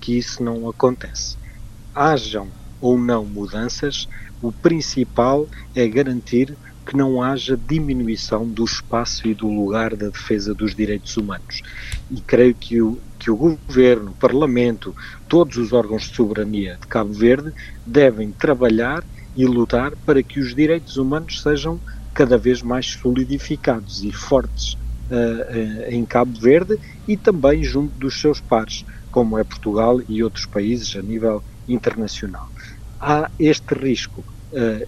que 0.00 0.16
isso 0.16 0.42
não 0.42 0.68
acontece. 0.68 1.36
Hajam 1.94 2.48
ou 2.80 2.98
não 2.98 3.24
mudanças, 3.24 4.08
o 4.46 4.52
principal 4.52 5.48
é 5.74 5.88
garantir 5.88 6.56
que 6.86 6.96
não 6.96 7.20
haja 7.20 7.56
diminuição 7.56 8.46
do 8.46 8.64
espaço 8.64 9.26
e 9.26 9.34
do 9.34 9.48
lugar 9.48 9.96
da 9.96 10.08
defesa 10.08 10.54
dos 10.54 10.72
direitos 10.72 11.16
humanos. 11.16 11.62
E 12.08 12.20
creio 12.20 12.54
que 12.54 12.80
o, 12.80 12.96
que 13.18 13.28
o 13.28 13.36
Governo, 13.36 14.12
o 14.12 14.14
Parlamento, 14.14 14.94
todos 15.28 15.56
os 15.56 15.72
órgãos 15.72 16.02
de 16.02 16.14
soberania 16.14 16.78
de 16.80 16.86
Cabo 16.86 17.12
Verde 17.12 17.52
devem 17.84 18.30
trabalhar 18.30 19.02
e 19.34 19.44
lutar 19.44 19.96
para 20.06 20.22
que 20.22 20.38
os 20.38 20.54
direitos 20.54 20.96
humanos 20.96 21.42
sejam 21.42 21.80
cada 22.14 22.38
vez 22.38 22.62
mais 22.62 22.86
solidificados 22.86 24.04
e 24.04 24.12
fortes 24.12 24.74
uh, 24.74 25.88
uh, 25.88 25.90
em 25.90 26.04
Cabo 26.04 26.38
Verde 26.38 26.78
e 27.08 27.16
também 27.16 27.64
junto 27.64 27.98
dos 27.98 28.20
seus 28.20 28.40
pares, 28.40 28.84
como 29.10 29.36
é 29.36 29.42
Portugal 29.42 30.00
e 30.08 30.22
outros 30.22 30.46
países 30.46 30.94
a 30.94 31.02
nível 31.02 31.42
internacional 31.66 32.48
há 33.00 33.30
este 33.38 33.74
risco, 33.74 34.24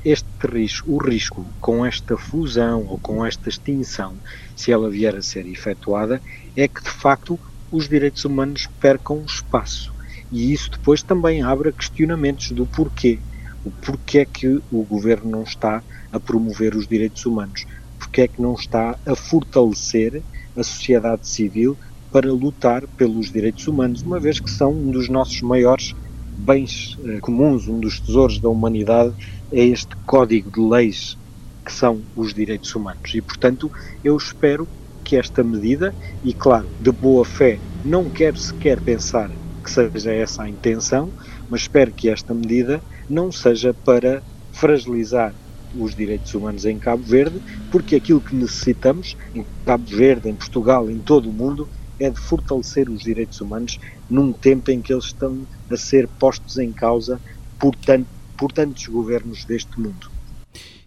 este 0.05 0.29
risco, 0.44 0.92
o 0.92 0.99
risco 0.99 1.44
com 1.61 1.85
esta 1.85 2.16
fusão 2.16 2.87
ou 2.87 2.99
com 2.99 3.25
esta 3.25 3.49
extinção, 3.49 4.16
se 4.55 4.73
ela 4.73 4.88
vier 4.88 5.16
a 5.16 5.23
ser 5.23 5.47
efetuada, 5.47 6.23
é 6.57 6.68
que 6.68 6.83
de 6.83 6.90
facto 6.90 7.38
os 7.71 7.88
direitos 7.88 8.25
humanos 8.25 8.68
percam 8.81 9.25
espaço. 9.25 9.92
E 10.31 10.53
isso 10.53 10.71
depois 10.71 11.03
também 11.03 11.42
abre 11.42 11.73
questionamentos 11.73 12.51
do 12.53 12.66
porquê. 12.66 13.18
O 13.64 13.71
porquê 13.71 14.18
é 14.21 14.25
que 14.25 14.61
o 14.71 14.85
governo 14.85 15.31
não 15.31 15.42
está 15.42 15.83
a 16.12 16.21
promover 16.21 16.75
os 16.75 16.87
direitos 16.87 17.27
humanos? 17.27 17.64
Porquê 17.99 18.23
é 18.23 18.29
que 18.29 18.40
não 18.40 18.55
está 18.55 18.99
a 19.05 19.16
fortalecer 19.16 20.23
a 20.57 20.62
sociedade 20.62 21.27
civil 21.29 21.77
para 22.11 22.33
lutar 22.33 22.87
pelos 22.88 23.31
direitos 23.31 23.66
humanos, 23.66 24.03
uma 24.03 24.18
vez 24.18 24.40
que 24.40 24.51
são 24.51 24.73
um 24.73 24.90
dos 24.90 25.09
nossos 25.09 25.42
maiores 25.42 25.94
bens 26.38 26.97
eh, 27.05 27.21
comuns, 27.21 27.68
um 27.68 27.81
dos 27.81 28.01
tesouros 28.01 28.40
da 28.40 28.49
humanidade, 28.49 29.14
é 29.52 29.64
este 29.64 29.96
código 30.06 30.50
de 30.50 30.61
leis 30.61 31.16
que 31.64 31.72
são 31.72 32.02
os 32.16 32.32
direitos 32.32 32.74
humanos. 32.74 33.14
E, 33.14 33.20
portanto, 33.20 33.70
eu 34.02 34.16
espero 34.16 34.68
que 35.04 35.16
esta 35.16 35.42
medida, 35.42 35.94
e 36.22 36.34
claro, 36.34 36.70
de 36.78 36.92
boa 36.92 37.24
fé, 37.24 37.61
não 37.82 38.11
quero 38.11 38.38
sequer 38.38 38.80
pensar 38.80 39.30
que 39.62 39.70
seja 39.70 40.12
essa 40.12 40.42
a 40.42 40.48
intenção, 40.48 41.12
mas 41.48 41.62
espero 41.62 41.92
que 41.92 42.08
esta 42.08 42.34
medida 42.34 42.82
não 43.08 43.30
seja 43.30 43.72
para 43.74 44.22
fragilizar 44.52 45.34
os 45.74 45.94
direitos 45.94 46.34
humanos 46.34 46.64
em 46.64 46.78
Cabo 46.78 47.02
Verde, 47.04 47.42
porque 47.70 47.96
aquilo 47.96 48.20
que 48.22 48.34
necessitamos 48.34 49.14
em 49.34 49.46
Cabo 49.64 49.84
Verde, 49.87 50.28
em 50.28 50.34
Portugal, 50.34 50.90
em 50.90 51.00
todo 51.00 51.28
o 51.28 51.32
mundo, 51.32 51.68
é 52.00 52.11
de 52.11 52.18
fortalecer 52.18 52.88
os 52.88 53.02
direitos 53.02 53.40
humanos 53.40 53.78
num 54.08 54.32
tempo 54.32 54.70
em 54.70 54.80
que 54.80 54.92
eles 54.92 55.06
estão 55.06 55.46
a 55.70 55.76
ser 55.76 56.08
postos 56.18 56.56
em 56.56 56.72
causa 56.72 57.20
por, 57.58 57.74
tanto, 57.76 58.08
por 58.38 58.53
tantos 58.53 58.87
governos 58.87 59.44
deste 59.44 59.79
mundo. 59.79 60.11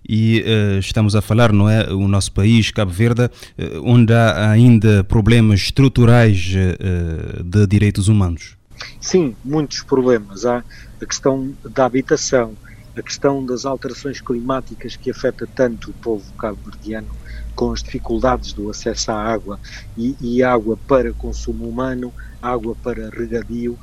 E 0.08 0.42
uh, 0.42 0.80
estamos 0.80 1.16
a 1.16 1.22
falar, 1.22 1.52
não 1.54 1.70
é, 1.70 1.92
o 1.94 2.08
nosso 2.08 2.32
país, 2.32 2.72
Cabo 2.72 2.92
Verde, 2.92 3.26
uh, 3.26 3.30
onde 3.84 4.14
há 4.14 4.50
ainda 4.50 5.04
problemas 5.04 5.60
estruturais 5.60 6.54
uh, 6.56 7.44
de 7.44 7.68
direitos 7.68 8.08
humanos. 8.08 8.58
Sim, 9.00 9.36
muitos 9.46 9.84
problemas. 9.84 10.46
Há 10.46 10.64
a 11.02 11.06
questão 11.06 11.54
da 11.64 11.86
habitação, 11.86 12.54
a 12.96 13.02
questão 13.02 13.46
das 13.46 13.66
alterações 13.66 14.20
climáticas 14.20 14.96
que 14.96 15.12
afeta 15.12 15.48
tanto 15.48 15.92
o 15.92 15.94
povo 15.94 16.34
cabo-verdiano, 16.34 17.08
com 17.56 17.72
as 17.72 17.84
dificuldades 17.84 18.54
do 18.54 18.70
acesso 18.70 19.12
à 19.12 19.16
água 19.16 19.60
e, 19.96 20.16
e 20.20 20.42
água 20.42 20.78
para 20.88 21.14
consumo 21.14 21.68
humano, 21.68 22.12
água 22.42 22.76
para 22.82 23.10
regadio, 23.10 23.78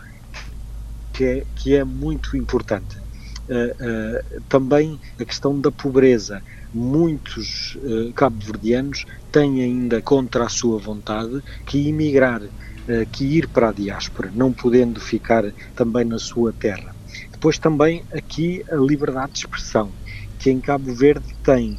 que 1.12 1.24
é, 1.24 1.46
que 1.54 1.74
é 1.74 1.84
muito 1.84 2.36
importante. 2.36 2.96
Uh, 3.50 3.72
uh, 4.38 4.42
também 4.46 5.00
a 5.18 5.24
questão 5.24 5.58
da 5.58 5.72
pobreza. 5.72 6.44
Muitos 6.70 7.76
uh, 7.76 8.12
cabo-verdianos 8.12 9.06
têm 9.32 9.62
ainda 9.62 10.02
contra 10.02 10.44
a 10.44 10.48
sua 10.50 10.78
vontade 10.78 11.42
que 11.64 11.88
emigrar, 11.88 12.42
que 13.12 13.36
ir 13.36 13.48
para 13.48 13.68
a 13.68 13.72
diáspora, 13.72 14.30
não 14.32 14.50
podendo 14.50 14.98
ficar 14.98 15.44
também 15.74 16.06
na 16.06 16.18
sua 16.18 16.54
terra. 16.54 16.96
Depois 17.30 17.58
também 17.58 18.02
aqui 18.10 18.64
a 18.70 18.76
liberdade 18.76 19.32
de 19.32 19.40
expressão, 19.40 19.94
que 20.38 20.50
em 20.50 20.58
Cabo 20.58 20.94
Verde 20.94 21.28
tem 21.42 21.78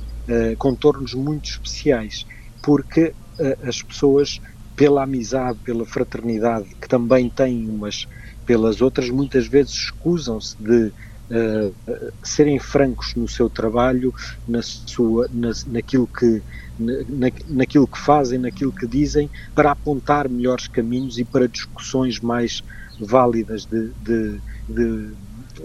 contornos 0.60 1.16
muito 1.16 1.50
especiais, 1.50 2.26
porque 2.62 3.16
as 3.64 3.82
pessoas, 3.82 4.40
pela 4.76 5.02
amizade, 5.02 5.60
pela 5.64 5.84
fraternidade, 5.84 6.70
que 6.80 6.88
também 6.88 7.28
têm 7.28 7.68
umas 7.68 8.06
pelas 8.46 8.80
outras, 8.80 9.10
muitas 9.10 9.48
vezes 9.48 9.74
escusam-se 9.74 10.56
de 10.62 10.94
uh, 11.30 12.14
serem 12.24 12.60
francos 12.60 13.16
no 13.16 13.28
seu 13.28 13.50
trabalho, 13.50 14.14
na 14.48 14.62
sua, 14.62 15.30
na, 15.32 15.52
naquilo 15.68 16.08
que 16.08 16.42
na, 16.80 17.30
naquilo 17.48 17.88
que 17.88 17.98
fazem, 17.98 18.40
naquilo 18.40 18.72
que 18.72 18.88
dizem, 18.88 19.30
para 19.54 19.72
apontar 19.72 20.30
melhores 20.30 20.68
caminhos 20.68 21.18
e 21.18 21.26
para 21.26 21.48
discussões 21.48 22.20
mais 22.20 22.64
válidas 23.00 23.66
de, 23.66 23.90
de, 24.02 24.40
de, 24.68 25.10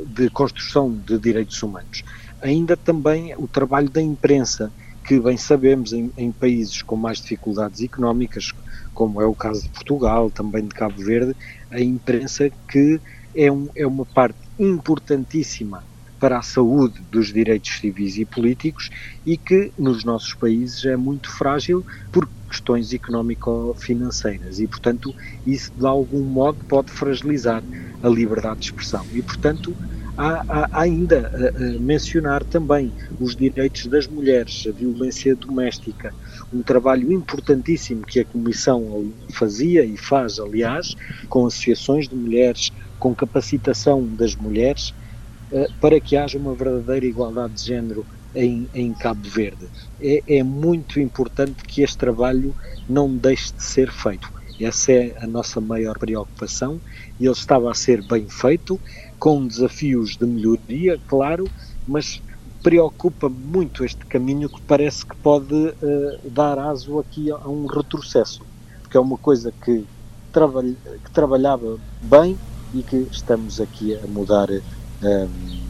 de 0.07 0.31
construção 0.31 0.93
de 0.93 1.19
direitos 1.19 1.63
humanos. 1.63 2.03
Ainda 2.43 2.77
também 2.77 3.35
o 3.37 3.47
trabalho 3.47 3.89
da 3.89 4.03
imprensa, 4.03 4.73
que 5.05 5.21
bem 5.21 5.37
sabemos 5.37 5.93
em, 5.93 6.11
em 6.17 6.33
países 6.33 6.83
com 6.83 6.97
mais 6.97 7.19
dificuldades 7.19 7.81
económicas, 7.83 8.53
como 8.93 9.21
é 9.21 9.27
o 9.27 9.35
caso 9.35 9.63
de 9.63 9.69
Portugal, 9.69 10.31
também 10.31 10.63
de 10.63 10.75
Cabo 10.75 11.03
Verde, 11.03 11.35
a 11.71 11.81
imprensa 11.81 12.51
que 12.69 13.01
é, 13.35 13.51
um, 13.51 13.69
é 13.75 13.87
uma 13.87 14.05
parte 14.05 14.39
importantíssima 14.59 15.85
para 16.19 16.39
a 16.39 16.43
saúde 16.43 17.03
dos 17.11 17.33
direitos 17.33 17.79
civis 17.79 18.17
e 18.17 18.25
políticos 18.25 18.89
e 19.27 19.37
que 19.37 19.73
nos 19.79 20.05
nossos 20.05 20.33
países 20.35 20.85
é 20.85 20.97
muito 20.97 21.31
frágil 21.31 21.85
por 22.11 22.29
questões 22.49 22.93
económico-financeiras 22.93 24.61
e, 24.61 24.67
portanto, 24.67 25.15
isso 25.47 25.71
de 25.77 25.87
algum 25.87 26.23
modo 26.23 26.65
pode 26.67 26.91
fragilizar 26.91 27.63
a 28.03 28.09
liberdade 28.09 28.61
de 28.61 28.67
expressão. 28.67 29.05
E, 29.13 29.21
portanto, 29.21 29.77
há, 30.17 30.45
há 30.49 30.81
ainda 30.81 31.31
a, 31.35 31.81
mencionar 31.81 32.45
também 32.45 32.93
os 33.21 33.35
direitos 33.35 33.87
das 33.87 34.07
mulheres, 34.07 34.65
a 34.69 34.73
violência 34.73 35.35
doméstica, 35.35 36.15
um 36.53 36.63
trabalho 36.63 37.13
importantíssimo 37.13 38.07
que 38.07 38.21
a 38.21 38.25
Comissão 38.25 39.13
fazia 39.33 39.85
e 39.85 39.97
faz, 39.97 40.39
aliás, 40.39 40.95
com 41.29 41.47
associações 41.47 42.09
de 42.09 42.15
mulheres, 42.15 42.71
com 43.05 43.15
capacitação 43.15 44.03
das 44.03 44.35
mulheres, 44.35 44.95
eh, 45.53 45.69
para 45.79 46.01
que 46.01 46.17
haja 46.17 46.39
uma 46.39 46.55
verdadeira 46.55 47.05
igualdade 47.05 47.53
de 47.53 47.67
género 47.67 48.07
em, 48.35 48.67
em 48.73 48.95
Cabo 48.95 49.29
Verde. 49.29 49.69
É, 50.01 50.23
é, 50.27 50.43
muito 50.43 50.99
importante 50.99 51.65
que 51.65 51.83
este 51.83 51.99
trabalho 51.99 52.57
não 52.89 53.15
deixe 53.15 53.53
de 53.53 53.63
ser 53.63 53.93
feito. 53.93 54.33
Essa 54.59 54.93
é 54.93 55.17
a 55.21 55.27
nossa 55.27 55.61
maior 55.61 55.99
preocupação 55.99 56.81
ele 57.21 57.31
estava 57.31 57.71
a 57.71 57.75
ser 57.75 58.03
bem 58.03 58.27
feito, 58.27 58.81
com 59.19 59.47
desafios 59.47 60.17
de 60.17 60.25
melhoria, 60.25 60.99
claro, 61.07 61.47
mas 61.87 62.23
preocupa 62.63 63.29
muito 63.29 63.85
este 63.85 64.07
caminho 64.07 64.49
que 64.49 64.63
parece 64.63 65.05
que 65.05 65.15
pode 65.17 65.55
uh, 65.55 66.31
dar 66.31 66.59
aso 66.59 66.99
aqui 66.99 67.31
a, 67.31 67.37
um 67.47 67.67
retrocesso, 67.67 68.41
porque 68.81 68.97
é 68.97 69.01
uma 69.01 69.19
coisa 69.19 69.53
que, 69.63 69.85
que 70.33 71.11
trabalhava 71.13 71.79
bem 72.01 72.39
e 72.75 72.83
que 72.83 73.07
estamos 73.11 73.61
aqui 73.61 73.97
a 73.97 74.07
mudar 74.07 74.49
um, 74.51 75.61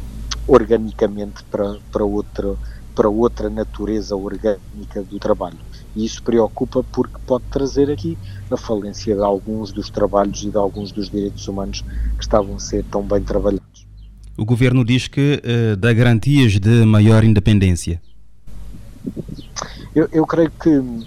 organicamente 0.46 1.44
para, 1.50 1.76
para, 1.92 2.04
outra, 2.04 2.54
para 2.94 3.08
outra 3.08 3.50
natureza 3.50 4.16
orgânica 4.16 5.02
do 5.02 5.18
trabalho. 5.18 5.58
E 5.94 6.04
isso 6.04 6.22
preocupa 6.22 6.82
porque 6.90 7.16
pode 7.26 7.44
trazer 7.50 7.90
aqui 7.90 8.16
a 8.50 8.56
falência 8.56 9.14
de 9.14 9.22
alguns 9.22 9.70
dos 9.70 9.90
trabalhos 9.90 10.42
e 10.42 10.50
de 10.50 10.56
alguns 10.56 10.90
dos 10.90 11.10
direitos 11.10 11.46
humanos 11.46 11.84
que 12.16 12.22
estavam 12.22 12.56
a 12.56 12.60
ser 12.60 12.84
tão 12.84 13.02
bem 13.02 13.22
trabalhados. 13.22 13.86
O 14.36 14.44
governo 14.44 14.84
diz 14.84 15.06
que 15.06 15.40
uh, 15.44 15.76
dá 15.76 15.92
garantias 15.92 16.58
de 16.58 16.84
maior 16.84 17.22
independência. 17.22 18.02
Eu, 19.94 20.08
eu 20.10 20.26
creio 20.26 20.50
que 20.50 21.06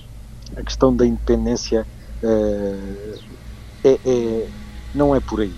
a 0.55 0.63
questão 0.63 0.95
da 0.95 1.05
independência 1.05 1.85
uh, 2.23 3.19
é, 3.83 3.99
é, 4.05 4.47
não 4.95 5.13
é 5.13 5.19
por 5.19 5.41
aí 5.41 5.53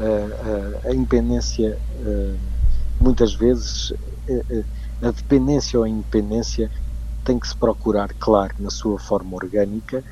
a, 0.00 0.88
a 0.88 0.94
independência, 0.94 1.78
muitas 3.00 3.34
vezes, 3.34 3.92
a 5.02 5.10
dependência 5.10 5.78
ou 5.78 5.84
a 5.84 5.88
independência 5.88 6.70
tem 7.24 7.38
que 7.38 7.48
se 7.48 7.56
procurar, 7.56 8.08
claro, 8.18 8.54
na 8.58 8.70
sua 8.70 8.98
forma 8.98 9.34
orgânica, 9.36 10.02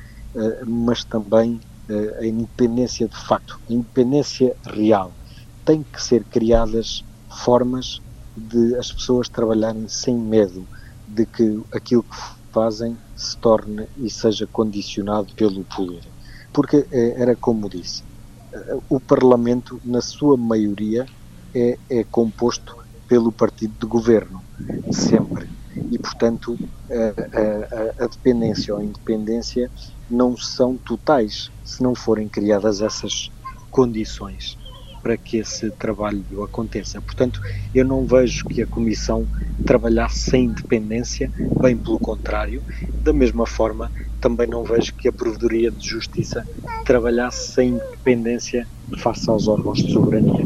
mas 0.67 1.03
também 1.03 1.59
a 2.19 2.25
independência 2.25 3.07
de 3.07 3.17
facto, 3.17 3.59
a 3.69 3.73
independência 3.73 4.55
real. 4.65 5.17
Tem 5.65 5.83
que 5.83 6.01
ser 6.01 6.23
criadas 6.25 7.03
formas 7.43 7.99
de 8.35 8.75
as 8.77 8.91
pessoas 8.91 9.27
trabalharem 9.29 9.87
sem 9.87 10.17
medo 10.17 10.69
de 11.07 11.25
que 11.25 11.43
aquilo 11.73 12.03
que 12.03 12.15
fazem 12.53 12.97
se 13.15 13.39
torne 13.39 13.87
e 13.97 14.09
seja 14.09 14.47
condicionado 14.51 15.33
pelo 15.35 15.65
poder. 15.65 16.03
Porque 16.53 16.87
era 16.91 17.35
como 17.35 17.67
disse, 17.69 18.03
o 18.89 18.99
Parlamento, 18.99 19.79
na 19.83 20.01
sua 20.01 20.37
maioria, 20.37 21.05
é, 21.53 21.77
é 21.89 22.03
composto 22.03 22.77
pelo 23.07 23.31
partido 23.31 23.73
de 23.79 23.87
governo, 23.87 24.41
sempre. 24.91 25.49
E, 25.91 25.97
portanto, 25.97 26.57
a, 26.89 28.01
a, 28.01 28.05
a, 28.05 28.07
dependência 28.07 28.73
ou 28.73 28.79
a 28.79 28.83
independência 28.83 29.71
não 30.09 30.37
são 30.37 30.77
totais 30.77 31.49
se 31.63 31.81
não 31.81 31.95
forem 31.95 32.27
criadas 32.27 32.81
essas 32.81 33.31
condições 33.71 34.58
para 35.01 35.17
que 35.17 35.37
esse 35.37 35.69
trabalho 35.71 36.43
aconteça. 36.43 37.01
Portanto, 37.01 37.41
eu 37.73 37.85
não 37.85 38.05
vejo 38.05 38.45
que 38.45 38.61
a 38.61 38.67
Comissão 38.67 39.27
trabalhasse 39.65 40.29
sem 40.31 40.45
independência, 40.45 41.31
bem 41.61 41.75
pelo 41.75 41.99
contrário. 41.99 42.61
Da 43.03 43.13
mesma 43.13 43.45
forma, 43.45 43.91
também 44.19 44.47
não 44.47 44.63
vejo 44.63 44.93
que 44.93 45.07
a 45.07 45.13
Provedoria 45.13 45.71
de 45.71 45.87
Justiça 45.87 46.45
trabalhasse 46.85 47.53
sem 47.53 47.69
independência 47.69 48.67
face 48.97 49.29
aos 49.29 49.47
órgãos 49.47 49.79
de 49.83 49.93
soberania. 49.93 50.45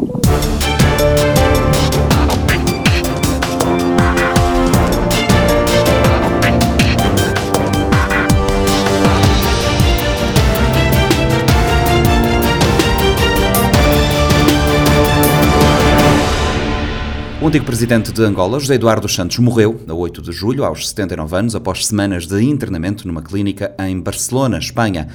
O 17.44 17.48
antigo 17.48 17.66
presidente 17.66 18.14
de 18.14 18.24
Angola, 18.24 18.58
José 18.58 18.76
Eduardo 18.76 19.10
Santos, 19.10 19.38
morreu 19.40 19.78
a 19.86 19.94
8 19.94 20.22
de 20.22 20.32
julho, 20.32 20.64
aos 20.64 20.88
79 20.88 21.36
anos, 21.36 21.56
após 21.56 21.86
semanas 21.86 22.26
de 22.26 22.42
internamento 22.42 23.06
numa 23.06 23.22
clínica 23.22 23.76
em 23.80 24.00
Barcelona, 24.00 24.58
Espanha. 24.58 25.10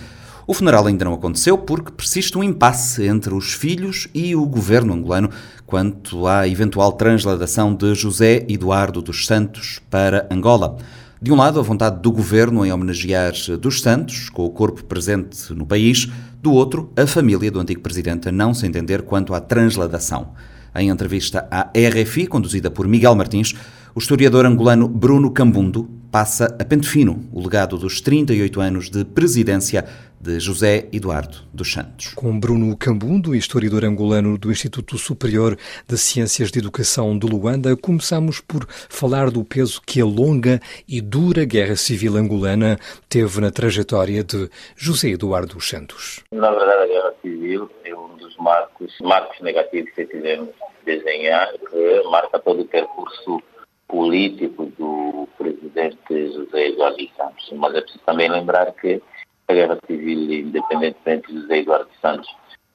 O 0.47 0.53
funeral 0.53 0.87
ainda 0.87 1.07
não 1.07 1.15
aconteceu 1.15 1.57
porque 1.57 1.91
persiste 1.91 2.37
um 2.37 2.45
impasse 2.45 3.07
entre 3.07 3.33
os 3.33 3.55
filhos 3.55 4.09
e 4.13 4.37
o 4.37 4.45
governo 4.45 4.93
angolano 4.93 5.31
quanto 5.65 6.27
à 6.27 6.47
eventual 6.47 6.93
transladação 6.93 7.75
de 7.75 7.95
José 7.95 8.45
Eduardo 8.47 9.01
dos 9.01 9.25
Santos 9.25 9.81
para 9.89 10.29
Angola. 10.31 10.77
De 11.23 11.33
um 11.33 11.37
lado, 11.37 11.59
a 11.59 11.63
vontade 11.63 12.03
do 12.03 12.13
governo 12.13 12.63
em 12.67 12.71
homenagear 12.71 13.33
dos 13.59 13.81
Santos, 13.81 14.29
com 14.29 14.45
o 14.45 14.51
corpo 14.51 14.85
presente 14.85 15.55
no 15.55 15.65
país, 15.65 16.07
do 16.43 16.53
outro, 16.53 16.93
a 16.95 17.07
família 17.07 17.51
do 17.51 17.59
antigo 17.59 17.81
presidente 17.81 18.29
a 18.29 18.33
não 18.33 18.53
se 18.53 18.67
entender 18.67 19.01
quanto 19.01 19.33
à 19.33 19.41
transladação. 19.41 20.35
Em 20.79 20.91
entrevista 20.91 21.49
à 21.51 21.73
RFI, 21.75 22.29
conduzida 22.29 22.71
por 22.71 22.87
Miguel 22.87 23.17
Martins, 23.17 23.53
o 23.97 23.99
historiador 23.99 24.47
angolano 24.47 24.87
Bruno 24.87 25.29
Cambundo 25.33 25.91
passa 26.09 26.57
a 26.57 26.65
pente 26.65 26.89
fino 26.89 27.29
o 27.33 27.43
legado 27.43 27.77
dos 27.77 28.01
38 28.01 28.61
anos 28.61 28.89
de 28.89 29.05
presidência 29.05 29.85
de 30.21 30.39
José 30.39 30.89
Eduardo 30.93 31.39
dos 31.53 31.73
Santos. 31.73 32.13
Com 32.15 32.39
Bruno 32.39 32.77
Cambundo, 32.77 33.35
historiador 33.35 33.85
angolano 33.85 34.39
do 34.39 34.53
Instituto 34.53 34.97
Superior 34.99 35.57
de 35.87 35.99
Ciências 35.99 36.53
de 36.53 36.61
Educação 36.61 37.19
de 37.19 37.27
Luanda, 37.27 37.77
começamos 37.77 38.41
por 38.41 38.65
falar 38.69 39.33
do 39.33 39.45
peso 39.45 39.83
que 39.85 40.01
a 40.01 40.05
longa 40.05 40.61
e 40.87 41.01
dura 41.01 41.45
Guerra 41.45 41.75
Civil 41.75 42.17
angolana 42.17 42.79
teve 43.09 43.41
na 43.41 43.51
trajetória 43.51 44.23
de 44.23 44.49
José 44.77 45.09
Eduardo 45.09 45.55
dos 45.55 45.69
Santos. 45.69 46.23
Na 46.33 46.51
verdade, 46.51 46.83
a 46.83 46.87
Guerra 46.87 47.13
Civil 47.21 47.69
é 47.85 47.95
um 47.97 48.08
marcos, 48.39 48.97
marcos 49.01 49.41
negativos 49.41 49.91
que 49.93 50.07
tivemos 50.07 50.51
desenhar, 50.85 51.53
que 51.53 52.03
marca 52.11 52.39
todo 52.39 52.63
o 52.63 52.69
percurso 52.69 53.43
político 53.87 54.67
do 54.79 55.29
presidente 55.37 56.33
José 56.33 56.69
Eduardo 56.69 57.09
Santos. 57.17 57.51
Mas 57.53 57.75
é 57.75 57.81
preciso 57.81 58.05
também 58.05 58.29
lembrar 58.29 58.73
que 58.73 59.03
a 59.49 59.55
guerra 59.55 59.79
civil, 59.87 60.31
independentemente 60.31 61.33
de 61.33 61.41
José 61.41 61.59
Eduardo 61.59 61.91
Santos, 62.01 62.29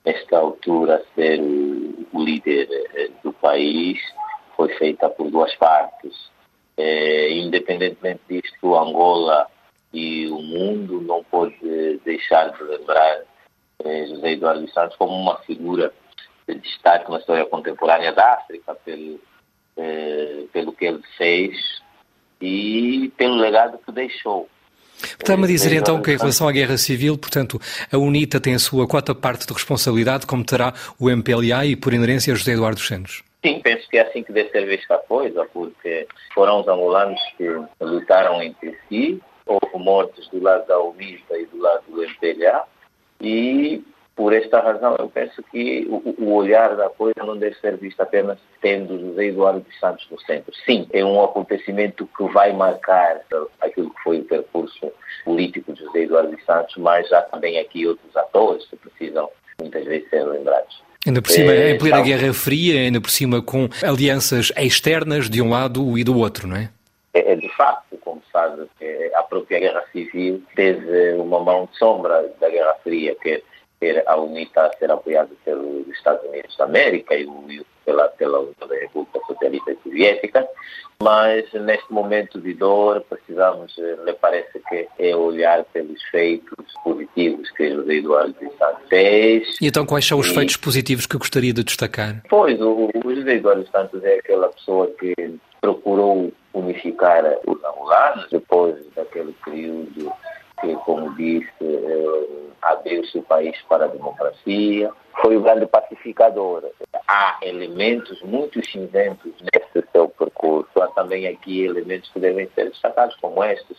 nesta 0.05 0.37
altura, 0.37 1.03
ser 1.15 1.39
o, 1.39 2.23
líder 2.23 2.67
eh, 2.95 3.09
do 3.23 3.31
país, 3.33 3.99
foi 4.55 4.69
feita 4.75 5.09
por 5.09 5.29
duas 5.29 5.55
partes. 5.55 6.31
É, 6.75 7.31
independentemente 7.31 8.21
disto, 8.27 8.75
Angola 8.75 9.47
e 9.93 10.27
o 10.27 10.41
mundo 10.41 11.01
não 11.01 11.23
pode 11.23 11.55
deixar 12.03 12.49
de 12.49 12.63
lembrar 12.63 13.21
José 14.07 14.31
Eduardo 14.31 14.67
Santos 14.71 14.95
como 14.97 15.13
uma 15.13 15.37
figura 15.39 15.93
de 16.47 16.55
destaque 16.55 17.09
na 17.09 17.19
história 17.19 17.45
contemporânea 17.45 18.11
da 18.11 18.33
África, 18.33 18.75
pelo, 18.75 19.19
é, 19.77 20.43
pelo 20.51 20.73
que 20.73 20.85
ele 20.85 21.01
fez 21.17 21.55
e 22.41 23.11
pelo 23.17 23.35
legado 23.35 23.79
que 23.85 23.91
deixou. 23.91 24.49
Está-me 25.03 25.45
a 25.45 25.47
dizer 25.47 25.73
então 25.73 26.01
que 26.01 26.11
em 26.11 26.17
relação 26.17 26.47
à 26.47 26.51
guerra 26.51 26.77
civil, 26.77 27.17
portanto, 27.17 27.59
a 27.91 27.97
UNITA 27.97 28.39
tem 28.39 28.55
a 28.55 28.59
sua 28.59 28.87
quota 28.87 29.13
parte 29.13 29.45
de 29.45 29.53
responsabilidade, 29.53 30.25
como 30.25 30.45
terá 30.45 30.73
o 30.99 31.09
MPLA 31.09 31.65
e, 31.65 31.75
por 31.75 31.93
inerência, 31.93 32.35
José 32.35 32.53
Eduardo 32.53 32.79
Santos? 32.79 33.23
Sim, 33.45 33.59
penso 33.61 33.89
que 33.89 33.97
é 33.97 34.07
assim 34.07 34.23
que 34.23 34.31
deve 34.31 34.49
ser 34.51 34.65
vista 34.65 34.95
a 34.95 34.99
coisa, 34.99 35.45
porque 35.51 36.07
foram 36.33 36.61
os 36.61 36.67
angolanos 36.67 37.19
que 37.37 37.45
lutaram 37.81 38.41
entre 38.41 38.77
si, 38.87 39.21
houve 39.45 39.83
mortes 39.83 40.27
do 40.29 40.41
lado 40.41 40.65
da 40.67 40.79
UNITA 40.79 41.37
e 41.37 41.45
do 41.47 41.59
lado 41.59 41.83
do 41.89 42.03
MPLA, 42.03 42.63
e 43.23 43.83
por 44.15 44.31
esta 44.31 44.59
razão, 44.59 44.95
eu 44.99 45.09
penso 45.09 45.41
que 45.51 45.87
o, 45.89 46.23
o, 46.23 46.33
olhar 46.35 46.75
da 46.75 46.87
coisa 46.89 47.15
não 47.25 47.35
deve 47.35 47.55
ser 47.55 47.77
visto 47.77 47.99
apenas 47.99 48.37
tendo 48.61 48.99
José 48.99 49.25
Eduardo 49.25 49.61
dos 49.61 49.79
Santos 49.79 50.05
no 50.11 50.19
centro. 50.21 50.53
Sim, 50.65 50.87
é 50.93 51.03
um 51.03 51.23
acontecimento 51.23 52.07
que 52.15 52.23
vai 52.25 52.53
marcar 52.53 53.21
aquilo 53.59 53.89
que 53.89 54.03
foi 54.03 54.19
o 54.19 54.25
percurso 54.25 54.91
político 55.25 55.73
de 55.73 55.79
José 55.79 56.01
Eduardo 56.01 56.31
dos 56.31 56.45
Santos, 56.45 56.75
mas 56.77 57.11
há 57.11 57.23
também 57.23 57.57
aqui 57.57 57.87
outros 57.87 58.15
atores 58.15 58.65
que 58.67 58.75
precisam 58.75 59.27
muitas 59.59 59.83
vezes 59.85 60.07
ser 60.09 60.23
lembrados. 60.23 60.83
Ainda 61.05 61.21
por 61.21 61.31
cima, 61.31 61.51
é, 61.51 61.71
em 61.71 61.77
plena 61.77 62.01
Guerra 62.01 62.33
Fria, 62.33 62.79
ainda 62.79 63.01
por 63.01 63.09
cima 63.09 63.41
com 63.41 63.67
alianças 63.83 64.53
externas 64.55 65.29
de 65.29 65.41
um 65.41 65.49
lado 65.49 65.97
e 65.97 66.03
do 66.03 66.17
outro, 66.17 66.47
não 66.47 66.55
é? 66.55 66.69
De 67.63 67.69
facto, 67.69 67.97
como 68.01 68.21
sabe, 68.29 68.67
a 69.15 69.23
própria 69.23 69.59
Guerra 69.59 69.85
Civil 69.93 70.43
teve 70.53 71.13
uma 71.13 71.39
mão 71.39 71.69
de 71.71 71.77
sombra 71.77 72.29
da 72.41 72.49
Guerra 72.49 72.75
Fria, 72.83 73.15
que 73.15 73.41
ser 73.79 74.03
a 74.05 74.17
UNITA 74.17 74.65
a 74.65 74.77
ser 74.77 74.91
apoiada 74.91 75.29
pelos 75.45 75.87
Estados 75.87 76.27
Unidos 76.27 76.55
da 76.57 76.65
América 76.65 77.15
e, 77.15 77.25
pela, 77.85 78.09
pela 78.09 78.45
da 78.59 78.75
República 78.75 79.19
Socialista 79.27 79.77
Soviética, 79.81 80.45
mas 81.01 81.51
neste 81.53 81.91
momento 81.91 82.41
de 82.41 82.53
dor 82.53 83.01
precisamos, 83.09 83.73
eh, 83.77 83.97
me 84.05 84.13
parece 84.13 84.59
que 84.67 84.87
é 84.99 85.15
olhar 85.15 85.63
pelos 85.65 86.01
feitos 86.11 86.65
positivos 86.83 87.49
que 87.51 87.69
José 87.71 87.95
Eduardo 87.95 88.33
dos 88.41 88.57
Santos 88.57 88.89
fez. 88.89 89.57
E 89.61 89.67
então 89.67 89.85
quais 89.85 90.05
são 90.05 90.19
os 90.19 90.27
e, 90.27 90.33
feitos 90.33 90.57
positivos 90.57 91.05
que 91.05 91.17
gostaria 91.17 91.53
de 91.53 91.63
destacar? 91.63 92.21
Pois, 92.29 92.59
o, 92.61 92.89
o 93.03 93.15
José 93.15 93.35
Eduardo 93.35 93.65
Santos 93.69 94.03
é 94.03 94.15
aquela 94.15 94.49
pessoa 94.49 94.89
que 94.99 95.13
procurou 95.63 96.29
unificar 96.53 97.23
os 97.47 97.63
angolanos 97.63 98.27
depois 98.29 98.85
daquele 98.95 99.31
período 99.45 100.11
que, 100.59 100.75
como 100.83 101.15
disse, 101.15 101.49
eh, 101.61 102.27
abriu-se 102.61 103.17
o 103.17 103.23
país 103.23 103.57
para 103.69 103.85
a 103.85 103.87
democracia, 103.87 104.91
foi 105.21 105.37
o 105.37 105.41
grande 105.41 105.65
pacificador. 105.65 106.69
Há 107.07 107.37
elementos 107.41 108.21
muito 108.23 108.61
cinzentos 108.65 109.31
nesse 109.41 109.87
seu 109.93 110.09
percurso, 110.09 110.81
há 110.81 110.87
também 110.89 111.27
aqui 111.27 111.63
elementos 111.63 112.11
que 112.11 112.19
devem 112.19 112.49
ser 112.53 112.69
destacados, 112.69 113.15
como 113.21 113.41
estes, 113.41 113.77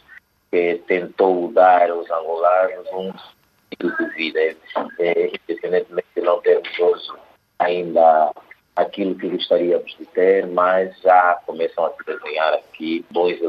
que 0.50 0.82
tentou 0.86 1.52
dar 1.52 1.90
aos 1.90 2.10
angolanos 2.10 2.88
um 2.94 3.12
estilo 3.70 3.94
de 3.98 4.14
vida, 4.16 4.40
é, 4.40 5.32
independentemente 5.50 6.08
de 6.16 6.22
não 6.22 6.40
termos 6.40 6.78
hoje 6.78 7.12
ainda 7.58 8.32
aquilo 8.76 9.14
que 9.14 9.28
gostaríamos 9.28 9.96
de 9.98 10.04
ter, 10.06 10.46
mas 10.46 10.98
já 11.00 11.40
começam 11.46 11.86
a 11.86 11.90
se 11.90 12.04
desenhar 12.04 12.54
aqui 12.54 13.04
bons 13.10 13.40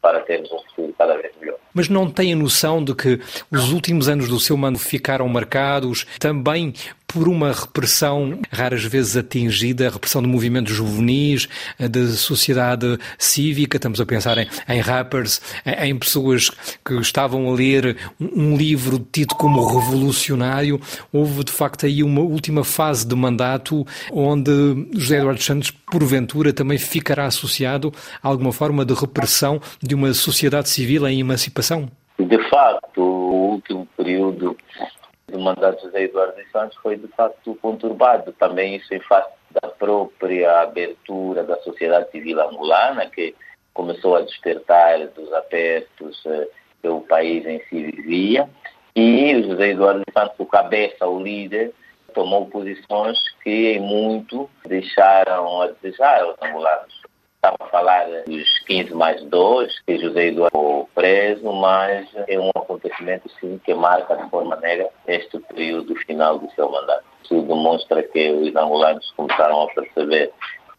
para 0.00 0.20
termos 0.20 0.50
um 0.52 0.58
futuro 0.58 0.94
cada 0.98 1.16
vez 1.16 1.32
melhor. 1.40 1.58
Mas 1.74 1.88
não 1.88 2.10
tem 2.10 2.32
a 2.32 2.36
noção 2.36 2.84
de 2.84 2.94
que 2.94 3.18
os 3.50 3.72
últimos 3.72 4.08
anos 4.08 4.28
do 4.28 4.38
seu 4.38 4.56
mando 4.56 4.78
ficaram 4.78 5.26
marcados 5.28 6.06
também 6.18 6.74
por 7.12 7.28
uma 7.28 7.52
repressão 7.52 8.40
raras 8.50 8.84
vezes 8.84 9.16
atingida, 9.16 9.86
a 9.86 9.90
repressão 9.90 10.22
de 10.22 10.28
movimentos 10.28 10.74
juvenis, 10.74 11.46
da 11.78 12.06
sociedade 12.08 12.98
cívica, 13.18 13.76
estamos 13.76 14.00
a 14.00 14.06
pensar 14.06 14.38
em, 14.38 14.48
em 14.66 14.80
rappers, 14.80 15.40
em, 15.66 15.90
em, 15.90 15.98
pessoas 15.98 16.50
que 16.82 16.94
estavam 16.94 17.50
a 17.50 17.54
ler 17.54 17.98
um, 18.18 18.52
um 18.52 18.56
livro 18.56 19.06
tido 19.12 19.34
como 19.34 19.62
revolucionário. 19.66 20.80
Houve 21.12 21.44
de 21.44 21.52
facto 21.52 21.84
aí 21.84 22.02
uma 22.02 22.22
última 22.22 22.64
fase 22.64 23.06
de 23.06 23.14
mandato 23.14 23.86
onde 24.10 24.50
José 24.94 25.18
Eduardo 25.18 25.42
Santos, 25.42 25.70
porventura, 25.70 26.52
também 26.52 26.78
ficará 26.78 27.26
associado 27.26 27.92
a 28.22 28.28
alguma 28.28 28.52
forma 28.52 28.86
de 28.86 28.94
repressão 28.94 29.60
de 29.82 29.94
uma 29.94 30.12
sociedade 30.12 30.68
civil 30.68 31.06
em 31.06 31.20
emancipação? 31.20 31.88
De 32.18 32.38
facto, 32.48 33.00
o 33.00 33.50
último 33.52 33.86
período 33.96 34.56
do 35.28 35.38
mandato 35.38 35.78
de 35.78 35.82
José 35.84 36.02
Eduardo 36.04 36.34
Santos 36.52 36.76
foi 36.82 36.96
de 36.96 37.08
facto 37.08 37.54
conturbado. 37.60 38.32
Também 38.32 38.76
isso 38.76 38.92
em 38.94 39.00
face 39.00 39.30
da 39.50 39.68
própria 39.68 40.62
abertura 40.62 41.42
da 41.42 41.56
sociedade 41.62 42.10
civil 42.10 42.40
angolana, 42.40 43.06
que 43.06 43.34
começou 43.74 44.16
a 44.16 44.22
despertar 44.22 45.06
dos 45.08 45.32
apertos 45.32 46.22
eh, 46.26 46.48
que 46.80 46.88
o 46.88 47.00
país 47.00 47.44
em 47.46 47.60
si 47.68 47.90
vivia. 47.90 48.48
E 48.94 49.34
o 49.36 49.50
José 49.50 49.70
Eduardo 49.70 50.02
Santos, 50.12 50.34
o 50.38 50.46
cabeça, 50.46 51.06
o 51.06 51.22
líder, 51.22 51.72
tomou 52.12 52.46
posições 52.46 53.18
que 53.42 53.72
em 53.72 53.80
muito 53.80 54.48
deixaram 54.66 55.62
a 55.62 55.68
desejar 55.68 56.20
aos 56.22 56.36
angolanos 56.42 57.01
estava 57.44 57.56
a 57.58 57.66
falar 57.70 58.06
dos 58.24 58.58
15 58.66 58.94
mais 58.94 59.20
2, 59.24 59.80
que 59.80 59.98
José 59.98 60.28
Eduardo 60.28 60.52
foi 60.56 60.86
preso, 60.94 61.52
mas 61.52 62.08
é 62.28 62.38
um 62.38 62.50
acontecimento 62.50 63.28
sim 63.40 63.60
que 63.64 63.74
marca 63.74 64.14
de 64.14 64.30
forma 64.30 64.54
negra 64.56 64.88
este 65.08 65.40
período 65.40 65.96
final 65.96 66.38
do 66.38 66.48
seu 66.52 66.70
mandato. 66.70 67.04
Isso 67.24 67.42
demonstra 67.42 68.00
que 68.04 68.30
os 68.30 68.54
angolanos 68.54 69.10
começaram 69.16 69.62
a 69.62 69.66
perceber 69.74 70.30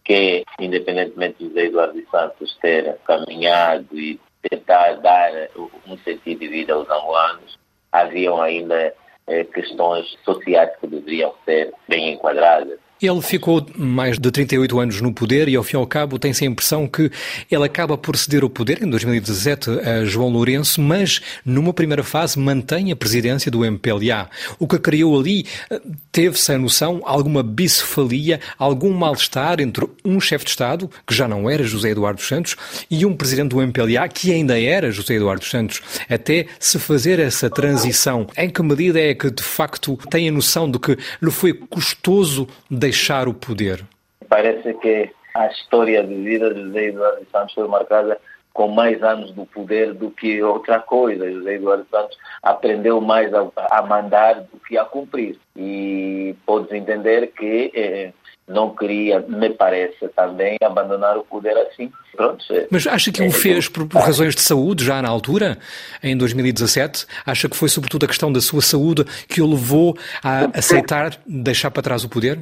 que, 0.05 0.45
independentemente 0.57 1.39
de 1.39 1.49
José 1.49 1.65
Eduardo 1.65 2.01
Santos 2.09 2.57
ter 2.61 2.97
caminhado 3.05 3.99
e 3.99 4.17
tentar 4.49 4.93
dar 5.01 5.31
um 5.85 5.97
sentido 5.97 6.39
de 6.39 6.47
vida 6.47 6.73
aos 6.73 6.89
angolanos, 6.89 7.59
haviam 7.91 8.41
ainda 8.41 8.93
eh, 9.27 9.43
questões 9.43 10.17
sociais 10.23 10.71
que 10.79 10.87
deveriam 10.87 11.33
ser 11.45 11.73
bem 11.89 12.13
enquadradas 12.13 12.79
ele 13.07 13.21
ficou 13.21 13.65
mais 13.77 14.17
de 14.17 14.31
38 14.31 14.79
anos 14.79 15.01
no 15.01 15.13
poder 15.13 15.47
e, 15.47 15.55
ao 15.55 15.63
fim 15.63 15.75
e 15.75 15.79
ao 15.79 15.85
cabo, 15.85 16.17
tem-se 16.17 16.43
a 16.43 16.47
impressão 16.47 16.87
que 16.87 17.11
ele 17.51 17.65
acaba 17.65 17.97
por 17.97 18.17
ceder 18.17 18.43
o 18.43 18.49
poder 18.49 18.81
em 18.81 18.89
2017 18.89 19.69
a 19.79 20.05
João 20.05 20.29
Lourenço, 20.29 20.81
mas 20.81 21.21
numa 21.45 21.73
primeira 21.73 22.03
fase 22.03 22.39
mantém 22.39 22.91
a 22.91 22.95
presidência 22.95 23.51
do 23.51 23.63
MPLA. 23.65 24.29
O 24.57 24.67
que 24.67 24.79
criou 24.79 25.19
ali 25.19 25.45
eh, 25.69 25.81
teve-se 26.11 26.51
a 26.53 26.57
noção, 26.57 27.01
alguma 27.03 27.43
bicefalia, 27.43 28.39
algum 28.57 28.93
mal-estar 28.93 29.59
entre 29.59 29.87
um 30.03 30.19
chefe 30.19 30.45
de 30.45 30.51
Estado, 30.51 30.89
que 31.05 31.13
já 31.13 31.27
não 31.27 31.49
era 31.49 31.63
José 31.63 31.89
Eduardo 31.89 32.21
Santos, 32.21 32.55
e 32.89 33.05
um 33.05 33.15
presidente 33.15 33.49
do 33.49 33.61
MPLA, 33.61 34.07
que 34.07 34.31
ainda 34.31 34.59
era 34.59 34.91
José 34.91 35.15
Eduardo 35.15 35.45
Santos, 35.45 35.81
até 36.09 36.47
se 36.59 36.79
fazer 36.79 37.19
essa 37.19 37.49
transição. 37.49 38.27
Em 38.37 38.49
que 38.49 38.61
medida 38.63 38.99
é 38.99 39.13
que, 39.13 39.29
de 39.29 39.43
facto, 39.43 39.97
tem 40.09 40.29
a 40.29 40.31
noção 40.31 40.69
de 40.69 40.79
que 40.79 40.97
lhe 41.21 41.31
foi 41.31 41.53
custoso 41.53 42.47
deixar 42.69 42.92
deixar 42.93 43.27
o 43.27 43.33
poder? 43.33 43.83
Parece 44.29 44.71
que 44.75 45.09
a 45.33 45.47
história 45.47 46.03
de 46.03 46.13
vida 46.13 46.53
de 46.53 46.61
José 46.61 46.85
Eduardo 46.85 47.27
Santos 47.31 47.53
foi 47.55 47.67
marcada 47.67 48.19
com 48.53 48.67
mais 48.67 49.01
anos 49.01 49.31
do 49.31 49.47
poder 49.47 49.95
do 49.95 50.11
que 50.11 50.43
outra 50.43 50.79
coisa. 50.79 51.31
José 51.31 51.55
Eduardo 51.55 51.87
Santos 51.89 52.15
aprendeu 52.43 53.01
mais 53.01 53.33
a, 53.33 53.49
a 53.71 53.81
mandar 53.81 54.41
do 54.41 54.59
que 54.67 54.77
a 54.77 54.85
cumprir. 54.85 55.39
E 55.57 56.35
podes 56.45 56.71
entender 56.71 57.31
que 57.35 57.71
eh, 57.73 58.13
não 58.47 58.75
queria, 58.75 59.21
me 59.27 59.49
parece 59.49 60.07
também, 60.15 60.57
abandonar 60.63 61.17
o 61.17 61.23
poder 61.23 61.57
assim. 61.57 61.91
Pronto, 62.15 62.45
é, 62.51 62.67
Mas 62.69 62.85
acha 62.85 63.11
que 63.11 63.23
o 63.23 63.25
é, 63.25 63.31
fez 63.31 63.67
por, 63.67 63.87
por, 63.87 64.01
razões 64.01 64.35
de 64.35 64.41
saúde, 64.41 64.85
já 64.85 65.01
na 65.01 65.09
altura, 65.09 65.57
em 66.03 66.15
2017? 66.15 67.07
Acha 67.25 67.49
que 67.49 67.57
foi 67.57 67.69
sobretudo 67.69 68.05
a 68.05 68.07
questão 68.07 68.31
da 68.31 68.39
sua 68.39 68.61
saúde 68.61 69.03
que 69.27 69.41
o 69.41 69.49
levou 69.49 69.97
a 70.23 70.57
aceitar 70.57 71.17
deixar 71.25 71.71
para 71.71 71.81
trás 71.81 72.03
o 72.03 72.09
poder? 72.09 72.39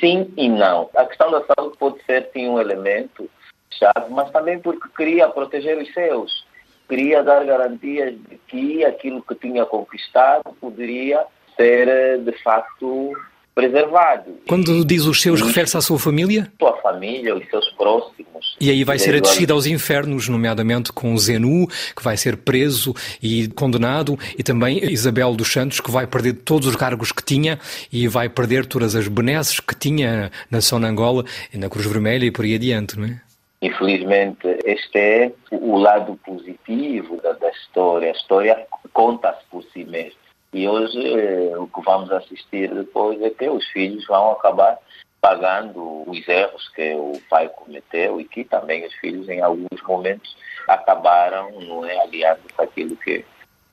Sim 0.00 0.32
e 0.36 0.48
não. 0.48 0.88
A 0.96 1.04
questão 1.04 1.30
da 1.30 1.44
saúde 1.44 1.76
pode 1.78 2.02
ser 2.04 2.30
sim 2.32 2.48
um 2.48 2.58
elemento 2.58 3.30
chave, 3.70 4.10
mas 4.10 4.30
também 4.30 4.58
porque 4.58 4.88
queria 4.96 5.28
proteger 5.28 5.78
os 5.78 5.92
seus. 5.92 6.44
Queria 6.88 7.22
dar 7.22 7.44
garantias 7.44 8.18
de 8.18 8.36
que 8.48 8.84
aquilo 8.84 9.22
que 9.22 9.34
tinha 9.36 9.64
conquistado 9.64 10.42
poderia 10.60 11.24
ser 11.56 12.18
de 12.22 12.32
facto 12.42 13.12
preservado. 13.60 14.38
Quando 14.48 14.84
diz 14.84 15.04
os 15.04 15.20
seus, 15.20 15.42
refere-se 15.42 15.76
à 15.76 15.80
sua 15.80 15.98
família? 15.98 16.50
Sua 16.58 16.76
família, 16.78 17.36
os 17.36 17.46
seus 17.48 17.68
próximos. 17.72 18.56
E 18.58 18.70
aí 18.70 18.84
vai 18.84 18.98
ser 18.98 19.14
a 19.14 19.20
descida 19.20 19.52
aos 19.52 19.66
infernos, 19.66 20.28
nomeadamente 20.28 20.92
com 20.92 21.16
Zenu, 21.18 21.66
que 21.94 22.02
vai 22.02 22.16
ser 22.16 22.38
preso 22.38 22.94
e 23.22 23.48
condenado, 23.48 24.18
e 24.38 24.42
também 24.42 24.78
Isabel 24.90 25.34
dos 25.34 25.52
Santos, 25.52 25.80
que 25.80 25.90
vai 25.90 26.06
perder 26.06 26.34
todos 26.34 26.66
os 26.66 26.76
cargos 26.76 27.12
que 27.12 27.22
tinha 27.22 27.58
e 27.92 28.08
vai 28.08 28.28
perder 28.28 28.64
todas 28.64 28.94
as 28.94 29.06
benesses 29.08 29.60
que 29.60 29.74
tinha 29.74 30.30
na 30.50 30.88
Angola, 30.88 31.24
na 31.54 31.68
Cruz 31.68 31.86
Vermelha 31.86 32.24
e 32.24 32.30
por 32.30 32.44
aí 32.44 32.54
adiante, 32.54 32.98
não 32.98 33.06
é? 33.06 33.20
Infelizmente, 33.62 34.58
este 34.64 34.98
é 34.98 35.32
o 35.52 35.76
lado 35.76 36.18
positivo 36.24 37.20
da, 37.22 37.32
da 37.32 37.50
história. 37.50 38.08
A 38.08 38.12
história 38.12 38.66
conta-se 38.94 39.44
por 39.50 39.62
si 39.64 39.84
mesma. 39.84 40.19
E 40.52 40.68
hoje 40.68 40.98
eh, 40.98 41.56
o 41.56 41.66
que 41.68 41.80
vamos 41.82 42.10
assistir 42.10 42.74
depois 42.74 43.20
é 43.22 43.30
que 43.30 43.48
os 43.48 43.66
filhos 43.68 44.04
vão 44.06 44.32
acabar 44.32 44.78
pagando 45.20 46.02
os 46.08 46.26
erros 46.26 46.68
que 46.74 46.94
o 46.94 47.20
pai 47.28 47.48
cometeu 47.48 48.20
e 48.20 48.24
que 48.24 48.42
também 48.42 48.86
os 48.86 48.94
filhos 48.94 49.28
em 49.28 49.40
alguns 49.40 49.82
momentos 49.86 50.34
acabaram 50.66 51.52
não 51.60 51.84
é 51.84 52.00
aliados 52.00 52.44
àquilo 52.58 52.96
que 52.96 53.24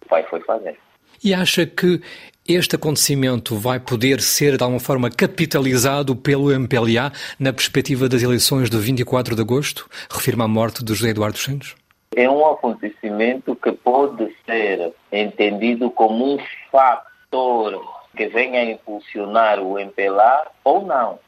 o 0.05 0.09
pai 0.09 0.23
foi 0.29 0.41
fazer. 0.41 0.77
E 1.23 1.33
acha 1.33 1.65
que 1.65 2.01
este 2.47 2.75
acontecimento 2.75 3.55
vai 3.55 3.79
poder 3.79 4.21
ser, 4.21 4.55
de 4.55 4.63
alguma 4.63 4.79
forma, 4.79 5.09
capitalizado 5.09 6.15
pelo 6.15 6.51
MPLA 6.51 7.11
na 7.39 7.51
perspectiva 7.51 8.07
das 8.07 8.21
eleições 8.21 8.69
de 8.69 8.77
24 8.77 9.35
de 9.35 9.41
agosto? 9.41 9.89
Refirma 10.09 10.45
a 10.45 10.47
morte 10.47 10.83
de 10.83 10.93
José 10.93 11.09
Eduardo 11.09 11.37
Santos? 11.37 11.75
É 12.17 12.27
um 12.27 12.43
acontecimento 12.47 13.55
que 13.55 13.71
pode 13.71 14.35
ser 14.43 14.91
entendido 15.11 15.91
como 15.91 16.33
um 16.33 16.39
fator 16.71 17.79
que 18.15 18.25
venha 18.25 18.59
a 18.59 18.65
impulsionar 18.65 19.59
o 19.59 19.77
MPLA 19.77 20.47
ou 20.63 20.83
não. 20.83 21.19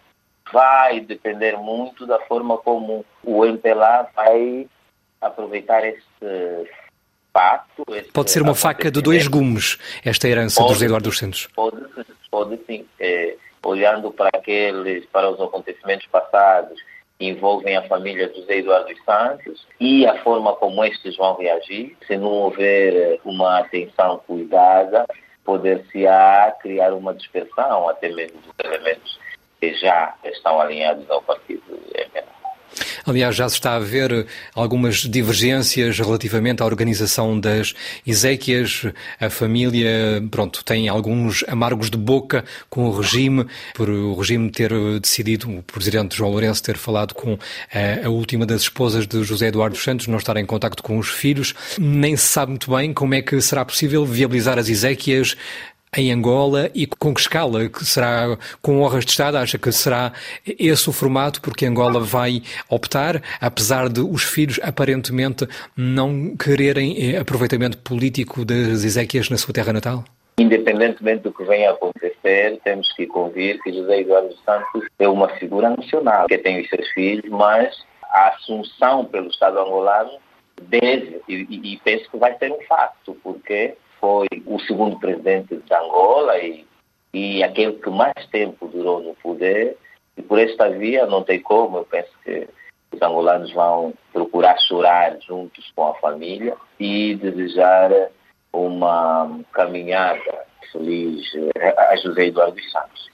Vai 0.51 0.99
depender 0.99 1.55
muito 1.57 2.07
da 2.07 2.17
forma 2.21 2.57
como 2.57 3.05
o 3.23 3.45
MPLA 3.45 4.09
vai 4.15 4.67
aproveitar 5.21 5.85
este 5.85 6.71
fato. 7.31 7.83
Este 7.89 8.11
pode 8.11 8.31
ser 8.31 8.41
uma 8.41 8.55
faca 8.55 8.89
de 8.89 8.99
dois 8.99 9.27
gumes, 9.27 9.77
esta 10.03 10.27
herança 10.27 10.59
pode, 10.59 10.73
dos 10.73 10.81
Eduardo 10.81 11.09
dos 11.09 11.19
Santos. 11.19 11.47
Pode, 11.55 11.77
pode 12.31 12.59
sim. 12.65 12.83
É, 12.99 13.35
olhando 13.63 14.09
para 14.09 14.29
aqueles, 14.33 15.05
para 15.05 15.29
os 15.29 15.39
acontecimentos 15.39 16.07
passados, 16.07 16.81
envolvem 17.19 17.75
a 17.75 17.87
família 17.87 18.31
José 18.33 18.57
Eduardo 18.57 18.93
Santos 19.03 19.67
e 19.79 20.05
a 20.05 20.21
forma 20.23 20.55
como 20.55 20.83
estes 20.85 21.17
vão 21.17 21.35
reagir, 21.35 21.95
se 22.07 22.15
não 22.17 22.29
houver 22.29 23.19
uma 23.25 23.59
atenção 23.59 24.21
cuidada, 24.25 25.05
poder-se-á 25.43 26.55
criar 26.61 26.93
uma 26.93 27.13
dispersão 27.13 27.89
até 27.89 28.09
mesmo 28.09 28.39
dos 28.41 28.53
elementos 28.63 29.19
que 29.59 29.73
já 29.73 30.15
estão 30.23 30.61
alinhados 30.61 31.09
ao 31.09 31.21
partido 31.21 31.63
MNA. 31.71 32.38
Aliás, 33.05 33.35
já 33.35 33.47
se 33.49 33.55
está 33.55 33.75
a 33.75 33.79
ver 33.79 34.27
algumas 34.53 34.97
divergências 34.97 35.97
relativamente 35.97 36.61
à 36.61 36.65
organização 36.65 37.39
das 37.39 37.73
exéquias. 38.05 38.85
A 39.19 39.29
família, 39.29 39.89
pronto, 40.29 40.63
tem 40.63 40.87
alguns 40.87 41.43
amargos 41.47 41.89
de 41.89 41.97
boca 41.97 42.43
com 42.69 42.85
o 42.85 42.99
regime, 42.99 43.45
por 43.73 43.89
o 43.89 44.15
regime 44.15 44.49
ter 44.49 44.71
decidido, 44.99 45.49
o 45.49 45.63
presidente 45.63 46.15
João 46.15 46.31
Lourenço 46.31 46.63
ter 46.63 46.77
falado 46.77 47.13
com 47.13 47.37
a, 47.73 48.05
a 48.05 48.09
última 48.09 48.45
das 48.45 48.61
esposas 48.61 49.07
de 49.07 49.23
José 49.23 49.47
Eduardo 49.47 49.77
Santos, 49.77 50.07
não 50.07 50.17
estar 50.17 50.37
em 50.37 50.45
contacto 50.45 50.83
com 50.83 50.97
os 50.97 51.09
filhos. 51.09 51.53
Nem 51.77 52.15
se 52.15 52.27
sabe 52.27 52.51
muito 52.51 52.71
bem 52.71 52.93
como 52.93 53.13
é 53.13 53.21
que 53.21 53.39
será 53.41 53.65
possível 53.65 54.05
viabilizar 54.05 54.57
as 54.57 54.69
exéquias 54.69 55.35
em 55.97 56.11
Angola 56.11 56.69
e 56.73 56.85
com 56.85 57.13
que 57.13 57.21
escala? 57.21 57.67
Que 57.67 57.83
será 57.83 58.37
com 58.61 58.81
honras 58.81 59.05
de 59.05 59.11
Estado? 59.11 59.37
Acha 59.37 59.57
que 59.57 59.71
será 59.71 60.13
esse 60.45 60.89
o 60.89 60.93
formato 60.93 61.41
porque 61.41 61.65
Angola 61.65 61.99
vai 61.99 62.41
optar, 62.69 63.21
apesar 63.41 63.89
de 63.89 64.01
os 64.01 64.23
filhos 64.23 64.59
aparentemente 64.61 65.47
não 65.75 66.35
quererem 66.35 67.15
eh, 67.15 67.17
aproveitamento 67.17 67.77
político 67.79 68.45
das 68.45 68.83
Ezequias 68.83 69.29
na 69.29 69.37
sua 69.37 69.53
terra 69.53 69.73
natal? 69.73 70.03
Independentemente 70.39 71.23
do 71.23 71.33
que 71.33 71.43
venha 71.43 71.71
a 71.71 71.73
acontecer, 71.73 72.59
temos 72.63 72.91
que 72.93 73.05
convir 73.05 73.61
que 73.61 73.73
José 73.73 73.99
Eduardo 73.99 74.33
Santos 74.45 74.87
é 74.97 75.07
uma 75.07 75.27
figura 75.35 75.69
nacional, 75.69 76.27
que 76.27 76.37
tem 76.37 76.61
os 76.61 76.69
seus 76.69 76.87
filhos, 76.91 77.29
mas 77.29 77.75
a 78.03 78.29
assunção 78.29 79.03
pelo 79.05 79.27
Estado 79.27 79.59
angolano 79.59 80.11
deve, 80.61 81.21
e, 81.27 81.73
e 81.73 81.77
penso 81.83 82.09
que 82.09 82.17
vai 82.17 82.37
ser 82.37 82.51
um 82.51 82.61
facto, 82.67 83.17
porque 83.21 83.75
foi 83.99 84.27
o 84.45 84.59
segundo 84.61 84.99
presidente 84.99 85.55
de 85.55 85.73
Angola 85.73 86.37
e, 86.37 86.65
e 87.13 87.43
aquele 87.43 87.73
que 87.73 87.89
mais 87.89 88.25
tempo 88.31 88.67
durou 88.67 89.01
no 89.01 89.13
poder. 89.15 89.77
E 90.17 90.21
por 90.21 90.39
esta 90.39 90.69
via 90.69 91.05
não 91.05 91.23
tem 91.23 91.39
como, 91.39 91.77
eu 91.77 91.85
penso 91.85 92.09
que 92.23 92.47
os 92.91 93.01
angolanos 93.01 93.51
vão 93.53 93.93
procurar 94.11 94.57
chorar 94.67 95.17
juntos 95.25 95.71
com 95.75 95.87
a 95.87 95.95
família 95.95 96.55
e 96.79 97.15
desejar 97.15 97.91
uma 98.51 99.39
caminhada 99.53 100.49
feliz 100.71 101.25
a 101.77 101.95
José 101.97 102.27
Eduardo 102.27 102.61
Santos. 102.71 103.09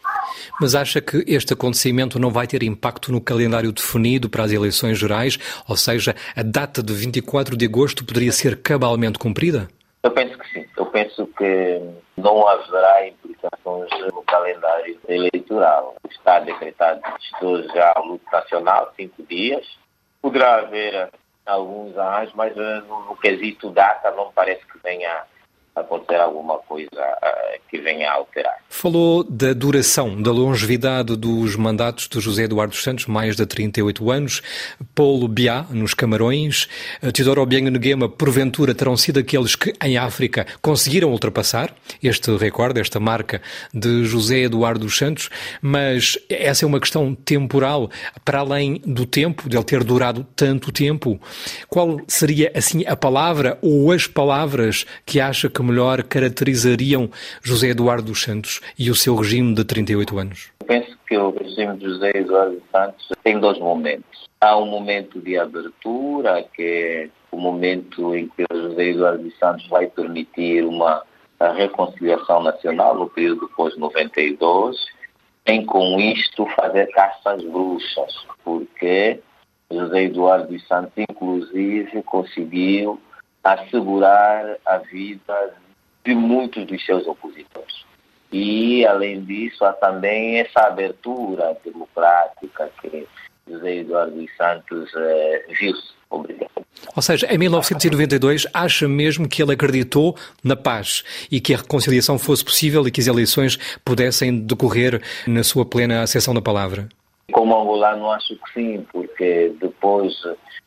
Mas 0.60 0.76
acha 0.76 1.02
que 1.02 1.24
este 1.28 1.54
acontecimento 1.54 2.20
não 2.20 2.30
vai 2.30 2.48
ter 2.48 2.64
impacto 2.64 3.12
no 3.12 3.22
calendário 3.22 3.72
definido 3.72 4.30
para 4.30 4.44
as 4.44 4.52
eleições 4.52 4.98
gerais? 4.98 5.38
Ou 5.68 5.76
seja, 5.76 6.16
a 6.36 6.44
data 6.44 6.82
de 6.82 6.94
24 6.94 7.58
de 7.58 7.66
agosto 7.66 8.06
poderia 8.06 8.32
ser 8.32 8.62
cabalmente 8.62 9.20
cumprida? 9.20 9.68
Eu 10.06 10.12
penso 10.12 10.38
que 10.38 10.48
sim. 10.52 10.70
Eu 10.78 10.86
penso 10.86 11.26
que 11.36 11.82
não 12.16 12.48
haverá 12.48 13.08
implicações 13.08 13.90
no 14.14 14.22
calendário 14.22 15.00
eleitoral. 15.08 15.96
Está 16.08 16.40
decretado 16.42 17.02
isto 17.20 17.64
já 17.74 17.92
a 17.96 18.00
luta 18.02 18.24
nacional, 18.32 18.94
cinco 18.96 19.24
dias. 19.24 19.66
Poderá 20.22 20.58
haver 20.58 21.10
alguns 21.44 21.98
anos, 21.98 22.32
mas 22.36 22.56
eh, 22.56 22.82
no, 22.88 23.06
no 23.06 23.18
quesito 23.18 23.72
data 23.72 24.12
não 24.12 24.32
parece 24.32 24.64
que 24.68 24.78
venha 24.84 25.24
acontecer 25.76 26.16
alguma 26.16 26.58
coisa 26.60 26.90
uh, 26.90 27.60
que 27.70 27.78
venha 27.80 28.10
a 28.10 28.14
alterar. 28.14 28.56
Falou 28.70 29.24
da 29.24 29.52
duração, 29.52 30.22
da 30.22 30.32
longevidade 30.32 31.16
dos 31.18 31.56
mandatos 31.56 32.08
de 32.08 32.20
José 32.20 32.44
Eduardo 32.44 32.76
Santos, 32.76 33.06
mais 33.08 33.36
de 33.36 33.46
38 33.46 34.10
anos. 34.10 34.42
Paulo 34.94 35.28
Biá, 35.28 35.66
nos 35.70 35.94
Camarões. 35.94 36.70
Uh, 37.04 37.12
Teodoro 37.12 37.42
Obiang 37.42 37.70
Nguema, 37.70 38.08
porventura, 38.08 38.74
terão 38.74 38.96
sido 38.96 39.20
aqueles 39.20 39.56
que, 39.56 39.74
em 39.84 39.98
África, 39.98 40.48
conseguiram 40.62 41.12
ultrapassar 41.12 41.74
este 42.02 42.36
recorde, 42.38 42.80
esta 42.80 43.00
marca 43.00 43.42
de 43.74 44.06
José 44.06 44.44
Eduardo 44.44 44.90
Santos, 44.90 45.30
mas 45.62 46.18
essa 46.30 46.64
é 46.64 46.68
uma 46.68 46.80
questão 46.80 47.14
temporal, 47.14 47.90
para 48.24 48.40
além 48.40 48.82
do 48.86 49.06
tempo, 49.06 49.50
de 49.50 49.58
ele 49.58 49.66
ter 49.66 49.84
durado 49.84 50.26
tanto 50.36 50.72
tempo. 50.72 51.20
Qual 51.68 52.00
seria, 52.08 52.52
assim, 52.56 52.86
a 52.86 52.96
palavra 52.96 53.58
ou 53.62 53.92
as 53.92 54.08
palavras 54.08 54.86
que 55.06 55.20
acha 55.20 55.50
que 55.50 55.65
melhor 55.66 56.04
caracterizariam 56.04 57.10
José 57.42 57.70
Eduardo 57.70 58.08
dos 58.08 58.22
Santos 58.22 58.62
e 58.78 58.90
o 58.92 58.96
seu 58.96 59.16
regime 59.16 59.54
de 59.54 59.64
38 59.66 60.20
anos? 60.20 60.52
Penso 60.66 60.98
que 61.08 61.18
o 61.18 61.32
regime 61.32 61.78
de 61.78 61.86
José 61.86 62.12
Eduardo 62.16 62.54
dos 62.54 62.70
Santos 62.72 63.10
tem 63.24 63.40
dois 63.40 63.60
momentos. 63.60 64.30
Há 64.40 64.58
um 64.58 64.68
momento 64.68 65.20
de 65.20 65.38
abertura, 65.38 66.46
que 66.54 66.62
é 66.62 67.10
o 67.32 67.38
momento 67.38 68.16
em 68.16 68.28
que 68.30 68.44
o 68.44 68.70
José 68.70 68.90
Eduardo 68.90 69.24
dos 69.24 69.38
Santos 69.38 69.68
vai 69.68 69.88
permitir 69.88 70.64
uma 70.64 71.04
reconciliação 71.56 72.42
nacional 72.44 72.96
no 72.96 73.10
período 73.10 73.50
pós-92, 73.56 74.76
tem 75.44 75.66
com 75.66 76.00
isto 76.00 76.46
fazer 76.56 76.88
caça 76.88 77.32
às 77.32 77.44
bruxas, 77.44 78.26
porque 78.44 79.20
José 79.72 80.04
Eduardo 80.04 80.48
dos 80.48 80.66
Santos, 80.68 80.94
inclusive, 80.98 82.02
conseguiu 82.04 83.00
assegurar 83.46 84.58
a 84.66 84.78
vida 84.80 85.54
de 86.04 86.16
muitos 86.16 86.66
dos 86.66 86.84
seus 86.84 87.06
opositores. 87.06 87.86
E, 88.32 88.86
além 88.86 89.24
disso, 89.24 89.64
há 89.64 89.72
também 89.74 90.40
essa 90.40 90.62
abertura 90.62 91.56
democrática 91.64 92.70
que 92.82 93.08
José 93.48 93.78
Eduardo 93.78 94.16
dos 94.16 94.36
Santos 94.36 94.92
eh, 94.96 95.46
viu-se 95.60 95.94
obrigado. 96.10 96.66
Ou 96.96 97.02
seja, 97.02 97.28
em 97.32 97.38
1992 97.38 98.48
acha 98.52 98.88
mesmo 98.88 99.30
que 99.30 99.42
ele 99.42 99.54
acreditou 99.54 100.18
na 100.44 100.56
paz 100.56 101.04
e 101.32 101.40
que 101.40 101.54
a 101.54 101.58
reconciliação 101.58 102.18
fosse 102.18 102.44
possível 102.44 102.86
e 102.88 102.92
que 102.92 103.00
as 103.00 103.08
eleições 103.08 103.58
pudessem 103.86 104.40
decorrer 104.40 105.02
na 105.28 105.44
sua 105.44 105.66
plena 105.66 106.02
acessão 106.02 106.34
da 106.34 106.42
palavra? 106.42 106.90
Como 107.32 107.60
angolano 107.60 108.12
acho 108.12 108.36
que 108.36 108.54
sim, 108.54 108.86
porque 108.92 109.54
depois 109.60 110.14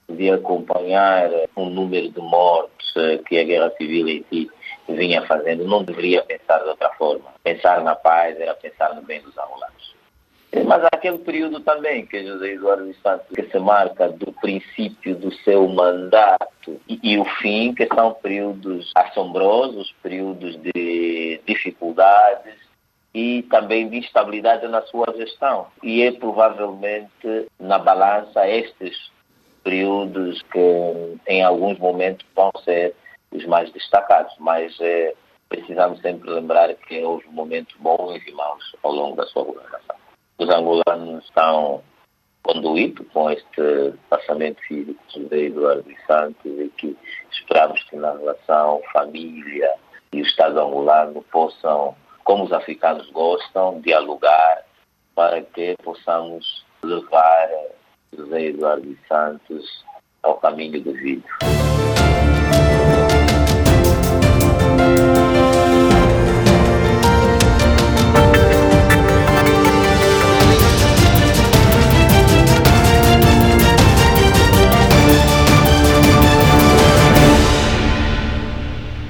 de 0.09 0.31
acompanhar 0.31 1.31
o 1.55 1.67
número 1.67 2.11
de 2.11 2.21
mortes 2.21 2.93
que 3.27 3.39
a 3.39 3.45
guerra 3.45 3.73
civil 3.77 4.09
em 4.09 4.25
si 4.29 4.51
vinha 4.89 5.23
fazendo, 5.27 5.65
não 5.65 5.85
deveria 5.85 6.23
pensar 6.23 6.59
de 6.59 6.71
outra 6.71 6.91
forma. 6.95 7.27
Pensar 7.45 7.83
na 7.83 7.95
paz 7.95 8.41
era 8.41 8.55
pensar 8.55 8.95
no 8.95 9.03
bem 9.03 9.21
dos 9.21 9.37
angolanos. 9.39 9.79
Mas 10.67 10.83
há 10.83 10.89
aquele 10.93 11.19
período 11.19 11.61
também 11.61 12.07
que 12.07 12.27
José 12.27 12.53
Eduardo 12.53 12.93
Santos 13.03 13.27
que 13.35 13.43
se 13.51 13.59
marca 13.59 14.09
do 14.09 14.33
princípio 14.33 15.15
do 15.15 15.33
seu 15.45 15.69
mandato 15.69 16.81
e, 16.89 16.99
e, 17.03 17.19
o 17.19 17.25
fim, 17.25 17.75
que 17.75 17.87
são 17.95 18.15
períodos 18.15 18.91
assombrosos, 18.95 19.95
períodos 20.03 20.57
de 20.63 21.41
dificuldades 21.47 22.68
e 23.19 23.43
também 23.45 23.89
de 23.89 23.99
instabilidade 23.99 24.69
na 24.69 24.81
sua 24.83 25.13
gestão. 25.17 25.67
E 25.83 26.03
é 26.03 26.13
provavelmente 26.13 27.49
na 27.59 27.77
balança 27.77 28.49
estes 28.49 29.11
períodos 29.65 30.41
que 30.53 31.17
em 31.27 31.43
alguns 31.43 31.77
momentos 31.79 32.25
vão 32.37 32.53
ser 32.65 32.95
os 33.33 33.45
mais 33.47 33.73
destacados, 33.73 34.33
mas 34.39 34.73
é, 34.81 35.15
precisamos 35.49 36.01
sempre 36.01 36.31
lembrar 36.31 36.73
que 36.75 37.03
houve 37.03 37.27
momentos 37.31 37.75
bons 37.81 38.23
e 38.25 38.33
maus 38.33 38.77
ao 38.85 38.93
longo 38.93 39.17
da 39.17 39.27
sua 39.27 39.43
governação. 39.43 39.97
Os 40.39 40.49
angolanos 40.49 41.25
estão 41.25 41.83
conduídos 42.45 43.05
com 43.13 43.31
este 43.33 43.95
passamento 44.09 44.61
físico 44.63 45.03
de 45.13 45.47
Eduardo 45.47 45.91
Santos 46.07 46.45
e 46.45 46.73
que 46.77 46.97
esperamos 47.33 47.83
que 47.91 47.97
na 47.97 48.13
relação 48.13 48.81
família 48.93 49.75
e 50.13 50.23
o 50.23 50.25
Estado 50.25 50.61
angolano 50.61 51.23
possam, 51.33 51.97
como 52.29 52.45
os 52.45 52.53
africanos 52.53 53.09
gostam, 53.11 53.81
dialogar 53.81 54.63
para 55.15 55.41
que 55.41 55.75
possamos 55.83 56.63
levar 56.85 57.49
José 58.15 58.49
Eduardo 58.49 58.95
Santos 59.09 59.83
ao 60.23 60.35
caminho 60.35 60.79
do 60.83 60.93
vídeo. 60.93 61.58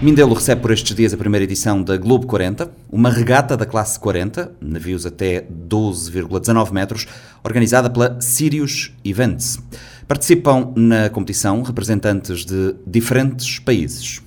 Mindelo 0.01 0.33
recebe 0.33 0.63
por 0.63 0.71
estes 0.71 0.95
dias 0.95 1.13
a 1.13 1.17
primeira 1.17 1.43
edição 1.43 1.83
da 1.83 1.97
Globo 1.97 2.25
40, 2.25 2.71
uma 2.89 3.11
regata 3.11 3.57
da 3.57 3.67
classe 3.67 3.99
40, 3.99 4.53
navios 4.61 5.05
até 5.05 5.45
12,19 5.69 6.71
metros, 6.71 7.07
organizada 7.43 7.91
pela 7.91 8.21
Sirius 8.21 8.93
Events. 9.05 9.59
Participam 10.07 10.73
na 10.77 11.11
competição 11.11 11.63
representantes 11.63 12.45
de 12.45 12.77
diferentes 12.87 13.59
países. 13.59 14.23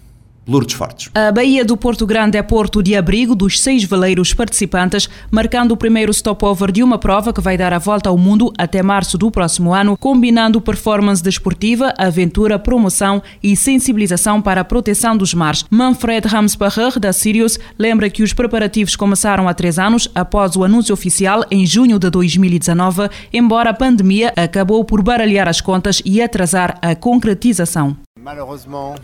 Lourdes 0.47 0.75
Fortes. 0.75 1.09
A 1.13 1.31
Baía 1.31 1.63
do 1.63 1.77
Porto 1.77 2.05
Grande 2.05 2.37
é 2.37 2.41
porto 2.41 2.81
de 2.81 2.95
abrigo 2.95 3.35
dos 3.35 3.59
seis 3.59 3.83
veleiros 3.83 4.33
participantes, 4.33 5.07
marcando 5.29 5.71
o 5.71 5.77
primeiro 5.77 6.11
stopover 6.11 6.71
de 6.71 6.81
uma 6.81 6.97
prova 6.97 7.31
que 7.31 7.39
vai 7.39 7.57
dar 7.57 7.73
a 7.73 7.79
volta 7.79 8.09
ao 8.09 8.17
mundo 8.17 8.51
até 8.57 8.81
março 8.81 9.17
do 9.17 9.29
próximo 9.29 9.73
ano, 9.73 9.95
combinando 9.95 10.59
performance 10.59 11.21
desportiva, 11.21 11.93
aventura, 11.97 12.57
promoção 12.57 13.21
e 13.43 13.55
sensibilização 13.55 14.41
para 14.41 14.61
a 14.61 14.65
proteção 14.65 15.15
dos 15.15 15.33
mares. 15.33 15.63
Manfred 15.69 16.27
Ramsbacher, 16.27 16.99
da 16.99 17.13
Sirius, 17.13 17.59
lembra 17.77 18.09
que 18.09 18.23
os 18.23 18.33
preparativos 18.33 18.95
começaram 18.95 19.47
há 19.47 19.53
três 19.53 19.77
anos, 19.77 20.09
após 20.15 20.55
o 20.55 20.63
anúncio 20.63 20.93
oficial 20.93 21.43
em 21.51 21.65
junho 21.65 21.99
de 21.99 22.09
2019, 22.09 23.09
embora 23.31 23.69
a 23.69 23.73
pandemia 23.73 24.33
acabou 24.35 24.83
por 24.83 25.03
baralhar 25.03 25.47
as 25.47 25.61
contas 25.61 26.01
e 26.03 26.21
atrasar 26.21 26.79
a 26.81 26.95
concretização. 26.95 27.95
Malheureusement, 28.19 28.95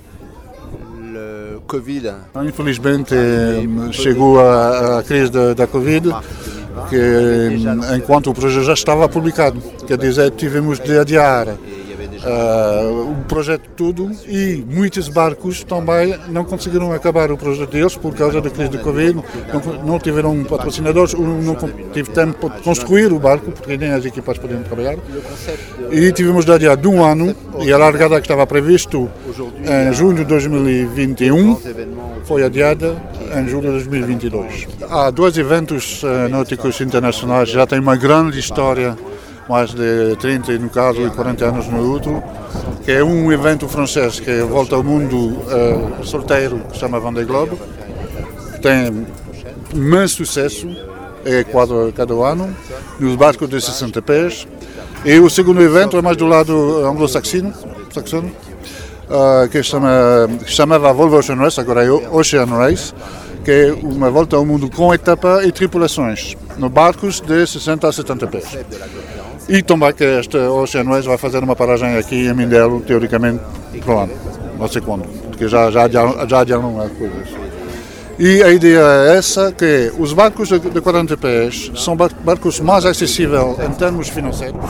Covid. 1.68 2.14
Infelizmente 2.46 3.16
chegou 3.92 4.40
a, 4.40 5.00
a 5.00 5.04
crise 5.04 5.32
da, 5.32 5.54
da 5.54 5.68
Covid, 5.68 6.10
que 6.90 7.96
enquanto 7.96 8.30
o 8.30 8.34
projeto 8.34 8.64
já 8.64 8.74
estava 8.74 9.10
publicado, 9.10 9.62
quer 9.86 9.98
dizer, 9.98 10.32
tivemos 10.32 10.80
de 10.80 10.98
adiar 10.98 11.48
uh, 12.24 13.12
o 13.12 13.26
projeto 13.26 13.70
todo 13.76 14.12
e 14.28 14.64
muitos 14.70 15.08
barcos 15.10 15.64
também 15.64 16.18
não 16.30 16.44
conseguiram 16.44 16.92
acabar 16.92 17.32
o 17.32 17.38
projeto 17.38 17.72
deles 17.72 17.96
por 17.96 18.14
causa 18.16 18.42
da 18.42 18.50
crise 18.50 18.70
do 18.70 18.80
Covid, 18.80 19.16
não, 19.54 19.84
não 19.84 20.00
tiveram 20.00 20.44
patrocinadores, 20.44 21.14
não 21.14 21.56
tive 21.94 22.12
tempo 22.12 22.50
de 22.50 22.62
construir 22.62 23.12
o 23.12 23.20
barco, 23.20 23.52
porque 23.52 23.78
nem 23.78 23.92
as 23.92 24.06
equipas 24.06 24.38
podiam 24.38 24.62
trabalhar, 24.64 24.98
e 25.92 26.12
tivemos 26.12 26.46
de 26.46 26.52
adiar 26.52 26.78
de 26.78 26.88
um 26.88 27.04
ano, 27.04 27.36
e 27.60 27.72
a 27.72 27.78
largada 27.78 28.16
que 28.16 28.26
estava 28.26 28.46
previsto 28.46 29.10
em 29.66 29.94
junho 29.94 30.18
de 30.18 30.26
2021 30.26 31.58
foi 32.24 32.44
adiada 32.44 32.96
em 33.36 33.48
julho 33.48 33.68
de 33.68 33.86
2022. 33.86 34.68
Há 34.90 35.10
dois 35.10 35.38
eventos 35.38 36.04
uh, 36.04 36.30
náuticos 36.30 36.80
internacionais, 36.82 37.50
já 37.50 37.66
tem 37.66 37.80
uma 37.80 37.96
grande 37.96 38.40
história 38.40 38.98
mais 39.50 39.74
de 39.74 40.16
30, 40.18 40.58
no 40.60 40.70
caso, 40.70 41.02
e 41.02 41.10
40 41.10 41.46
anos 41.46 41.68
no 41.68 41.92
outro, 41.92 42.22
que 42.84 42.92
é 42.92 43.04
um 43.04 43.32
evento 43.32 43.68
francês 43.68 44.20
que 44.20 44.42
volta 44.42 44.76
ao 44.76 44.84
mundo 44.84 45.18
uh, 45.18 46.06
solteiro, 46.06 46.60
que 46.60 46.74
se 46.74 46.80
chama 46.80 47.00
Vendée 47.00 47.26
Globe, 47.26 47.58
tem 48.62 49.06
imenso 49.74 50.26
sucesso, 50.26 50.68
é 51.26 51.44
quadro 51.44 51.94
cada 51.96 52.14
ano, 52.14 52.56
nos 53.00 53.16
barcos 53.16 53.50
de 53.50 53.60
60 53.62 54.02
pés. 54.02 54.48
E 55.06 55.20
o 55.20 55.30
segundo 55.30 55.62
evento 55.62 55.98
é 55.98 56.02
mais 56.02 56.18
do 56.18 56.26
lado 56.26 56.86
anglo-saxino, 56.86 57.54
saxono, 57.94 58.32
uh, 59.10 59.48
que, 59.50 59.62
chama, 59.64 60.28
chamava 60.46 60.92
Volvo 60.92 61.18
Ocean 61.18 61.36
Race, 61.36 61.60
agora 61.60 61.86
é 61.86 61.90
Ocean 61.90 62.46
Race, 62.46 62.94
que 63.46 63.52
é 63.52 63.74
uma 63.74 64.10
volta 64.10 64.36
ao 64.36 64.46
mundo 64.46 64.70
com 64.70 64.94
etapa 64.94 65.42
e 65.46 65.52
tripulações, 65.52 66.36
no 66.58 66.70
barcos 66.70 67.22
de 67.22 67.46
60 67.46 67.88
a 67.88 67.92
70 67.94 68.28
pés. 68.28 68.58
E 69.50 69.64
também 69.64 69.94
que 69.94 70.04
esta 70.04 70.52
Ocean 70.52 70.84
Race 70.84 71.08
vai 71.08 71.18
fazer 71.18 71.42
uma 71.42 71.56
paragem 71.56 71.96
aqui 71.98 72.28
em 72.28 72.34
Mindelo, 72.34 72.82
teoricamente, 72.82 73.42
para 73.84 73.96
o 73.96 74.00
ano, 74.00 74.14
não 74.60 74.68
sei 74.68 74.82
quando, 74.82 75.04
porque 75.30 75.48
já, 75.48 75.72
já, 75.72 75.88
já 75.88 76.04
as 76.04 76.92
coisas. 76.92 77.48
E 78.20 78.44
a 78.44 78.52
ideia 78.52 78.80
é 78.80 79.18
essa, 79.18 79.52
que 79.52 79.94
os 79.98 80.12
barcos 80.12 80.50
de 80.50 80.82
40 80.82 81.16
pés 81.18 81.72
são 81.76 81.96
barcos 81.96 82.60
mais 82.60 82.86
acessíveis 82.86 83.60
em 83.60 83.72
termos 83.74 84.10
financeiros, 84.10 84.66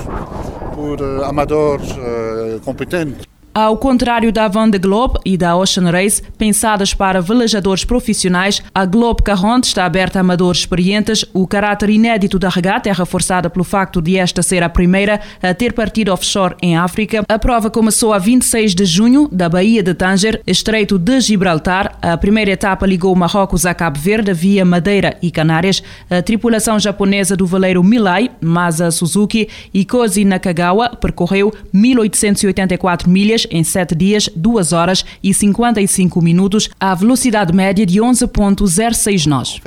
por 0.76 1.02
uh, 1.02 1.24
amadores 1.24 1.90
uh, 1.92 2.60
competentes. 2.64 3.27
Ao 3.60 3.76
contrário 3.76 4.32
da 4.32 4.48
Vendée 4.48 4.78
Globe 4.78 5.18
e 5.26 5.36
da 5.36 5.58
Ocean 5.58 5.90
Race, 5.90 6.22
pensadas 6.38 6.94
para 6.94 7.24
velejadores 7.24 7.84
profissionais, 7.84 8.62
a 8.72 8.86
Globe 8.86 9.24
Carronte 9.24 9.70
está 9.70 9.84
aberta 9.84 10.20
a 10.20 10.22
amadores 10.22 10.60
experientes. 10.60 11.26
O 11.34 11.48
caráter 11.48 11.90
inédito 11.90 12.38
da 12.38 12.50
regata 12.50 12.88
é 12.88 12.94
reforçado 12.94 13.50
pelo 13.50 13.64
facto 13.66 14.00
de 14.00 14.16
esta 14.16 14.44
ser 14.44 14.62
a 14.62 14.70
primeira 14.70 15.20
a 15.42 15.56
ter 15.56 15.74
partido 15.74 16.14
offshore 16.14 16.54
em 16.62 16.78
África. 16.78 17.24
A 17.28 17.40
prova 17.40 17.72
começou 17.72 18.14
a 18.14 18.20
26 18.20 18.76
de 18.76 18.86
junho, 18.86 19.28
da 19.32 19.50
Baía 19.50 19.82
de 19.82 19.96
Tanger, 19.96 20.40
Estreito 20.46 21.00
de 21.00 21.20
Gibraltar. 21.20 21.98
A 22.00 22.16
primeira 22.16 22.52
etapa 22.52 22.86
ligou 22.86 23.16
Marrocos 23.16 23.66
a 23.66 23.74
Cabo 23.74 24.00
Verde, 24.00 24.34
via 24.34 24.64
Madeira 24.64 25.18
e 25.20 25.32
Canárias. 25.32 25.82
A 26.12 26.22
tripulação 26.22 26.80
japonesa 26.80 27.36
do 27.36 27.48
veleiro 27.48 27.84
Milai, 27.84 28.30
Masa 28.40 28.92
Suzuki 28.92 29.50
e 29.74 29.84
Kozi 29.84 30.24
Nakagawa 30.24 30.90
percorreu 30.90 31.52
1884 31.74 33.10
milhas 33.10 33.47
em 33.52 33.64
7 33.64 33.96
dias, 33.96 34.30
2 34.36 34.74
horas 34.74 35.06
e 35.24 35.34
55 35.34 36.22
minutos, 36.22 36.70
à 36.80 36.94
velocidade 36.94 37.54
média 37.54 37.86
de 37.86 38.00
11.06 38.00 39.26
nós. 39.26 39.60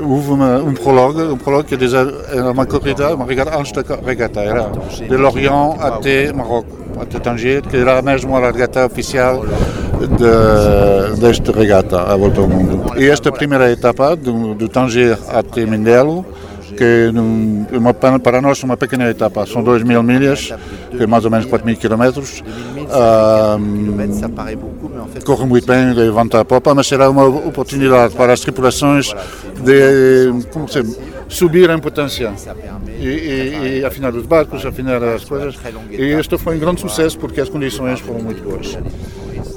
Houve 0.00 0.30
uma, 0.30 0.58
um 0.58 0.74
prologue, 0.74 1.22
um 1.22 1.36
prologue 1.36 1.68
que 1.68 1.76
déjà 1.76 2.00
era 2.28 2.50
uma 2.50 2.66
corrida, 2.66 3.14
uma 3.14 3.24
regata 3.24 3.58
antes 3.58 3.72
da 3.72 3.82
regata, 3.96 4.40
era 4.40 4.70
de 5.08 5.16
Lorient 5.16 5.76
até 5.80 6.32
Marrocos, 6.32 6.72
até 7.00 7.18
Tanger, 7.18 7.62
que 7.62 7.76
era 7.76 8.02
mesmo 8.02 8.36
a 8.36 8.50
regata 8.50 8.86
oficial 8.86 9.44
de, 9.44 11.20
desta 11.20 11.52
regata 11.52 12.02
à 12.02 12.16
volta 12.16 12.40
ao 12.40 12.48
mundo. 12.48 12.98
E 12.98 13.06
esta 13.06 13.30
primeira 13.30 13.70
etapa, 13.70 14.16
do, 14.16 14.54
do 14.54 14.68
Tanger 14.68 15.18
até 15.28 15.66
Mindelo, 15.66 16.24
que 16.80 16.84
é 16.84 17.76
uma, 17.76 17.92
para 17.92 18.40
nós 18.40 18.62
uma 18.62 18.74
pequena 18.74 19.10
etapa, 19.10 19.44
são 19.44 19.62
2 19.62 19.82
mil 19.82 20.02
milhas, 20.02 20.50
que 20.90 21.02
é 21.02 21.06
mais 21.06 21.26
ou 21.26 21.30
menos 21.30 21.44
4 21.44 21.66
mil 21.66 21.76
quilómetros. 21.76 22.42
corre 25.22 25.44
muito 25.44 25.66
bem, 25.66 25.92
levanta 25.92 26.40
a 26.40 26.44
popa, 26.44 26.74
mas 26.74 26.86
será 26.86 27.10
uma 27.10 27.26
oportunidade 27.26 28.14
para 28.14 28.32
as 28.32 28.40
tripulações 28.40 29.12
de 29.62 30.32
como 30.50 30.66
se, 30.68 30.82
subir 31.28 31.68
em 31.68 31.78
potência 31.78 32.32
e, 32.98 33.06
e, 33.06 33.78
e, 33.80 33.84
afinar 33.84 34.14
os 34.14 34.24
barcos, 34.24 34.64
afinar 34.64 35.04
as 35.04 35.22
coisas. 35.26 35.56
E 35.90 36.02
este 36.02 36.38
foi 36.38 36.56
um 36.56 36.58
grande 36.58 36.80
sucesso 36.80 37.18
porque 37.18 37.42
as 37.42 37.50
condições 37.50 38.00
foram 38.00 38.22
muito 38.22 38.42
boas. 38.42 38.78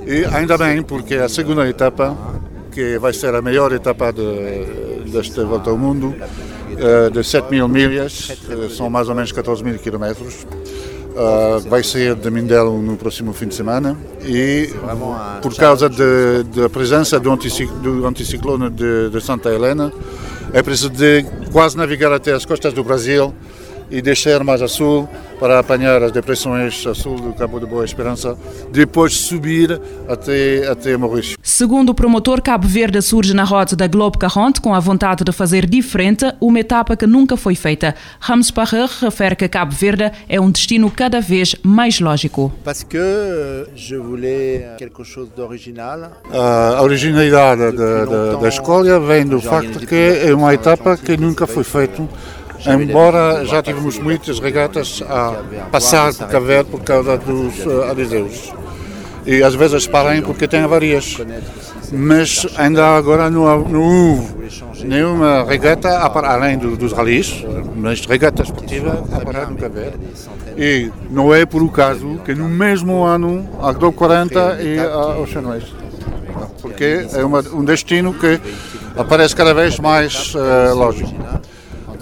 E 0.06 0.26
ainda 0.36 0.58
bem, 0.58 0.84
porque 0.84 1.16
a 1.16 1.30
segunda 1.30 1.66
etapa, 1.70 2.18
que 2.70 2.98
vai 2.98 3.14
ser 3.14 3.34
a 3.34 3.42
maior 3.42 3.72
etapa 3.72 4.12
de, 4.12 5.10
desta 5.10 5.46
volta 5.46 5.70
ao 5.70 5.78
mundo, 5.78 6.14
de 7.12 7.24
7 7.24 7.50
mil 7.50 7.68
milhas, 7.68 8.32
são 8.76 8.90
mais 8.90 9.10
ou 9.10 9.16
menos 9.16 9.32
14 9.32 9.64
mil 9.64 9.78
quilómetros. 9.80 10.46
Uh, 11.14 11.70
vai 11.70 11.84
sair 11.84 12.16
de 12.16 12.32
Mindelo 12.32 12.82
no 12.82 12.98
próximo 12.98 13.34
fim 13.34 13.48
de 13.48 13.54
semana 13.54 13.96
e 14.26 14.68
por 15.44 15.54
causa 15.56 15.88
da 15.88 16.68
presença 16.72 17.20
do 17.20 17.32
anticiclone 17.32 18.72
de, 18.72 19.12
de, 19.12 19.22
Santa 19.22 19.54
Helena 19.54 19.94
é 20.54 20.64
preciso 20.64 20.90
de 20.90 21.24
quase 21.52 21.78
navegar 21.78 22.12
até 22.12 22.32
as 22.32 22.46
costas 22.46 22.74
do 22.74 22.84
Brasil 22.84 23.32
e 23.90 24.02
descer 24.02 24.44
mais 24.44 24.62
a 24.62 24.68
sul 24.68 25.08
para 25.40 25.60
apanhar 25.60 26.02
as 26.02 26.12
depressões 26.12 26.86
a 26.88 26.94
sul 26.94 27.20
do 27.20 27.34
Cabo 27.34 27.60
de 27.60 27.66
Boa 27.66 27.84
Esperança, 27.84 28.38
depois 28.72 29.14
subir 29.14 29.80
até, 30.08 30.68
até 30.68 30.96
Maurício. 30.96 31.38
Segundo 31.42 31.90
o 31.90 31.94
promotor, 31.94 32.42
Cabo 32.42 32.68
Verde 32.68 33.02
surge 33.02 33.34
na 33.34 33.44
rota 33.44 33.76
da 33.76 33.88
Globe 33.88 34.18
Carronte 34.18 34.62
com 34.62 34.74
a 34.74 34.80
vontade 34.80 35.24
de 35.24 35.32
fazer 35.32 35.66
diferente 35.66 36.26
uma 36.40 36.60
etapa 36.60 36.96
que 36.96 37.06
nunca 37.06 37.36
foi 37.36 37.56
feita. 37.56 37.94
Ramos 38.20 38.52
Parrer 38.52 38.90
refere 39.02 39.36
que 39.36 39.48
Cabo 39.50 39.74
Verde 39.74 40.12
é 40.30 40.40
um 40.40 40.50
destino 40.50 40.90
cada 40.90 41.20
vez 41.20 41.56
mais 41.62 42.00
lógico. 42.00 42.52
Parce 42.64 42.86
que 42.86 42.98
euh, 42.98 43.66
je 43.76 43.98
voulais 43.98 44.78
quelque 44.78 45.04
chose 45.04 45.30
d'original. 45.36 46.12
A 46.32 46.82
originalidade 46.82 47.76
da, 47.76 48.06
da, 48.06 48.36
da 48.36 48.48
escolha 48.48 49.00
vem 49.00 49.26
do 49.26 49.42
facto 49.42 49.86
que 49.86 50.22
é 50.26 50.34
uma 50.34 50.54
etapa 50.54 50.96
que 50.98 51.18
nunca 51.18 51.46
foi 51.46 51.64
feita 51.64 52.04
embora 52.68 53.46
já 53.46 53.62
tivemos 53.62 54.00
muitas 54.00 54.40
regatas 54.40 55.02
a 55.08 55.42
passar 55.72 56.14
por 56.14 56.28
Cabo 56.28 56.66
por 56.70 56.82
causa 56.82 57.18
dos 57.18 57.66
uh, 57.66 57.84
adiseus. 57.92 58.54
E 59.26 59.42
às 59.42 59.56
vezes 59.56 59.88
parem 59.88 60.22
porque 60.22 60.48
têm 60.48 60.62
avarias. 60.62 61.18
Mas 61.92 62.46
ainda 62.58 62.98
agora 62.98 63.30
não, 63.30 63.44
houve 63.44 64.84
nenhuma 64.84 65.44
regata, 65.44 65.90
além 65.90 66.58
do, 66.58 66.76
dos 66.76 66.92
ralis, 66.92 67.46
mas 67.76 68.06
regata 68.06 68.44
esportiva 68.44 69.04
a 69.12 69.20
parar 69.20 69.50
no 69.50 69.58
Cabo. 69.58 69.80
E 70.58 70.92
não 71.10 71.34
é 71.34 71.46
por 71.46 71.62
o 71.62 71.70
caso 71.70 72.20
que 72.26 72.34
no 72.34 72.50
mesmo 72.50 73.04
ano 73.04 73.48
a 73.62 73.72
Globo 73.72 73.98
40 73.98 74.62
e 74.62 74.80
a 74.80 75.20
Ocean. 75.20 75.44
Porque 76.62 77.06
é 77.14 77.24
uma, 77.24 77.42
um 77.54 77.64
destino 77.64 78.14
que 78.14 78.40
aparece 78.96 79.36
cada 79.36 79.54
vez 79.54 79.80
mais 79.80 80.34
uh, 80.36 80.76
lógico. 80.76 81.14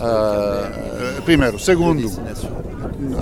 Uh, 0.02 1.22
primeiro. 1.22 1.60
Segundo, 1.60 2.10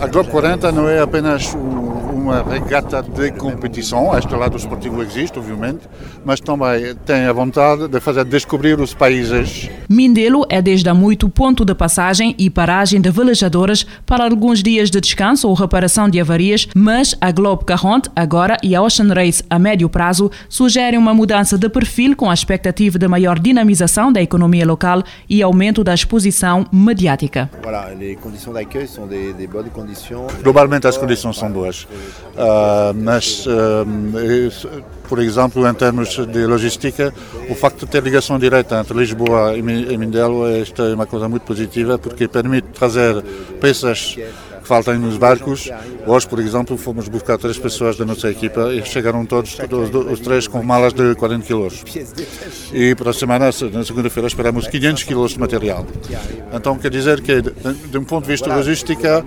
a 0.01 0.07
Globo 0.07 0.29
40 0.29 0.71
não 0.71 0.87
é 0.87 1.01
apenas 1.01 1.53
um, 1.53 1.88
uma 2.19 2.43
regata 2.43 3.01
de 3.01 3.31
competição, 3.31 4.15
este 4.17 4.35
lado 4.35 4.57
esportivo 4.57 5.01
existe, 5.01 5.39
obviamente, 5.39 5.87
mas 6.25 6.39
também 6.39 6.93
tem 7.05 7.25
a 7.25 7.33
vontade 7.33 7.87
de 7.87 7.99
fazer 7.99 8.25
descobrir 8.25 8.79
os 8.79 8.93
países. 8.93 9.69
Mindelo 9.87 10.45
é 10.49 10.61
desde 10.61 10.89
há 10.89 10.93
muito 10.93 11.29
ponto 11.29 11.63
de 11.63 11.73
passagem 11.73 12.35
e 12.37 12.49
paragem 12.49 12.99
de 12.99 13.09
velejadoras 13.09 13.85
para 14.05 14.25
alguns 14.25 14.61
dias 14.61 14.91
de 14.91 14.99
descanso 14.99 15.47
ou 15.47 15.53
reparação 15.53 16.09
de 16.09 16.19
avarias, 16.19 16.67
mas 16.75 17.15
a 17.21 17.31
Globe 17.31 17.63
Carront 17.63 18.09
agora 18.15 18.57
e 18.61 18.75
a 18.75 18.81
Ocean 18.81 19.13
Race 19.13 19.43
a 19.49 19.57
médio 19.57 19.89
prazo 19.89 20.29
sugerem 20.49 20.99
uma 20.99 21.13
mudança 21.13 21.57
de 21.57 21.69
perfil 21.69 22.15
com 22.15 22.29
a 22.29 22.33
expectativa 22.33 22.99
de 22.99 23.07
maior 23.07 23.39
dinamização 23.39 24.11
da 24.11 24.21
economia 24.21 24.65
local 24.65 25.01
e 25.29 25.41
aumento 25.41 25.83
da 25.83 25.93
exposição 25.93 26.65
mediática. 26.71 27.49
Globalmente 30.43 30.87
as 30.87 30.97
condições 30.97 31.37
são 31.37 31.51
boas, 31.51 31.87
uh, 32.35 32.93
mas, 32.95 33.45
uh, 33.45 34.83
por 35.07 35.19
exemplo, 35.19 35.67
em 35.67 35.73
termos 35.73 36.09
de 36.27 36.45
logística, 36.45 37.13
o 37.49 37.55
facto 37.55 37.85
de 37.85 37.91
ter 37.91 38.03
ligação 38.03 38.37
direta 38.37 38.79
entre 38.79 38.97
Lisboa 38.97 39.57
e 39.57 39.61
Mindelo 39.61 40.47
esta 40.47 40.83
é 40.83 40.93
uma 40.93 41.05
coisa 41.05 41.27
muito 41.27 41.43
positiva 41.43 41.97
porque 41.97 42.27
permite 42.27 42.67
trazer 42.69 43.21
peças 43.59 44.17
faltam 44.63 44.97
nos 44.99 45.17
barcos. 45.17 45.69
Hoje, 46.05 46.27
por 46.27 46.39
exemplo, 46.39 46.77
fomos 46.77 47.07
buscar 47.07 47.37
três 47.37 47.57
pessoas 47.57 47.97
da 47.97 48.05
nossa 48.05 48.29
equipa 48.29 48.73
e 48.73 48.83
chegaram 48.85 49.25
todos, 49.25 49.55
todos 49.55 50.11
os 50.11 50.19
três 50.19 50.47
com 50.47 50.61
malas 50.63 50.93
de 50.93 51.15
40 51.15 51.45
kg. 51.45 51.69
E 52.73 52.95
para 52.95 53.11
a 53.11 53.13
semana, 53.13 53.45
na 53.45 53.83
segunda-feira, 53.83 54.27
esperamos 54.27 54.67
500 54.67 55.03
kg 55.03 55.27
de 55.27 55.39
material. 55.39 55.85
Então, 56.53 56.77
quer 56.77 56.91
dizer 56.91 57.21
que, 57.21 57.41
de 57.41 57.97
um 57.97 58.03
ponto 58.03 58.25
de 58.25 58.31
vista 58.31 58.53
logística, 58.53 59.23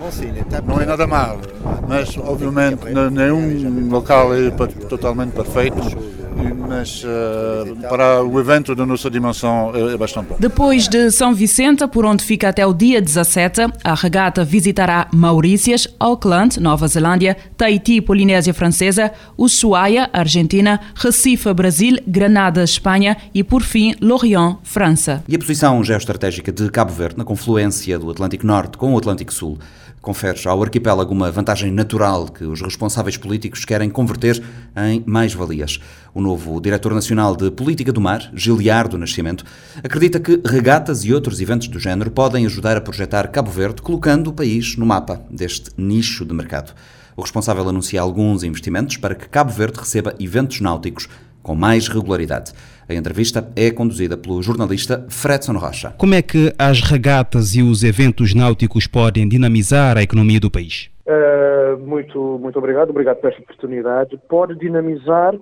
não 0.67 0.81
é 0.81 0.87
nada 0.87 1.07
mal. 1.07 1.41
Mas, 1.89 2.17
obviamente, 2.19 2.85
nenhum 3.11 3.89
local 3.91 4.35
é 4.35 4.51
totalmente 4.89 5.33
perfeito 5.33 6.22
mas 6.69 7.05
uh, 7.05 7.89
para 7.89 8.23
o 8.23 8.41
evento 8.41 8.75
da 8.75 8.87
nossa 8.87 9.11
dimensão 9.11 9.73
é, 9.75 9.95
é, 9.95 9.97
bastante 9.97 10.29
bom. 10.29 10.37
Depois 10.39 10.89
de 10.89 11.11
São 11.11 11.35
Vicente, 11.35 11.87
por 11.87 12.05
onde 12.05 12.25
fica 12.25 12.49
até 12.49 12.67
o 12.67 12.73
dia 12.73 13.01
17, 13.01 13.61
a 13.85 13.95
regata 13.95 14.45
visitará 14.45 15.09
Maurícias, 15.13 15.89
Auckland, 15.99 16.59
Nova 16.61 16.87
Zelândia, 16.89 17.37
Tahiti, 17.57 18.01
Polinésia 18.01 18.55
Francesa, 18.55 19.13
Ushuaia, 19.37 20.09
Argentina, 20.13 20.81
Recife, 20.95 21.53
Brasil, 21.53 21.99
Granada, 22.07 22.63
Espanha 22.63 23.17
e, 23.35 23.45
por 23.45 23.63
fim, 23.63 23.95
Lorient, 24.01 24.57
França. 24.63 25.23
E 25.29 25.37
a 25.37 25.39
posição 25.39 25.83
geoestratégica 25.85 26.51
de 26.51 26.71
Cabo 26.71 26.93
Verde 26.93 27.19
na 27.19 27.25
confluência 27.25 27.99
do 27.99 28.11
Atlântico 28.11 28.47
Norte 28.47 28.79
com 28.79 28.95
o 28.95 28.99
Atlântico 28.99 29.33
Sul 29.33 29.59
confere 30.03 30.41
ao 30.47 30.61
arquipélago 30.61 31.15
uma 31.15 31.31
vantagem 31.31 31.71
natural 31.71 32.27
que 32.27 32.45
os 32.45 32.61
responsáveis 32.61 33.17
políticos 33.17 33.65
querem 33.65 33.89
converter 33.89 34.43
em 34.77 35.03
mais-valias. 35.07 35.79
O 36.13 36.21
novo 36.21 36.61
diretor 36.61 36.93
nacional 36.93 37.37
de 37.37 37.53
Política 37.53 37.93
do 37.93 38.01
Mar, 38.01 38.29
Giliardo 38.35 38.99
Nascimento, 38.99 39.45
acredita 39.83 40.19
que 40.19 40.43
regatas 40.45 41.05
e 41.05 41.15
outros 41.15 41.41
eventos 41.41 41.69
do 41.69 41.79
género 41.79 42.11
podem 42.11 42.45
ajudar 42.45 42.77
a 42.77 42.81
projetar 42.81 43.29
Cabo 43.29 43.51
Verde, 43.51 43.81
colocando 43.81 44.29
o 44.29 44.33
país 44.33 44.77
no 44.77 44.85
mapa 44.85 45.23
deste 45.31 45.71
nicho 45.79 46.25
de 46.25 46.35
mercado. 46.35 46.75
O 47.17 47.23
responsável 47.23 47.69
anuncia 47.69 48.01
alguns 48.01 48.43
investimentos 48.43 48.97
para 48.97 49.15
que 49.15 49.29
Cabo 49.29 49.53
Verde 49.53 49.79
receba 49.79 50.15
eventos 50.19 50.61
náuticos 50.61 51.09
com 51.43 51.55
mais 51.55 51.89
regularidade. 51.89 52.53
A 52.93 52.99
entrevista 52.99 53.51
é 53.57 53.71
conduzida 53.71 54.19
pelo 54.19 54.43
jornalista 54.43 55.07
Fredson 55.09 55.55
Rocha. 55.55 55.95
Como 55.97 56.15
é 56.15 56.21
que 56.21 56.53
as 56.59 56.83
regatas 56.83 57.55
e 57.55 57.63
os 57.63 57.83
eventos 57.83 58.35
náuticos 58.35 58.87
podem 58.87 59.27
dinamizar 59.27 59.97
a 59.97 60.03
economia 60.03 60.39
do 60.39 60.51
país? 60.51 60.91
Uh, 61.07 61.79
muito, 61.79 62.39
muito 62.39 62.59
obrigado, 62.59 62.91
obrigado 62.91 63.17
por 63.17 63.31
esta 63.31 63.43
oportunidade. 63.43 64.21
Pode 64.29 64.59
dinamizar 64.59 65.35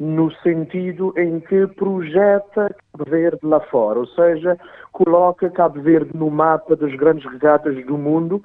no 0.00 0.32
sentido 0.42 1.14
em 1.16 1.38
que 1.38 1.66
projeta 1.68 2.74
Cabo 2.92 3.08
Verde 3.08 3.38
lá 3.44 3.60
fora, 3.60 4.00
ou 4.00 4.06
seja, 4.08 4.58
coloca 4.90 5.48
Cabo 5.48 5.80
Verde 5.80 6.10
no 6.12 6.28
mapa 6.28 6.74
das 6.74 6.94
grandes 6.96 7.24
regatas 7.30 7.74
do 7.86 7.96
mundo 7.96 8.42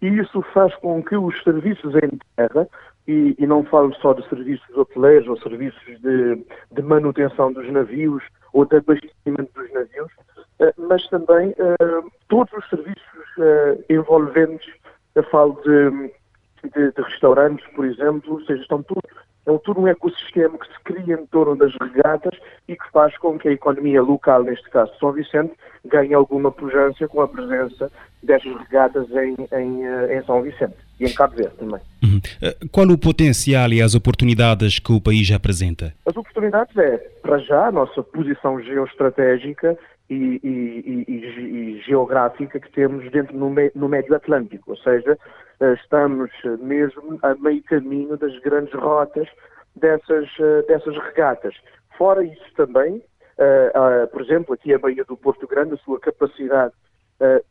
e 0.00 0.06
isso 0.06 0.42
faz 0.54 0.74
com 0.76 1.02
que 1.02 1.16
os 1.16 1.42
serviços 1.42 1.94
em 1.96 2.18
terra 2.36 2.68
e, 3.06 3.34
e, 3.38 3.46
não 3.46 3.64
falo 3.64 3.94
só 3.96 4.12
de 4.14 4.26
serviços 4.28 4.68
hoteleiros 4.76 5.28
ou 5.28 5.36
serviços 5.38 5.82
de, 6.00 6.44
de 6.72 6.82
manutenção 6.82 7.52
dos 7.52 7.70
navios 7.70 8.22
ou 8.52 8.64
de 8.64 8.76
abastecimento 8.76 9.50
dos 9.54 9.72
navios, 9.72 10.12
uh, 10.60 10.82
mas 10.88 11.06
também 11.08 11.50
uh, 11.50 12.10
todos 12.28 12.52
os 12.54 12.68
serviços 12.70 13.36
uh, 13.38 13.84
envolventes, 13.90 14.72
eu 15.14 15.22
falo 15.24 15.60
de, 15.62 16.12
de, 16.70 16.92
de, 16.92 17.02
restaurantes, 17.02 17.66
por 17.74 17.84
exemplo, 17.84 18.34
ou 18.34 18.40
seja, 18.46 18.62
estão 18.62 18.82
tudo, 18.82 19.02
é 19.46 19.58
todo 19.58 19.80
um 19.80 19.88
ecossistema 19.88 20.58
que 20.58 20.66
se 20.66 20.80
cria 20.84 21.14
em 21.14 21.26
torno 21.26 21.56
das 21.56 21.72
regatas 21.80 22.38
e 22.66 22.76
que 22.76 22.90
faz 22.92 23.16
com 23.18 23.38
que 23.38 23.48
a 23.48 23.52
economia 23.52 24.02
local, 24.02 24.42
neste 24.42 24.68
caso 24.70 24.92
São 24.98 25.12
Vicente, 25.12 25.52
ganhe 25.84 26.14
alguma 26.14 26.50
pujança 26.50 27.06
com 27.08 27.20
a 27.20 27.28
presença 27.28 27.90
destas 28.22 28.56
regatas 28.56 29.06
em, 29.10 29.36
em, 29.52 29.82
em 30.16 30.24
São 30.24 30.42
Vicente 30.42 30.74
e 30.98 31.04
em 31.04 31.14
Cabo 31.14 31.36
Verde 31.36 31.56
também. 31.56 31.80
Uhum. 32.02 32.20
Eh, 32.40 32.56
qual 32.72 32.86
o 32.88 32.98
potencial 32.98 33.70
e 33.70 33.82
as 33.82 33.94
oportunidades 33.94 34.78
que 34.78 34.92
o 34.92 35.00
país 35.00 35.30
apresenta? 35.30 35.92
As 36.06 36.16
oportunidades 36.16 36.76
é, 36.76 36.96
para 37.20 37.38
já, 37.38 37.66
a 37.66 37.72
nossa 37.72 38.02
posição 38.02 38.60
geoestratégica 38.62 39.76
e, 40.08 40.40
e, 40.42 41.04
e, 41.08 41.12
e 41.12 41.82
geográfica 41.84 42.60
que 42.60 42.70
temos 42.72 43.10
dentro 43.10 43.36
no, 43.36 43.52
no 43.74 43.88
médio 43.88 44.14
Atlântico, 44.14 44.70
ou 44.70 44.76
seja, 44.76 45.12
eh, 45.12 45.18
estamos 45.60 46.30
mesmo 46.60 47.18
a 47.22 47.34
meio 47.34 47.62
caminho 47.64 48.16
das 48.16 48.38
grandes 48.40 48.74
rotas 48.74 49.28
dessas, 49.76 50.28
eh, 50.38 50.62
dessas 50.62 50.96
regatas. 50.96 51.54
Fora 51.96 52.24
isso 52.24 52.54
também, 52.56 53.02
por 54.10 54.20
exemplo, 54.20 54.54
aqui 54.54 54.74
a 54.74 54.78
Baía 54.78 55.04
do 55.04 55.16
Porto 55.16 55.46
Grande, 55.46 55.74
a 55.74 55.78
sua 55.78 56.00
capacidade 56.00 56.72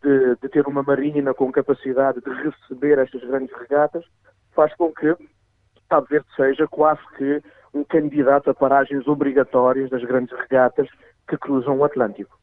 de, 0.02 0.36
de, 0.42 0.50
ter 0.50 0.68
uma 0.68 0.84
marina 0.84 1.34
com 1.34 1.50
capacidade 1.52 2.20
de 2.22 2.30
receber 2.30 3.00
estas 3.00 3.22
grandes 3.22 3.56
regatas, 3.58 4.04
faz 4.54 4.74
com 4.76 4.92
que 4.94 5.16
Cabo 5.90 6.08
Verde 6.10 6.28
seja 6.36 6.68
quase 6.68 7.02
que 7.18 7.42
um 7.74 7.84
candidato 7.84 8.50
a 8.50 8.54
paragens 8.54 9.08
obrigatórias 9.08 9.90
das 9.90 10.04
grandes 10.04 10.38
regatas 10.38 10.88
que 11.28 11.38
cruzam 11.38 11.78
o 11.78 11.84
Atlântico. 11.84 12.38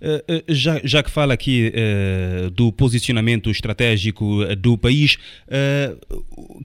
Uh, 0.00 0.16
uh, 0.32 0.44
já, 0.48 0.80
já, 0.84 1.02
que 1.02 1.10
fala 1.10 1.34
aqui 1.34 1.72
uh, 1.74 2.50
do 2.50 2.72
posicionamento 2.72 3.50
estratégico 3.50 4.44
do 4.56 4.78
país, 4.78 5.18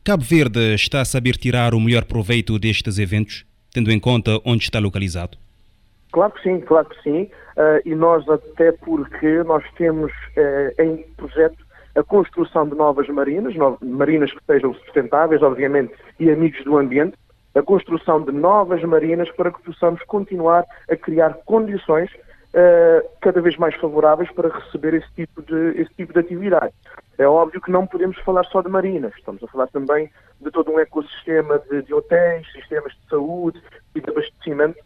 Cabo 0.04 0.24
Verde 0.24 0.76
está 0.76 1.02
a 1.02 1.06
saber 1.06 1.36
tirar 1.38 1.74
o 1.74 1.80
melhor 1.80 2.06
proveito 2.06 2.58
destes 2.60 3.00
eventos, 3.00 3.46
tendo 3.74 3.92
em 3.92 4.00
conta 4.00 4.40
onde 4.46 4.64
está 4.64 4.80
localizado? 4.80 5.38
Claro 6.12 6.34
que 6.34 6.44
sim, 6.44 6.60
claro 6.60 6.88
que 6.90 7.02
sim. 7.04 7.30
e 7.86 7.94
nós, 7.96 8.28
até 8.28 8.72
porque 8.72 9.44
nós 9.44 9.64
temos 9.78 10.12
em 10.80 11.06
projeto 11.16 11.58
a 11.96 12.04
construção 12.04 12.68
de 12.68 12.76
novas 12.76 13.08
marinas, 13.10 13.54
marinas 13.82 14.32
que 14.32 14.40
sejam 14.46 14.74
sustentáveis, 14.74 15.42
obviamente, 15.42 15.94
e 16.20 16.30
amigos 16.30 16.64
do 16.64 16.78
ambiente, 16.78 17.16
a 17.56 17.62
construção 17.62 18.22
de 18.24 18.32
novas 18.32 18.84
marinas 18.84 19.30
para 19.32 19.52
que 19.52 19.62
possamos 19.64 20.02
continuar 20.04 20.66
a 20.90 20.96
criar 20.96 21.34
condições 21.46 22.10
uh, 22.54 23.10
cada 23.22 23.42
vez 23.42 23.58
mais 23.58 23.76
favoráveis 23.76 24.32
para 24.32 24.50
receber 24.50 24.94
esse 24.94 25.12
tipo, 25.16 25.42
de, 25.42 25.82
esse 25.82 25.94
tipo 25.96 26.14
de 26.14 26.20
atividade. 26.20 26.74
É 27.18 27.28
óbvio 27.28 27.62
que 27.62 27.72
não 27.72 27.86
podemos 27.86 28.18
falar 28.20 28.46
só 28.46 28.62
de 28.62 28.70
marinas, 28.70 29.14
estamos 29.18 29.44
a 29.44 29.48
falar 29.48 29.68
também 29.68 30.10
de 30.40 30.52
todo 30.52 30.72
um 30.72 30.80
ecossistema 30.80 31.60
de, 31.70 31.82
de 31.84 31.94
hotéis, 31.94 32.50
sistemas 32.52 32.94
de 32.94 33.10
saúde 33.10 33.62
e 33.96 34.02
de 34.02 34.10
abastecimento 34.10 34.78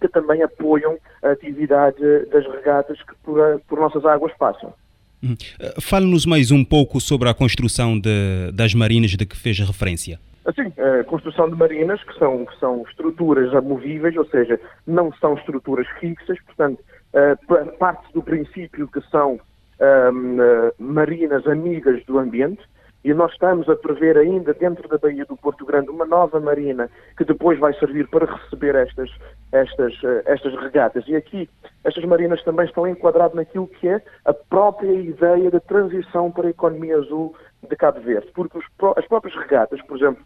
que 0.00 0.08
também 0.08 0.42
apoiam 0.42 0.98
a 1.22 1.30
atividade 1.30 2.00
das 2.26 2.44
regatas 2.46 2.98
que 3.02 3.14
por, 3.22 3.38
por 3.68 3.78
nossas 3.78 4.04
águas 4.04 4.32
passam. 4.36 4.74
Uhum. 5.22 5.36
Eh, 5.60 5.74
fale-nos 5.80 6.26
mais 6.26 6.50
um 6.50 6.64
pouco 6.64 7.00
sobre 7.00 7.28
a 7.28 7.34
construção 7.34 7.98
de, 7.98 8.50
das 8.52 8.74
marinas 8.74 9.12
de 9.12 9.24
que 9.24 9.36
fez 9.36 9.60
referência. 9.60 10.18
Assim, 10.44 10.72
a 10.78 11.04
construção 11.04 11.48
de 11.48 11.56
marinas, 11.56 12.02
que 12.02 12.18
são, 12.18 12.44
que 12.44 12.58
são 12.58 12.82
estruturas 12.88 13.54
amovíveis, 13.54 14.16
ou 14.16 14.24
seja, 14.26 14.58
não 14.86 15.12
são 15.14 15.34
estruturas 15.34 15.86
fixas, 16.00 16.40
portanto, 16.42 16.80
uh, 17.14 17.78
parte 17.78 18.12
do 18.12 18.22
princípio 18.22 18.88
que 18.88 19.00
são 19.02 19.38
um, 19.80 20.40
uh, 20.40 20.72
marinas 20.78 21.46
amigas 21.46 22.04
do 22.06 22.18
ambiente, 22.18 22.62
e 23.04 23.12
nós 23.12 23.32
estamos 23.32 23.68
a 23.68 23.74
prever 23.74 24.16
ainda 24.16 24.54
dentro 24.54 24.88
da 24.88 24.96
Baía 24.96 25.24
do 25.24 25.36
Porto 25.36 25.66
Grande 25.66 25.90
uma 25.90 26.06
nova 26.06 26.38
marina 26.38 26.88
que 27.16 27.24
depois 27.24 27.58
vai 27.58 27.74
servir 27.74 28.08
para 28.08 28.32
receber 28.32 28.76
estas, 28.76 29.10
estas, 29.50 29.92
estas 30.24 30.54
regatas. 30.60 31.04
E 31.08 31.16
aqui, 31.16 31.50
estas 31.82 32.04
marinas 32.04 32.42
também 32.44 32.64
estão 32.64 32.86
enquadradas 32.86 33.34
naquilo 33.34 33.66
que 33.66 33.88
é 33.88 34.00
a 34.24 34.32
própria 34.32 34.92
ideia 34.92 35.50
da 35.50 35.58
transição 35.58 36.30
para 36.30 36.46
a 36.46 36.50
economia 36.50 36.96
azul 36.96 37.34
de 37.68 37.74
Cabo 37.74 38.00
Verde, 38.00 38.30
porque 38.34 38.58
os, 38.58 38.64
as 38.96 39.06
próprias 39.06 39.36
regatas, 39.36 39.82
por 39.82 39.96
exemplo, 39.96 40.22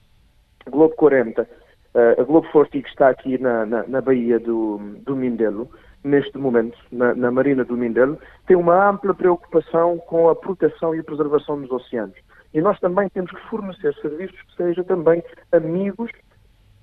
Globo 0.71 0.95
40, 0.97 1.49
eh, 1.95 2.17
a 2.19 2.23
Globo 2.25 2.47
Forte 2.49 2.83
que 2.83 2.89
está 2.89 3.09
aqui 3.09 3.39
na, 3.39 3.65
na, 3.65 3.87
na 3.87 4.01
Baía 4.01 4.39
do, 4.39 4.79
do 5.05 5.17
Mindelo, 5.17 5.71
neste 6.05 6.39
momento, 6.39 6.77
na, 6.93 7.15
na, 7.15 7.31
Marina 7.31 7.65
do 7.65 7.77
Mindelo, 7.77 8.19
tem 8.47 8.57
uma 8.57 8.91
ampla 8.91 9.15
preocupação 9.15 9.99
com 9.99 10.29
a 10.29 10.37
proteção 10.37 10.95
e 10.95 11.01
a 11.01 11.05
preservação 11.05 11.61
dos 11.61 11.71
oceanos. 11.71 12.17
E 12.55 12.61
nós 12.61 12.79
também 12.81 13.09
temos 13.09 13.31
que 13.31 13.41
fornecer 13.49 13.95
serviços 13.97 14.41
que 14.43 14.57
sejam 14.57 14.85
também 14.85 15.23
amigos 15.53 16.11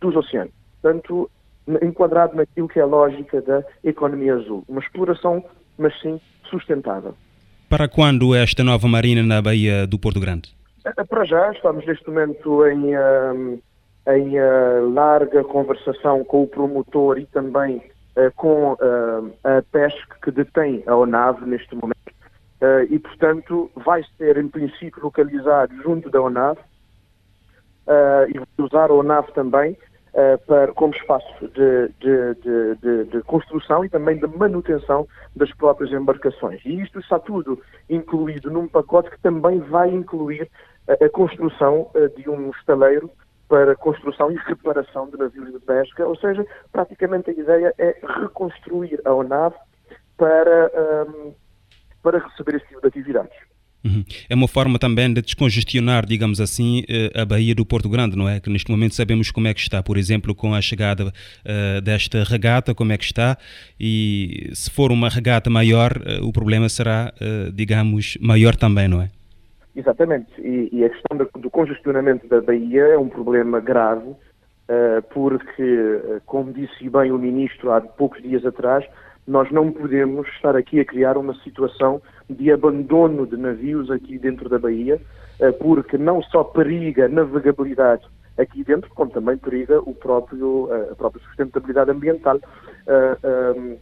dos 0.02 0.16
oceanos. 0.16 0.54
Portanto, 0.82 1.30
enquadrado 1.82 2.36
naquilo 2.36 2.68
que 2.68 2.80
é 2.80 2.82
a 2.82 2.86
lógica 2.86 3.42
da 3.42 3.64
economia 3.84 4.36
azul. 4.36 4.64
Uma 4.68 4.82
exploração, 4.82 5.44
mas 5.78 5.98
sim 6.02 6.20
sustentável. 6.50 7.16
Para 7.70 7.88
quando 7.88 8.36
esta 8.36 8.64
nova 8.64 8.88
marina 8.88 9.24
na 9.24 9.42
Baía 9.42 9.88
do 9.88 9.98
Porto 9.98 10.20
Grande? 10.20 10.54
Para 11.10 11.24
já, 11.24 11.52
estamos 11.54 11.86
neste 11.86 12.08
momento 12.08 12.68
em, 12.68 12.94
em 14.08 14.34
larga 14.94 15.44
conversação 15.44 16.24
com 16.26 16.44
o 16.44 16.48
promotor 16.48 17.18
e 17.18 17.26
também 17.28 17.82
com 18.36 18.78
a 19.44 19.62
PESC 19.72 19.98
que 20.22 20.32
detém 20.32 20.84
a 20.86 20.96
ONAV 20.96 21.46
neste 21.46 21.74
momento. 21.74 21.94
E, 22.90 23.00
portanto, 23.00 23.72
vai 23.76 24.04
ser 24.18 24.38
em 24.38 24.48
princípio 24.48 25.02
localizado 25.02 25.74
junto 25.82 26.10
da 26.10 26.22
ONAV 26.22 26.60
e 28.30 28.38
vai 28.38 28.48
usar 28.60 28.90
a 28.92 28.94
ONAV 28.94 29.32
também 29.32 29.78
uh, 30.14 30.38
para, 30.46 30.74
como 30.74 30.94
espaço 30.94 31.48
de, 31.50 31.90
de, 32.00 32.76
de, 32.82 33.06
de, 33.06 33.22
construção 33.24 33.84
e 33.84 33.90
também 33.90 34.18
de 34.18 34.28
manutenção 34.28 35.08
das 35.36 35.52
próprias 35.54 35.92
embarcações. 35.92 36.62
E 36.66 36.82
isto 36.82 37.00
está 37.00 37.20
tudo 37.20 37.62
incluído 37.90 38.52
num 38.52 38.68
pacote 38.68 39.10
que 39.10 39.20
também 39.22 39.60
vai 39.60 39.90
incluir 39.90 40.50
a, 40.88 41.10
construção 41.10 41.90
uh, 41.96 42.10
de 42.18 42.30
um 42.30 42.50
estaleiro 42.52 43.10
para 43.54 43.76
construção 43.76 44.32
e 44.32 44.36
reparação 44.48 45.08
de 45.12 45.16
navios 45.16 45.54
de 45.54 45.60
pesca, 45.60 46.08
ou 46.08 46.18
seja, 46.18 46.44
praticamente 46.72 47.30
a 47.30 47.34
ideia 47.34 47.72
é 47.78 47.96
reconstruir 48.22 49.00
a 49.06 49.14
ONAV 49.14 49.54
para, 50.18 50.72
um, 51.08 51.36
para 52.02 52.18
receber 52.18 52.56
esse 52.56 52.66
tipo 52.66 52.82
de 52.82 52.88
atividades. 52.88 53.38
Uhum. 53.86 54.04
É 54.28 54.34
uma 54.34 54.48
forma 54.48 54.80
também 54.80 55.14
de 55.14 55.22
descongestionar, 55.22 56.04
digamos 56.04 56.42
assim, 56.42 56.84
eh, 56.90 57.12
a 57.14 57.26
Baía 57.26 57.54
do 57.54 57.64
Porto 57.64 57.88
Grande, 57.90 58.16
não 58.16 58.28
é? 58.28 58.40
Que 58.40 58.50
neste 58.50 58.72
momento 58.72 58.96
sabemos 58.96 59.30
como 59.30 59.48
é 59.48 59.54
que 59.54 59.60
está, 59.60 59.84
por 59.84 59.98
exemplo, 59.98 60.34
com 60.34 60.56
a 60.56 60.60
chegada 60.62 61.10
uh, 61.10 61.82
desta 61.82 62.24
regata, 62.24 62.74
como 62.74 62.92
é 62.92 62.98
que 62.98 63.06
está, 63.06 63.38
e 63.80 64.50
se 64.56 64.72
for 64.72 64.92
uma 64.92 65.10
regata 65.10 65.52
maior, 65.52 65.92
uh, 65.98 66.26
o 66.26 66.34
problema 66.34 66.68
será, 66.70 67.14
uh, 67.22 67.52
digamos, 67.52 68.18
maior 68.20 68.56
também, 68.56 68.88
não 68.88 69.00
é? 69.00 69.12
Exatamente, 69.76 70.30
e, 70.40 70.70
e 70.72 70.86
a 70.86 70.90
questão 70.90 71.18
do, 71.18 71.50
congestionamento 71.50 72.28
da 72.28 72.42
Baía 72.42 72.84
é 72.84 72.98
um 72.98 73.10
problema 73.10 73.60
grave, 73.60 74.16
porque, 75.14 76.20
como 76.26 76.54
disse 76.54 76.90
bem 76.90 77.12
o 77.12 77.18
Ministro 77.18 77.72
há 77.72 77.82
poucos 77.82 78.22
dias 78.22 78.46
atrás, 78.46 78.86
nós 79.28 79.50
não 79.52 79.72
podemos 79.72 80.28
estar 80.30 80.56
aqui 80.56 80.80
a 80.80 80.86
criar 80.86 81.18
uma 81.18 81.34
situação 81.36 82.02
de 82.30 82.52
abandono 82.52 83.26
de 83.26 83.38
navios 83.38 83.90
aqui 83.90 84.18
dentro 84.20 84.50
da 84.50 84.60
Baía, 84.60 85.00
eh, 85.40 85.52
porque 85.54 85.98
não 85.98 86.22
só 86.22 86.44
periga 86.44 87.06
a 87.06 87.10
navegabilidade 87.10 88.04
aqui 88.38 88.64
dentro, 88.64 88.90
como 88.94 89.12
também 89.12 89.38
periga 89.38 89.80
o 89.80 89.94
próprio, 89.94 90.68
eh, 90.72 90.90
a 90.92 90.96
própria 90.96 91.24
sustentabilidade 91.24 91.92
ambiental 91.92 92.38
uh, 92.38 93.78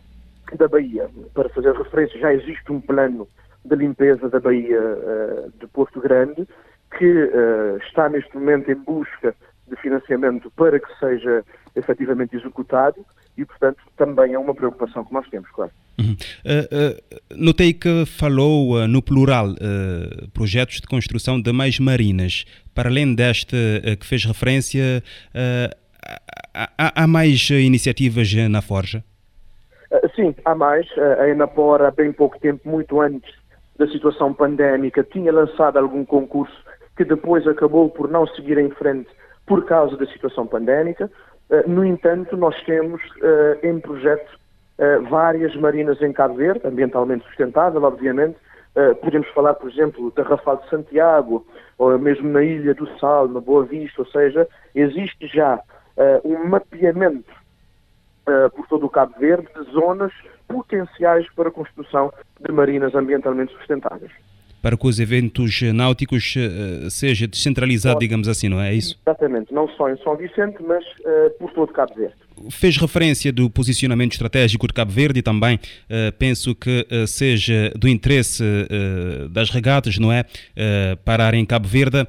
da 0.58 0.68
Baía. 0.68 1.10
Para 1.34 1.50
fazer 1.50 1.74
referência, 1.74 2.20
já 2.20 2.34
existe 2.34 2.72
um 2.72 2.80
plano 2.80 3.28
de 3.66 3.76
limpeza 3.76 4.30
da 4.30 4.40
Baía 4.40 4.80
uh, 4.80 5.52
de 5.60 5.68
Porto 5.68 6.00
Grande, 6.02 6.48
que 6.98 7.06
uh, 7.06 7.78
está 7.88 8.10
neste 8.10 8.36
momento 8.36 8.72
em 8.72 8.76
busca 8.76 9.36
de 9.68 9.76
financiamento 9.78 10.52
para 10.52 10.80
que 10.80 11.00
seja 11.00 11.44
efetivamente 11.76 12.36
executado 12.36 13.06
e, 13.38 13.46
portanto, 13.46 13.80
também 13.96 14.34
é 14.34 14.40
uma 14.40 14.54
preocupação 14.54 15.06
que 15.06 15.14
nós 15.14 15.28
temos, 15.30 15.50
claro. 15.52 15.72
Uhum. 15.98 16.16
Uh, 16.46 17.16
uh, 17.16 17.20
notei 17.38 17.74
que 17.74 18.06
falou 18.06 18.76
uh, 18.76 18.88
no 18.88 19.02
plural 19.02 19.56
projetos 20.34 20.82
de 20.82 20.88
construção 20.88 21.42
de 21.42 21.52
mais 21.52 21.80
marinas. 21.80 22.46
Para 22.74 22.90
além 22.90 23.14
deste 23.16 23.56
que 24.00 24.06
fez 24.06 24.26
referência, 24.26 25.04
há, 26.54 27.04
há, 27.04 27.08
mais 27.08 27.50
iniciativas 27.50 28.34
na 28.50 28.62
Forja? 28.62 29.04
sim, 30.16 30.34
há 30.46 30.56
mais. 30.56 30.88
a 31.20 31.28
Enapor, 31.28 31.82
há 31.82 31.92
bem 31.92 32.12
pouco 32.14 32.40
tempo, 32.40 32.68
muito 32.70 33.02
antes 33.02 33.41
da 33.82 33.88
situação 33.88 34.32
pandémica, 34.32 35.04
tinha 35.04 35.34
lançado 35.34 35.78
algum 35.78 36.06
concurso 36.06 36.56
que 36.96 37.04
depois 37.04 37.48
acabou 37.48 37.90
por 37.90 38.08
não 38.12 38.28
seguir 38.28 38.60
em 38.60 38.70
frente 38.70 39.10
por 39.48 39.66
causa 39.66 39.98
da 39.98 40.06
situação 40.06 40.46
pandémica. 40.46 41.10
Eh, 41.50 41.64
no 41.68 41.84
entanto, 41.84 42.38
nós 42.38 42.56
temos 42.64 43.02
eh, 43.24 43.60
em 43.64 43.80
projeto 43.80 44.40
eh, 44.78 45.00
várias 45.10 45.56
marinas 45.56 46.00
em 46.00 46.14
Cabo 46.14 46.36
Verde, 46.36 46.62
ambientalmente 46.64 47.26
sustentável, 47.26 47.84
obviamente. 47.84 48.38
podemos 49.02 49.28
falar, 49.34 49.56
por 49.56 49.70
exemplo, 49.70 50.14
da 50.16 50.24
Rafal 50.24 50.58
de 50.58 50.70
Santiago, 50.70 51.46
ou 51.78 52.00
mesmo 52.00 52.30
na 52.30 52.42
Ilha 52.42 52.74
do 52.74 52.88
Sal, 53.00 53.28
na 53.28 53.42
Boa 53.42 53.66
Vista, 53.66 54.02
ou 54.02 54.08
seja, 54.08 54.48
existe 54.74 55.28
já 55.28 55.60
um 56.24 56.48
mapeamento 56.48 57.34
por 58.56 58.68
todo 58.68 58.86
o 58.86 58.90
Cabo 58.90 59.14
Verde 59.20 59.48
de 59.56 59.72
zonas 59.72 60.12
potenciais 60.48 61.26
para 61.36 61.50
a 61.50 61.52
construção 61.52 62.14
de 62.40 62.52
marinas 62.52 62.94
ambientalmente 62.94 63.52
sustentáveis 63.54 64.12
para 64.62 64.78
que 64.78 64.88
os 64.88 65.00
eventos 65.00 65.62
náuticos 65.74 66.36
uh, 66.36 66.90
seja 66.90 67.28
descentralizado, 67.28 68.00
digamos 68.00 68.28
assim, 68.28 68.48
não 68.48 68.62
é? 68.62 68.70
é 68.70 68.76
isso? 68.76 68.98
Exatamente, 69.06 69.54
não 69.54 69.68
só 69.70 69.90
em 69.90 69.98
São 70.04 70.16
Vicente, 70.16 70.58
mas 70.62 70.84
uh, 70.86 71.32
por 71.40 71.52
todo 71.52 71.74
Cabo 71.74 71.96
Verde. 71.96 72.16
Fez 72.50 72.78
referência 72.78 73.32
do 73.32 73.50
posicionamento 73.50 74.14
estratégico 74.14 74.68
de 74.68 74.74
Cabo 74.74 74.92
Verde 74.92 75.20
e 75.20 75.22
também 75.22 75.56
uh, 75.56 76.12
penso 76.18 76.56
que 76.56 76.86
seja 77.08 77.72
do 77.76 77.88
interesse 77.88 78.44
das 79.30 79.50
regatas, 79.50 79.98
não 79.98 80.12
é? 80.12 80.26
parar 81.04 81.34
em 81.34 81.46
Cabo 81.46 81.68
Verde. 81.68 82.06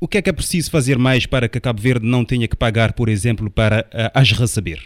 O 0.00 0.08
que 0.08 0.18
é 0.18 0.22
que 0.22 0.30
é 0.30 0.32
preciso 0.32 0.70
fazer 0.70 0.98
mais 0.98 1.26
para 1.26 1.48
que 1.48 1.60
Cabo 1.60 1.80
Verde 1.80 2.06
não 2.06 2.24
tenha 2.24 2.48
que 2.48 2.56
pagar, 2.56 2.92
por 2.92 3.08
exemplo, 3.08 3.50
para 3.50 3.86
as 4.14 4.32
receber? 4.32 4.78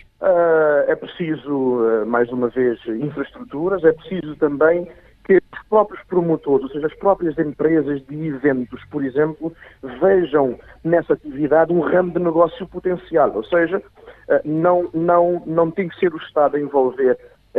é 0.86 0.94
preciso, 0.96 2.04
mais 2.06 2.30
uma 2.30 2.48
vez, 2.48 2.78
infraestruturas, 2.86 3.82
é 3.84 3.92
preciso 3.92 4.36
também 4.36 4.86
que 5.24 5.36
os 5.36 5.68
próprios 5.68 6.02
promotores, 6.06 6.64
ou 6.64 6.70
seja, 6.70 6.86
as 6.86 6.94
próprias 6.94 7.38
empresas 7.38 8.04
de 8.06 8.26
eventos, 8.26 8.84
por 8.90 9.02
exemplo, 9.02 9.52
vejam 10.00 10.58
nessa 10.84 11.14
atividade 11.14 11.72
um 11.72 11.80
ramo 11.80 12.12
de 12.12 12.18
negócio 12.18 12.66
potencial, 12.66 13.32
ou 13.34 13.44
seja, 13.44 13.82
não, 14.44 14.90
não, 14.92 15.42
não 15.46 15.70
tem 15.70 15.88
que 15.88 15.98
ser 15.98 16.12
o 16.12 16.18
Estado 16.18 16.56
a 16.56 16.60
envolver 16.60 17.18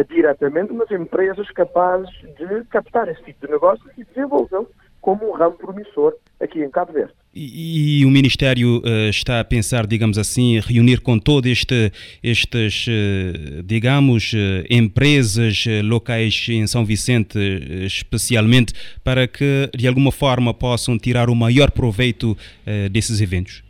diretamente, 0.10 0.74
mas 0.74 0.92
empresas 0.92 1.50
capazes 1.52 2.10
de 2.38 2.64
captar 2.66 3.08
esse 3.08 3.24
tipo 3.24 3.46
de 3.46 3.52
negócio 3.52 3.84
e 3.98 4.04
desenvolvê-lo 4.04 4.70
como 5.02 5.30
um 5.30 5.34
ramo 5.34 5.56
promissor 5.56 6.14
aqui 6.40 6.64
em 6.64 6.70
Cabo 6.70 6.94
Verde. 6.94 7.14
E, 7.36 8.00
e 8.00 8.06
o 8.06 8.10
Ministério 8.10 8.78
uh, 8.78 9.10
está 9.10 9.42
a 9.42 9.44
pensar, 9.44 9.86
digamos 9.86 10.18
assim, 10.18 10.58
reunir 10.62 11.02
com 11.02 11.20
todas 11.20 11.52
este, 11.52 11.92
estas, 12.24 12.86
uh, 12.88 13.62
digamos, 13.62 14.32
uh, 14.32 14.64
empresas 14.70 15.66
locais 15.84 16.48
em 16.50 16.66
São 16.66 16.86
Vicente, 16.86 17.38
especialmente, 17.86 18.74
para 19.04 19.28
que 19.28 19.70
de 19.76 19.86
alguma 19.86 20.14
forma 20.14 20.54
possam 20.54 20.98
tirar 20.98 21.30
o 21.30 21.36
maior 21.36 21.72
proveito 21.72 22.38
desses 22.90 23.20
eventos? 23.20 23.64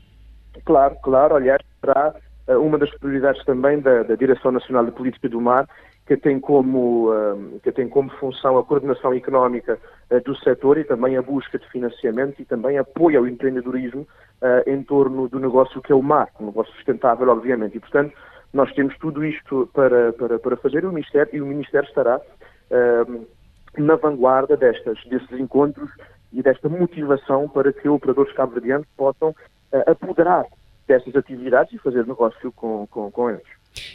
Claro, 0.63 0.95
claro. 1.01 1.35
Aliás, 1.35 1.59
será 1.81 2.13
uma 2.59 2.77
das 2.77 2.91
prioridades 2.99 3.43
também 3.45 3.79
da, 3.79 4.03
da 4.03 4.15
Direção 4.15 4.51
Nacional 4.51 4.85
de 4.85 4.91
Política 4.91 5.27
do 5.27 5.41
Mar 5.41 5.67
que 6.05 6.15
tem 6.15 6.39
como, 6.39 7.09
que 7.63 7.71
tem 7.71 7.89
como 7.89 8.09
função 8.11 8.57
a 8.57 8.63
coordenação 8.63 9.13
económica 9.13 9.79
eh, 10.09 10.19
do 10.19 10.35
setor 10.37 10.77
e 10.77 10.83
também 10.83 11.17
a 11.17 11.21
busca 11.21 11.57
de 11.57 11.67
financiamento 11.69 12.39
e 12.39 12.45
também 12.45 12.77
apoio 12.77 13.19
ao 13.19 13.27
empreendedorismo 13.27 14.07
eh, 14.41 14.63
em 14.67 14.83
torno 14.83 15.27
do 15.27 15.39
negócio 15.39 15.81
que 15.81 15.91
é 15.91 15.95
o 15.95 16.03
mar, 16.03 16.29
um 16.39 16.45
negócio 16.45 16.71
sustentável, 16.75 17.27
obviamente. 17.29 17.77
E, 17.77 17.79
portanto, 17.79 18.13
nós 18.53 18.71
temos 18.73 18.95
tudo 18.99 19.25
isto 19.25 19.67
para, 19.73 20.13
para, 20.13 20.37
para 20.37 20.57
fazer 20.57 20.83
e 20.83 20.87
o 20.87 20.91
Ministério, 20.91 21.35
e 21.35 21.41
o 21.41 21.45
Ministério 21.45 21.87
estará 21.87 22.21
na 23.77 23.95
vanguarda 23.95 24.55
destas, 24.55 24.97
destes 25.05 25.39
encontros 25.39 25.89
e 26.31 26.41
desta 26.41 26.69
motivação 26.69 27.47
para 27.47 27.71
que 27.71 27.87
operadores 27.87 28.33
cabo-verdianos 28.33 28.87
possam 28.97 29.35
eh, 29.71 29.83
apoderar 29.87 30.45
destas 30.87 31.15
atividades 31.15 31.73
e 31.73 31.77
fazer 31.79 32.05
negócio 32.05 32.51
com, 32.51 32.85
com, 32.87 33.09
com 33.09 33.29
eles. 33.29 33.47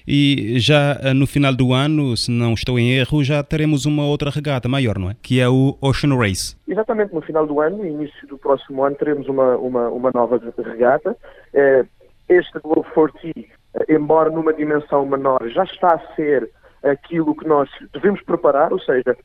E 0.06 0.58
já 0.58 0.98
eh, 1.02 1.14
no 1.14 1.26
final 1.26 1.54
do 1.54 1.72
ano, 1.72 2.16
se 2.16 2.30
não 2.30 2.54
estou 2.54 2.78
em 2.78 2.92
erro, 2.92 3.22
já 3.22 3.42
teremos 3.42 3.86
uma 3.86 4.04
outra 4.04 4.30
regata 4.30 4.68
maior, 4.68 4.98
não 4.98 5.10
é? 5.10 5.16
Que 5.22 5.40
é 5.40 5.48
o 5.48 5.76
Ocean 5.80 6.16
Race. 6.16 6.56
Exatamente, 6.68 7.14
no 7.14 7.20
final 7.20 7.46
do 7.46 7.60
ano, 7.60 7.78
no 7.78 7.86
início 7.86 8.26
do 8.28 8.38
próximo 8.38 8.84
ano, 8.84 8.96
teremos 8.96 9.28
uma, 9.28 9.56
uma, 9.56 9.88
uma 9.88 10.10
nova 10.12 10.40
regata. 10.58 11.16
Eh, 11.54 11.84
este 12.28 12.58
Globe 12.60 12.88
40, 12.94 13.28
eh, 13.28 13.44
embora 13.88 14.30
numa 14.30 14.52
dimensão 14.52 15.06
menor, 15.06 15.48
já 15.48 15.64
está 15.64 15.94
a 15.94 16.14
ser 16.14 16.50
aquilo 16.82 17.34
que 17.34 17.46
nós 17.46 17.68
devemos 17.92 18.22
preparar, 18.22 18.72
ou 18.72 18.80
seja, 18.80 19.16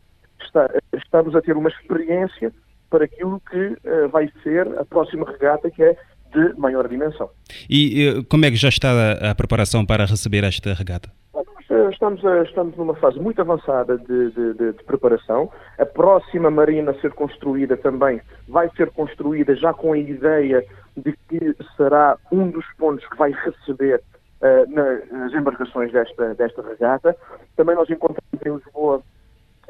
está, 0.42 0.70
estamos 0.94 1.36
a 1.36 1.42
ter 1.42 1.56
uma 1.56 1.70
experiência 1.70 2.52
para 2.90 3.06
aquilo 3.06 3.42
que 3.50 3.76
vai 4.12 4.32
ser 4.44 4.68
a 4.78 4.86
próxima 4.86 5.26
regata, 5.30 5.72
que 5.72 5.84
é 5.84 5.98
de 6.36 6.60
maior 6.60 6.88
dimensão. 6.88 7.30
E 7.70 8.24
como 8.30 8.46
é 8.46 8.52
que 8.52 8.58
já 8.58 8.70
está 8.70 8.90
a, 9.32 9.34
preparação 9.34 9.86
para 9.86 10.06
receber 10.06 10.44
esta 10.44 10.74
regata? 10.74 11.10
Nós 11.34 11.94
estamos, 11.94 12.22
estamos 12.48 12.78
numa 12.78 12.96
fase 12.96 13.20
muito 13.20 13.42
avançada 13.42 13.98
de, 13.98 14.32
de, 14.32 14.54
de, 14.54 14.74
de, 14.74 14.84
preparação. 14.84 15.50
A 15.80 15.86
próxima 15.86 16.52
marina 16.52 16.92
a 16.92 17.02
ser 17.02 17.12
construída 17.14 17.76
também 17.78 18.22
vai 18.48 18.70
ser 18.76 18.92
construída 18.92 19.56
já 19.56 19.74
com 19.74 19.94
a 19.94 19.98
ideia 19.98 20.64
de 20.96 21.14
que 21.28 21.56
será 21.76 22.18
um 22.32 22.50
dos 22.50 22.66
pontos 22.78 23.08
que 23.08 23.18
vai 23.18 23.32
receber 23.32 24.02
uh, 24.42 25.18
nas 25.18 25.34
embarcações 25.34 25.92
desta, 25.92 26.36
desta 26.36 26.62
regata. 26.62 27.16
Também 27.56 27.76
nós 27.76 27.90
encontramos 27.90 28.46
em 28.46 28.56
Lisboa 28.56 29.02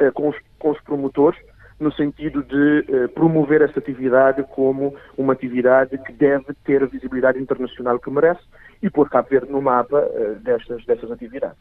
uh, 0.01 0.11
com, 0.13 0.29
os, 0.29 0.35
com 0.59 0.71
os 0.71 0.81
promotores 0.81 1.39
no 1.79 1.91
sentido 1.91 2.41
de 2.43 2.85
eh, 2.87 3.07
promover 3.09 3.61
esta 3.61 3.79
atividade 3.79 4.43
como 4.55 4.95
uma 5.17 5.33
atividade 5.33 5.97
que 5.99 6.13
deve 6.13 6.53
ter 6.63 6.83
a 6.83 6.87
visibilidade 6.87 7.39
internacional 7.39 7.99
que 7.99 8.09
merece 8.09 8.41
e 8.81 8.89
pôr 8.89 9.09
Cabo 9.09 9.27
Verde 9.29 9.51
no 9.51 9.61
mapa 9.61 9.99
eh, 10.13 10.35
destas, 10.41 10.85
destas 10.85 11.11
atividades. 11.11 11.57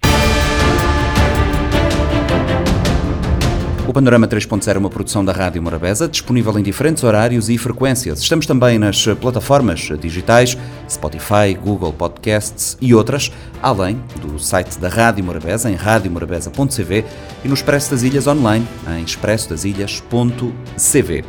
O 3.87 3.93
Panorama 3.93 4.26
3.0 4.26 4.74
é 4.74 4.78
uma 4.78 4.89
produção 4.89 5.22
da 5.22 5.30
Rádio 5.30 5.62
Morabeza, 5.62 6.09
disponível 6.09 6.59
em 6.59 6.62
diferentes 6.62 7.05
horários 7.05 7.51
e 7.51 7.59
frequências. 7.59 8.22
Estamos 8.22 8.47
também 8.47 8.78
nas 8.78 9.05
plataformas 9.20 9.91
digitais 10.01 10.57
Spotify, 10.89 11.53
Google 11.62 11.93
Podcasts 11.93 12.78
e 12.80 12.95
outras, 12.95 13.30
além 13.62 14.01
do 14.22 14.39
site 14.39 14.78
da 14.78 14.89
Rádio 14.89 15.22
Morabeza 15.22 15.70
em 15.70 15.74
radiomorabeza.cv 15.74 17.05
e 17.45 17.49
no 17.49 17.53
Expresso 17.53 17.91
das 17.91 18.03
Ilhas 18.03 18.26
online 18.26 18.66
em 18.89 19.05
expressodasilhas.cv. 19.05 21.24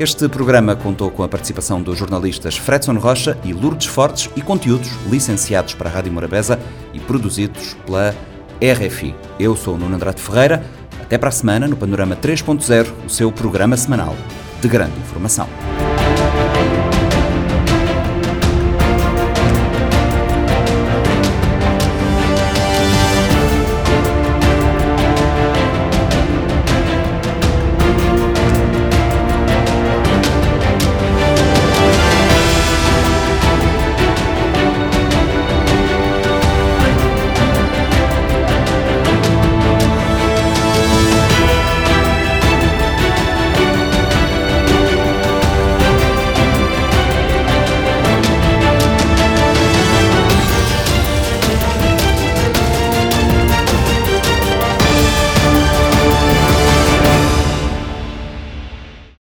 Este 0.00 0.28
programa 0.28 0.74
contou 0.74 1.12
com 1.12 1.22
a 1.22 1.28
participação 1.28 1.80
dos 1.80 1.96
jornalistas 1.96 2.56
Fredson 2.56 2.94
Rocha 2.94 3.38
e 3.44 3.52
Lourdes 3.52 3.86
Fortes 3.86 4.28
e 4.34 4.42
conteúdos 4.42 4.90
licenciados 5.08 5.74
para 5.74 5.88
a 5.88 5.92
Rádio 5.92 6.12
Morabeza 6.12 6.58
e 6.92 6.98
produzidos 6.98 7.76
pela 7.86 8.12
RFI. 8.60 9.14
Eu 9.38 9.54
sou 9.54 9.74
o 9.74 9.78
Nuno 9.78 9.94
Andrade 9.94 10.20
Ferreira. 10.20 10.79
Até 11.10 11.18
para 11.18 11.30
a 11.30 11.32
semana 11.32 11.66
no 11.66 11.76
Panorama 11.76 12.14
3.0, 12.14 12.86
o 13.04 13.10
seu 13.10 13.32
programa 13.32 13.76
semanal 13.76 14.14
de 14.62 14.68
grande 14.68 14.96
informação. 15.00 15.48